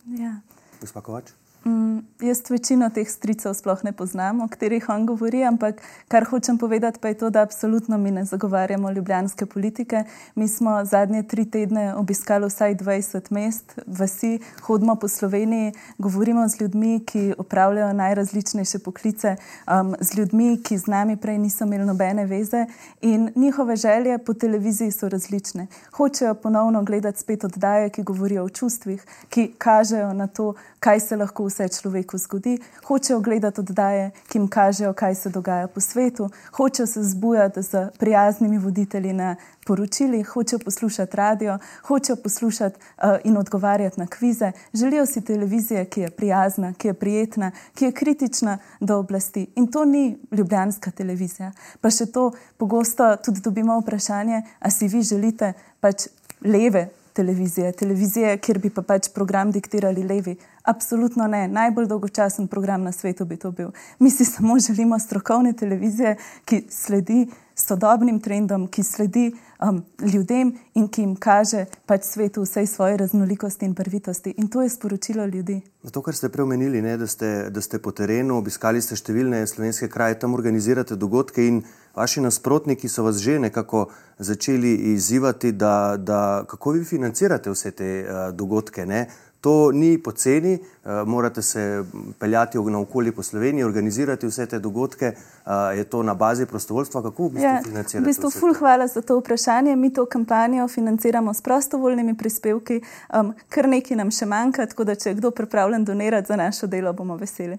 Ja. 0.06 0.36
Gospod 0.82 1.04
Kovač. 1.04 1.32
Mm, 1.66 2.00
jaz 2.22 2.40
večino 2.50 2.88
teh 2.90 3.10
stricev 3.10 3.54
sploh 3.54 3.82
ne 3.84 3.92
poznam, 3.92 4.42
o 4.42 4.48
katerih 4.48 4.86
on 4.90 5.06
govori, 5.06 5.42
ampak 5.44 5.82
kar 6.08 6.24
hočem 6.24 6.58
povedati, 6.58 7.00
pa 7.02 7.08
je 7.08 7.18
to, 7.20 7.30
da 7.30 7.42
absolutno 7.42 7.98
mi 7.98 8.12
ne 8.12 8.24
zagovarjamo 8.26 8.92
ljubljanske 8.92 9.46
politike. 9.46 10.04
Mi 10.36 10.48
smo 10.48 10.86
zadnje 10.86 11.24
tri 11.24 11.46
tedne 11.46 11.96
obiskali 11.96 12.48
vsaj 12.48 12.76
20 12.76 13.32
mest, 13.32 13.80
vsi 13.88 14.40
hodimo 14.62 14.96
po 14.96 15.08
Sloveniji, 15.08 15.74
govorimo 15.98 16.48
z 16.48 16.62
ljudmi, 16.62 17.04
ki 17.06 17.34
opravljajo 17.38 17.94
najrazličnejše 17.94 18.80
poklice, 18.80 19.36
um, 19.68 19.96
z 20.00 20.18
ljudmi, 20.18 20.64
ki 20.64 20.78
z 20.78 20.88
nami 20.88 21.18
prej 21.18 21.38
niso 21.38 21.66
imeli 21.66 21.86
nobene 21.86 22.26
veze 22.26 22.66
in 23.02 23.32
njihove 23.36 23.76
želje 23.76 24.18
po 24.18 24.34
televiziji 24.34 24.92
so 24.92 25.10
različne. 25.10 25.68
Hočejo 25.92 26.34
ponovno 26.34 26.84
gledati 26.84 27.20
spet 27.20 27.44
oddaje, 27.44 27.90
ki 27.90 28.04
govorijo 28.04 28.44
o 28.44 28.50
čustvih, 28.50 29.06
ki 29.30 29.52
kažejo 29.58 30.14
na 30.14 30.28
to, 30.28 30.54
kaj 30.80 31.00
se 31.00 31.16
lahko 31.16 31.46
vse 31.46 31.68
človeku 31.68 32.18
zgodi, 32.18 32.58
hočejo 32.86 33.20
gledati 33.20 33.62
oddaje, 33.62 34.12
ki 34.28 34.38
jim 34.38 34.48
kažejo, 34.48 34.94
kaj 34.94 35.16
se 35.16 35.30
dogaja 35.30 35.68
po 35.68 35.82
svetu, 35.82 36.30
hočejo 36.52 36.88
se 36.88 37.04
zbujati 37.04 37.62
z 37.62 37.90
prijaznimi 38.00 38.58
voditelji 38.58 39.14
na 39.14 39.36
poročilih, 39.66 40.28
hočejo 40.28 40.60
poslušati 40.60 41.18
radio, 41.18 41.58
hočejo 41.88 42.16
poslušati 42.16 42.80
uh, 42.80 43.18
in 43.24 43.38
odgovarjati 43.38 44.00
na 44.00 44.08
kvize. 44.08 44.52
Želijo 44.74 45.06
si 45.06 45.22
televizije, 45.22 45.86
ki 45.86 46.02
je 46.02 46.10
prijazna, 46.10 46.74
ki 46.74 46.88
je 46.88 46.94
prijetna, 46.94 47.52
ki 47.74 47.86
je 47.86 47.92
kritična 47.92 48.58
do 48.80 48.98
oblasti. 48.98 49.48
In 49.56 49.68
to 49.68 49.86
ni 49.86 50.18
ljubljanska 50.32 50.92
televizija. 50.92 51.52
Pa 51.82 51.92
še 51.92 52.06
to 52.06 52.32
pogosto 52.58 53.16
tudi 53.26 53.42
dobimo 53.42 53.80
vprašanje, 53.80 54.42
a 54.60 54.72
si 54.72 54.88
vi 54.88 55.02
želite 55.02 55.54
pač 55.80 56.08
leve 56.42 56.90
televizije, 57.14 57.72
televizije, 57.72 58.38
kjer 58.38 58.60
bi 58.64 58.70
pa 58.70 58.82
pač 58.82 59.10
program 59.14 59.52
diktirali 59.52 60.04
levi. 60.08 60.38
Absolutno 60.70 61.28
ne. 61.28 61.48
Najbolj 61.48 61.88
dolgočasen 61.88 62.48
program 62.48 62.84
na 62.84 62.92
svetu 62.92 63.26
bi 63.26 63.38
to 63.38 63.52
bil. 63.52 63.72
Mi 64.00 64.12
si 64.12 64.26
samo 64.26 64.60
želimo 64.60 65.00
strokovne 65.00 65.54
televizije, 65.54 66.16
ki 66.46 66.64
sledi 66.70 67.26
sodobnim 67.56 68.20
trendom, 68.20 68.68
ki 68.68 68.84
sledi 68.84 69.32
um, 69.60 69.82
ljudem 70.14 70.54
in 70.74 70.88
ki 70.88 71.02
jim 71.02 71.16
kaže 71.16 71.66
pač 71.86 72.06
svetu 72.06 72.44
vsej 72.46 72.68
svoje 72.68 72.98
raznolikosti 72.98 73.66
in 73.66 73.74
prvitosti. 73.76 74.34
In 74.38 74.48
to 74.48 74.62
je 74.62 74.70
sporočilo 74.70 75.26
ljudi. 75.26 75.62
To, 75.92 76.02
kar 76.02 76.16
ste 76.16 76.30
preomenili, 76.30 76.82
ne, 76.82 76.98
da, 76.98 77.08
ste, 77.08 77.50
da 77.50 77.62
ste 77.62 77.80
po 77.80 77.92
terenu 77.92 78.38
obiskali 78.38 78.82
ste 78.82 78.96
številne 78.96 79.42
slovenske 79.48 79.90
kraje, 79.90 80.20
tam 80.20 80.38
organizirate 80.38 80.96
dogodke 80.96 81.48
in 81.48 81.64
vaši 81.96 82.22
nasprotniki 82.22 82.88
so 82.88 83.04
vas 83.04 83.18
že 83.18 83.40
nekako 83.40 83.88
začeli 84.20 84.76
izzivati, 84.94 85.52
da, 85.52 85.98
da 85.98 86.46
kako 86.48 86.78
vi 86.78 86.86
financirate 86.86 87.50
vse 87.50 87.72
te 87.72 87.90
uh, 88.04 88.30
dogodke. 88.36 88.86
Ne? 88.86 89.08
To 89.42 89.72
ni 89.72 89.98
poceni, 89.98 90.60
uh, 90.60 91.08
morate 91.08 91.42
se 91.42 91.84
peljati 92.20 92.58
naokoli 92.58 93.12
po 93.12 93.24
Sloveniji, 93.24 93.64
organizirati 93.64 94.28
vse 94.28 94.46
te 94.46 94.60
dogodke. 94.60 95.14
Uh, 95.46 95.78
je 95.78 95.84
to 95.84 96.04
na 96.04 96.14
bazi 96.14 96.46
prostovoljstva? 96.46 97.02
Kako 97.02 97.28
v 97.28 97.30
bistvu 97.30 97.46
ja, 97.48 97.62
financirate? 97.64 98.04
V 98.04 98.08
bistvu, 98.08 98.30
ful, 98.30 98.54
hvala 98.54 98.88
za 98.88 99.02
to 99.02 99.20
vprašanje. 99.20 99.76
Mi 99.76 99.94
to 99.94 100.06
kampanjo 100.06 100.68
financiramo 100.68 101.34
s 101.34 101.42
prostovoljnimi 101.42 102.18
prispevki, 102.18 102.82
um, 103.16 103.34
kar 103.50 103.70
nekaj 103.70 103.98
nam 103.98 104.12
še 104.12 104.26
manjka, 104.26 104.66
tako 104.66 104.84
da 104.84 104.96
če 104.96 105.10
je 105.10 105.20
kdo 105.22 105.32
pripravljen 105.32 105.86
donirati 105.86 106.28
za 106.28 106.36
našo 106.36 106.68
delo, 106.68 106.94
bomo 106.94 107.16
veseli. 107.16 107.58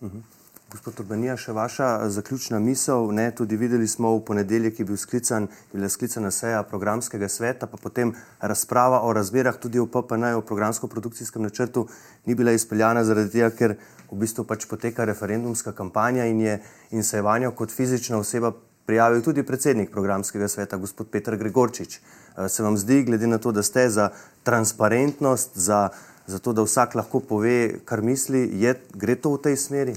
Uh 0.00 0.08
mhm. 0.08 0.16
-huh. 0.18 0.33
Gospod 0.74 1.04
Urbanija, 1.04 1.36
še 1.38 1.52
vaša 1.54 1.88
eh, 2.02 2.08
zaključna 2.10 2.58
misel. 2.58 3.12
Ne, 3.14 3.28
tudi 3.30 3.54
videli 3.54 3.86
smo 3.86 4.10
v 4.16 4.24
ponedeljek, 4.26 4.80
je 4.80 4.84
bil 4.88 4.96
sklican, 4.98 5.46
bila 5.70 5.86
sklicana 5.88 6.32
seja 6.34 6.64
programskega 6.66 7.28
sveta, 7.30 7.68
pa 7.70 7.78
potem 7.78 8.10
razprava 8.40 9.04
o 9.06 9.12
razmerah 9.14 9.54
tudi 9.62 9.78
v 9.78 9.86
PPN, 9.86 10.32
o 10.34 10.42
programsko-produkcijskem 10.42 11.44
načrtu, 11.46 11.84
ni 12.26 12.34
bila 12.34 12.50
izpeljana 12.50 13.04
zaradi 13.06 13.30
tega, 13.36 13.52
ker 13.54 13.76
v 14.10 14.18
bistvu 14.18 14.42
pač 14.50 14.66
poteka 14.66 15.06
referendumska 15.06 15.70
kampanja 15.78 16.26
in, 16.26 16.40
je, 16.42 16.56
in 16.90 17.06
se 17.06 17.20
je 17.20 17.22
vanjo 17.22 17.52
kot 17.54 17.70
fizična 17.70 18.18
oseba 18.18 18.50
prijavil 18.84 19.22
tudi 19.22 19.44
predsednik 19.46 19.92
programskega 19.94 20.48
sveta, 20.50 20.80
gospod 20.82 21.06
Petr 21.12 21.36
Gregorčič. 21.38 22.00
Eh, 22.00 22.48
se 22.48 22.66
vam 22.66 22.74
zdi, 22.74 23.04
glede 23.06 23.30
na 23.30 23.38
to, 23.38 23.52
da 23.54 23.62
ste 23.62 23.86
za 23.94 24.08
transparentnost, 24.42 25.54
za, 25.54 25.84
za 26.26 26.42
to, 26.42 26.52
da 26.52 26.66
vsak 26.66 26.98
lahko 26.98 27.22
pove, 27.22 27.78
kar 27.86 28.02
misli, 28.02 28.42
je, 28.58 28.74
gre 28.98 29.14
to 29.14 29.36
v 29.36 29.42
tej 29.46 29.60
smeri? 29.68 29.96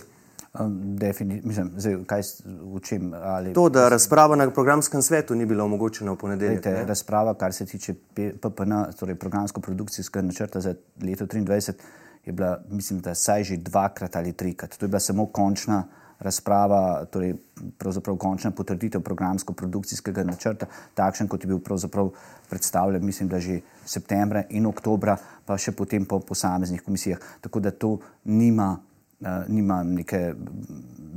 Mislim, 1.44 1.72
zdaj, 1.78 1.98
kaj 2.06 2.22
učim. 2.64 3.14
Ali, 3.14 3.54
to, 3.54 3.70
da 3.70 3.90
razprava 3.90 4.36
na 4.36 4.50
programskem 4.50 5.02
svetu 5.02 5.36
ni 5.36 5.46
bila 5.46 5.64
omogočena 5.64 6.12
v 6.12 6.18
ponedeljek. 6.18 6.66
Lejte, 6.66 6.86
razprava, 6.88 7.34
kar 7.34 7.54
se 7.54 7.66
tiče 7.66 7.94
PPN, 8.42 8.74
torej 9.00 9.16
programsko-produkcijskega 9.16 10.26
načrta 10.26 10.62
za 10.62 10.76
leto 11.04 11.26
2023, 11.26 11.74
je 12.26 12.34
bila, 12.34 12.58
mislim, 12.70 13.00
da 13.00 13.16
saj 13.16 13.44
že 13.44 13.58
dvakrat 13.58 14.16
ali 14.16 14.34
trikrat. 14.34 14.78
To 14.78 14.86
je 14.86 14.90
bila 14.90 15.00
samo 15.00 15.26
končna 15.26 15.84
razprava, 16.20 17.06
torej 17.06 17.36
končna 18.18 18.52
potrditev 18.52 19.02
programsko-produkcijskega 19.02 20.24
načrta, 20.26 20.66
takšen, 20.94 21.28
kot 21.28 21.44
je 21.44 21.48
bil 21.48 21.60
predstavljen, 22.50 23.06
mislim, 23.06 23.30
da 23.30 23.40
že 23.40 23.60
septembra 23.86 24.44
in 24.50 24.66
oktobra, 24.66 25.18
pa 25.46 25.58
še 25.58 25.72
potem 25.72 26.06
po 26.06 26.20
posameznih 26.20 26.82
komisijah. 26.82 27.20
Tako 27.42 27.60
da 27.60 27.72
to 27.72 28.00
nima 28.24 28.78
nima 29.48 29.84
neke, 29.84 30.34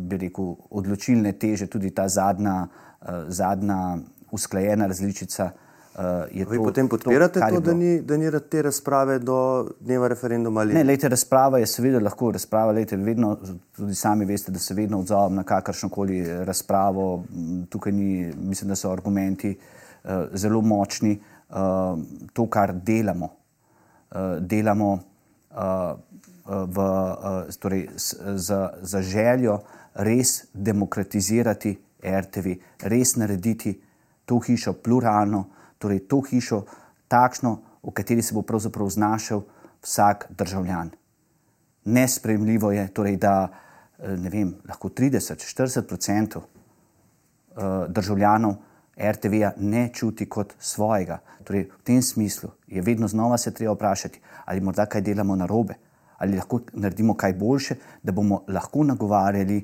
bi 0.08 0.16
rekel, 0.16 0.54
odločilne 0.70 1.32
teže, 1.32 1.66
tudi 1.66 1.90
ta 1.94 2.08
zadnja, 2.08 2.62
uh, 2.66 3.24
zadnja 3.28 3.98
usklajena 4.30 4.86
različica. 4.86 5.50
Uh, 5.50 5.66
Vi 6.30 6.56
to, 6.56 6.62
potem 6.64 6.88
podpirate 6.88 7.40
to, 7.40 7.46
to 7.54 7.60
da, 7.60 7.72
ni, 7.74 8.00
da 8.00 8.16
ni 8.16 8.30
te 8.50 8.62
razprave 8.62 9.18
do 9.18 9.68
dneva 9.80 10.08
referenduma? 10.08 10.60
Ali? 10.60 10.74
Ne, 10.74 10.84
lejte, 10.84 11.08
razprava 11.08 11.58
je 11.58 11.66
seveda 11.66 11.98
lahko 12.00 12.30
razprava. 12.32 12.72
Lejte, 12.72 12.96
vedno, 12.96 13.34
tudi 13.76 13.94
sami 13.94 14.24
veste, 14.24 14.52
da 14.52 14.58
se 14.58 14.74
vedno 14.74 15.00
odzovem 15.00 15.34
na 15.34 15.44
kakršno 15.44 15.88
koli 15.88 16.22
razpravo. 16.44 17.24
Tukaj 17.68 17.92
ni, 17.92 18.32
mislim, 18.38 18.70
da 18.70 18.78
so 18.78 18.92
argumenti 18.92 19.50
uh, 19.56 20.10
zelo 20.32 20.60
močni. 20.60 21.18
Uh, 21.50 21.98
to, 22.32 22.46
kar 22.46 22.72
delamo, 22.72 23.28
uh, 24.14 24.38
delamo 24.38 24.92
uh, 25.50 25.98
v, 26.50 26.78
eh, 27.48 27.52
torej, 27.58 27.88
za, 28.34 28.70
za 28.82 29.02
željo 29.02 29.58
res 29.94 30.44
demokratizirati 30.54 31.78
RTV, 32.02 32.54
res 32.82 33.16
narediti 33.16 33.80
to 34.24 34.38
hišo 34.38 34.72
pluralno, 34.72 35.44
torej 35.78 36.06
to 36.08 36.20
hišo 36.20 36.64
takšno, 37.08 37.58
v 37.82 37.92
kateri 37.94 38.22
se 38.22 38.34
bo 38.34 38.42
pravzaprav 38.42 38.88
znašel 38.88 39.42
vsak 39.82 40.26
državljan. 40.30 40.90
Nespremljivo 41.84 42.72
je, 42.72 42.88
torej, 42.94 43.16
da 43.16 43.48
vem, 43.98 44.54
lahko 44.68 44.88
30-40% 44.88 46.40
državljanov 47.88 48.54
RTV-ja 49.00 49.52
ne 49.56 49.88
čuti 49.92 50.28
kot 50.28 50.54
svojega. 50.58 51.20
Torej, 51.44 51.70
v 51.72 51.82
tem 51.84 52.02
smislu 52.02 52.50
je 52.66 52.82
vedno 52.82 53.08
znova 53.08 53.38
se 53.38 53.54
treba 53.54 53.74
vprašati, 53.74 54.20
ali 54.44 54.60
morda 54.60 54.86
kaj 54.86 55.00
delamo 55.00 55.36
na 55.36 55.46
robe, 55.46 55.74
ali 56.20 56.36
lahko 56.36 56.60
naredimo 56.72 57.16
kaj 57.16 57.34
boljše, 57.34 57.76
da 58.02 58.12
bomo 58.12 58.42
lahko 58.48 58.84
nagovarjali 58.84 59.60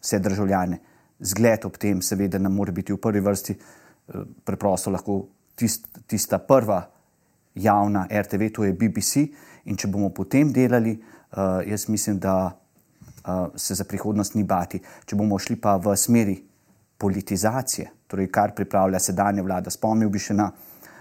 vse 0.00 0.18
državljane. 0.18 0.78
Zgled 1.20 1.64
ob 1.64 1.76
tem, 1.78 2.02
seveda, 2.02 2.38
nam 2.38 2.54
mora 2.56 2.72
biti 2.72 2.92
v 2.92 2.98
prvi 3.00 3.20
vrsti 3.20 3.56
preprosto 4.44 4.90
lahko 4.90 5.24
tist, 5.54 5.86
tista 6.06 6.38
prva 6.38 6.82
javna 7.54 8.06
RTV, 8.10 8.50
to 8.54 8.64
je 8.64 8.72
BBC. 8.72 9.26
In 9.64 9.76
če 9.76 9.90
bomo 9.92 10.10
potem 10.14 10.52
delali, 10.52 10.94
uh, 10.96 11.60
jaz 11.66 11.88
mislim, 11.88 12.18
da 12.18 12.34
uh, 12.50 13.46
se 13.56 13.74
za 13.74 13.84
prihodnost 13.84 14.34
ni 14.34 14.44
bati. 14.44 14.80
Če 15.06 15.16
bomo 15.16 15.38
šli 15.38 15.58
pa 15.60 15.76
v 15.76 15.96
smeri 15.96 16.38
politizacije, 17.00 17.90
torej 18.10 18.30
kar 18.32 18.54
pripravlja 18.56 19.00
sedanja 19.00 19.44
vlada, 19.44 19.70
spomnil 19.70 20.10
bi 20.10 20.20
še 20.20 20.34
na, 20.36 20.50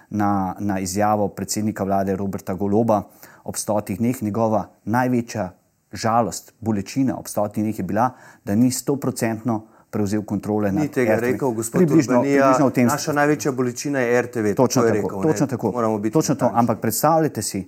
na, 0.10 0.32
na 0.60 0.80
izjavo 0.80 1.30
predsednika 1.36 1.84
vlade 1.84 2.16
Roberta 2.16 2.54
Goloba 2.54 3.02
ob 3.50 3.58
stotih 3.58 3.98
dneh, 3.98 4.22
njegova 4.22 4.68
največja 4.86 5.50
žalost, 5.92 6.54
bolečina 6.62 7.18
ob 7.18 7.28
stotih 7.28 7.64
dneh 7.64 7.80
je 7.80 7.84
bila, 7.84 8.12
da 8.46 8.56
ni 8.56 8.70
stoprocentno 8.72 9.64
prevzel 9.90 10.22
kontrole 10.22 10.72
nad 10.72 10.84
RTV. 10.84 10.88
Ni 10.88 10.94
tega 10.94 11.16
RTV. 11.16 11.26
rekel 11.26 11.56
gospod 11.58 11.92
Urbanija, 11.92 12.52
naša 12.86 13.14
največja 13.14 13.52
bolečina 13.52 14.00
je 14.06 14.22
RTV. 14.22 14.54
Točno 14.56 14.82
to 14.82 14.88
tako, 14.88 15.02
rekel, 15.02 15.22
točno 15.22 15.48
tako. 15.48 15.72
Točno 16.14 16.36
to, 16.36 16.52
ampak 16.54 16.82
predstavljajte 16.82 17.42
si 17.42 17.64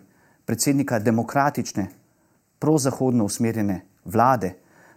predsednika 0.45 0.99
demokratične, 0.99 1.87
prozahodno 2.59 3.25
usmerjene 3.25 3.81
vlade, 4.05 4.53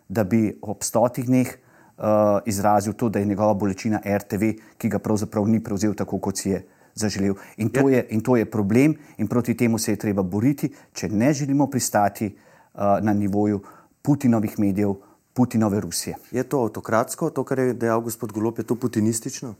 da 0.09 0.24
bi 0.24 0.59
ob 0.62 0.85
stotih 0.85 1.24
dneh 1.26 1.49
uh, 1.49 2.05
izrazil 2.47 2.93
to, 2.93 3.09
da 3.09 3.18
je 3.18 3.24
njegova 3.24 3.55
bolečina 3.55 4.03
RTV, 4.05 4.53
ki 4.78 4.89
ga 4.89 4.99
pravzaprav 4.99 5.49
ni 5.49 5.62
prevzel 5.64 5.95
tako, 5.95 6.18
kot 6.18 6.39
si 6.39 6.51
je 6.51 6.61
zaželel. 6.95 7.34
In 7.57 7.68
to, 7.68 7.88
je, 7.88 8.07
in 8.11 8.20
to 8.20 8.36
je 8.36 8.45
problem 8.51 8.95
in 9.18 9.28
proti 9.28 9.55
temu 9.55 9.78
se 9.78 9.92
je 9.92 9.97
treba 9.97 10.22
boriti, 10.22 10.72
če 10.92 11.09
ne 11.09 11.32
želimo 11.32 11.66
pristati 11.70 12.26
uh, 12.26 12.80
na 13.03 13.12
nivoju 13.12 13.62
Putinovih 14.03 14.59
medijev, 14.59 14.95
Putinove 15.34 15.80
Rusije. 15.80 16.16
Je 16.30 16.42
to 16.42 16.61
avtokratsko, 16.62 17.30
to, 17.30 17.45
kar 17.45 17.59
je 17.59 17.74
dejal 17.74 18.01
gospod 18.01 18.32
Golop, 18.32 18.59
je 18.59 18.64
to 18.64 18.74
putinistično? 18.74 19.55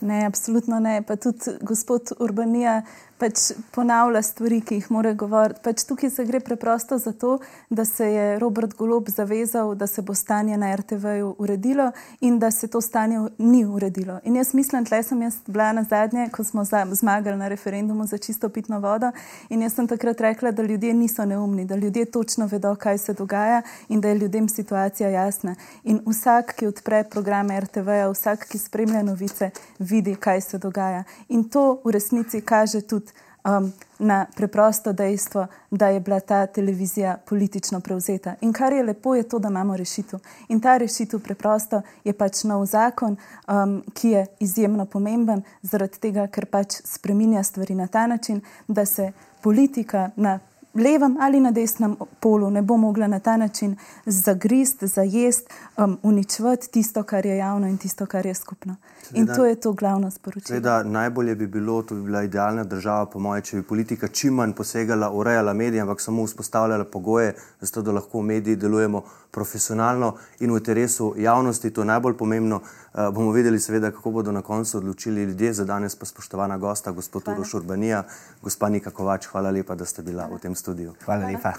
Ne, 0.00 0.24
absolutno 0.26 0.80
ne. 0.80 1.02
Pa 1.02 1.16
tudi 1.16 1.54
gospod 1.60 2.10
Urbanija 2.18 2.82
pač 3.18 3.52
ponavlja 3.74 4.22
stvari, 4.22 4.60
ki 4.60 4.80
jih 4.80 4.90
mora 4.92 5.12
govoriti. 5.16 5.60
Pač 5.64 5.84
tukaj 5.88 6.10
se 6.10 6.24
gre 6.28 6.40
preprosto 6.40 6.98
za 6.98 7.12
to, 7.12 7.38
da 7.70 7.84
se 7.84 8.06
je 8.12 8.38
Robert 8.38 8.74
Golob 8.76 9.08
zavezal, 9.08 9.74
da 9.74 9.86
se 9.86 10.02
bo 10.02 10.14
stanje 10.14 10.56
na 10.56 10.74
RTV-ju 10.76 11.34
uredilo 11.38 11.90
in 12.20 12.38
da 12.38 12.50
se 12.50 12.68
to 12.68 12.80
stanje 12.80 13.20
ni 13.38 13.64
uredilo. 13.64 14.20
In 14.24 14.36
jaz 14.36 14.54
mislim, 14.54 14.84
tle 14.84 15.02
sem 15.02 15.22
jaz 15.22 15.38
bila 15.46 15.72
na 15.72 15.84
zadnje, 15.84 16.28
ko 16.32 16.44
smo 16.44 16.64
zmagali 16.92 17.36
na 17.36 17.48
referendumu 17.48 18.06
za 18.06 18.18
čisto 18.18 18.48
pitno 18.48 18.80
vodo 18.80 19.10
in 19.48 19.62
jaz 19.62 19.74
sem 19.74 19.88
takrat 19.88 20.20
rekla, 20.20 20.50
da 20.50 20.62
ljudje 20.62 20.94
niso 20.94 21.24
neumni, 21.24 21.64
da 21.64 21.76
ljudje 21.76 22.04
točno 22.04 22.46
vedo, 22.46 22.74
kaj 22.74 22.98
se 22.98 23.12
dogaja 23.12 23.62
in 23.88 24.00
da 24.00 24.08
je 24.08 24.18
ljudem 24.18 24.48
situacija 24.48 25.08
jasna. 25.08 25.54
In 25.84 26.00
vsak, 26.06 26.54
ki 26.56 26.66
odpre 26.66 27.04
program 27.10 27.50
RTV-ja, 27.50 28.10
vsak, 28.10 28.48
ki 28.48 28.58
spremlja 28.58 29.02
novice, 29.02 29.50
vidi, 29.78 30.14
kaj 30.14 30.40
se 30.40 30.58
dogaja. 30.58 31.04
In 31.28 31.48
to 31.48 31.80
v 31.84 31.90
resnici 31.90 32.40
kaže 32.40 32.80
tudi 32.80 33.05
um, 33.46 33.72
na 33.98 34.26
preprosto 34.36 34.92
dejstvo, 34.92 35.46
da 35.70 35.88
je 35.88 36.00
bila 36.00 36.20
ta 36.20 36.46
televizija 36.46 37.16
politično 37.28 37.80
prevzeta. 37.80 38.34
In 38.40 38.52
kar 38.52 38.72
je 38.72 38.82
lepo, 38.82 39.14
je 39.14 39.28
to, 39.28 39.38
da 39.38 39.48
imamo 39.48 39.76
rešitev. 39.76 40.20
In 40.48 40.60
ta 40.60 40.76
rešitev 40.76 41.20
preprosto 41.20 41.82
je 42.04 42.12
pač 42.12 42.44
nov 42.44 42.66
zakon, 42.66 43.16
um, 43.48 43.82
ki 43.94 44.08
je 44.08 44.26
izjemno 44.40 44.86
pomemben, 44.86 45.42
zaradi 45.62 45.98
tega, 45.98 46.26
ker 46.26 46.46
pač 46.46 46.80
spreminja 46.84 47.42
stvari 47.42 47.74
na 47.74 47.86
ta 47.86 48.06
način, 48.06 48.40
da 48.68 48.86
se 48.86 49.12
politika 49.42 50.10
na 50.16 50.38
levem 50.76 51.16
ali 51.20 51.40
na 51.40 51.50
desnem 51.50 51.96
polu 52.20 52.50
ne 52.50 52.62
bo 52.62 52.76
mogla 52.76 53.06
na 53.06 53.18
ta 53.18 53.36
način 53.36 53.76
zagrist, 54.06 54.84
zajest, 54.84 55.50
um, 55.76 55.98
uničevati 56.02 56.70
tisto, 56.70 57.02
kar 57.02 57.26
je 57.26 57.36
javno 57.36 57.68
in 57.68 57.78
tisto, 57.78 58.06
kar 58.06 58.26
je 58.26 58.34
skupno. 58.34 58.76
Sveda, 59.02 59.20
in 59.20 59.36
to 59.36 59.46
je 59.46 59.54
to 59.54 59.72
glavno 59.72 60.10
sporočilo. 60.10 60.46
Sveda, 60.46 60.82
najbolje 60.82 61.34
bi 61.34 61.46
bilo, 61.46 61.82
to 61.82 61.94
bi 61.94 62.02
bila 62.02 62.22
idealna 62.22 62.64
država, 62.64 63.06
po 63.06 63.18
mojem, 63.18 63.42
če 63.42 63.56
bi 63.56 63.62
politika 63.62 64.08
čim 64.08 64.34
manj 64.34 64.52
posegala, 64.52 65.10
urejala 65.10 65.52
medije, 65.52 65.80
ampak 65.80 66.00
samo 66.00 66.24
vzpostavljala 66.24 66.84
pogoje, 66.84 67.34
zato 67.60 67.82
da 67.82 67.92
lahko 67.92 68.22
mediji 68.22 68.56
delujemo 68.56 69.02
profesionalno 69.36 70.14
in 70.40 70.50
v 70.50 70.56
interesu 70.56 71.12
javnosti. 71.20 71.70
To 71.70 71.84
je 71.84 71.90
najbolj 71.92 72.16
pomembno. 72.16 72.60
Uh, 72.64 73.12
bomo 73.12 73.34
videli, 73.36 73.60
seveda, 73.60 73.90
kako 73.92 74.10
bodo 74.10 74.32
na 74.32 74.42
koncu 74.42 74.78
odločili 74.78 75.28
ljudje. 75.28 75.52
Za 75.52 75.64
danes 75.64 75.94
pa 75.94 76.08
spoštovana 76.08 76.56
gosta, 76.58 76.92
gospod 76.96 77.28
Uroš 77.28 77.54
Urbanija, 77.54 78.04
gospa 78.42 78.68
Nika 78.68 78.90
Kovač, 78.90 79.28
hvala 79.28 79.50
lepa, 79.50 79.76
da 79.76 79.84
ste 79.84 80.02
bila 80.02 80.28
v 80.32 80.40
tem 80.40 80.56
studiu. 80.56 80.96
Hvala 81.04 81.28
lepa. 81.28 81.52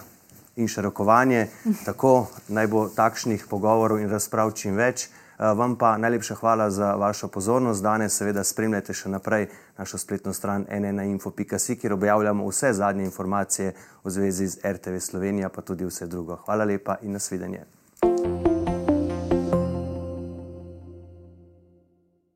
In 0.57 0.65
še 0.67 0.81
rokovanje, 0.81 1.47
tako 1.85 2.31
naj 2.49 2.67
bo 2.67 2.87
takšnih 2.89 3.45
pogovorov 3.45 4.01
in 4.01 4.09
razprav 4.09 4.55
čim 4.57 4.73
več. 4.73 5.05
Eh, 5.39 5.53
vam 5.53 5.75
pa 5.75 5.97
najlepša 5.97 6.35
hvala 6.35 6.69
za 6.69 6.95
vašo 6.95 7.27
pozornost. 7.27 7.83
Danes 7.83 8.17
seveda 8.17 8.43
spremljate 8.43 8.93
še 8.93 9.09
naprej 9.09 9.47
našo 9.77 9.97
spletno 9.97 10.33
stran 10.33 10.65
nnainfo.si, 10.65 11.77
kjer 11.77 11.93
objavljamo 11.93 12.49
vse 12.49 12.73
zadnje 12.73 13.05
informacije 13.05 13.73
v 14.03 14.09
zvezi 14.09 14.47
z 14.47 14.73
RTV 14.73 14.97
Slovenija, 14.99 15.49
pa 15.49 15.61
tudi 15.61 15.85
vse 15.85 16.07
drugo. 16.07 16.41
Hvala 16.45 16.65
lepa 16.65 16.97
in 17.01 17.11
nasvidenje. 17.11 17.65
thank 18.01 18.47
you 18.47 18.56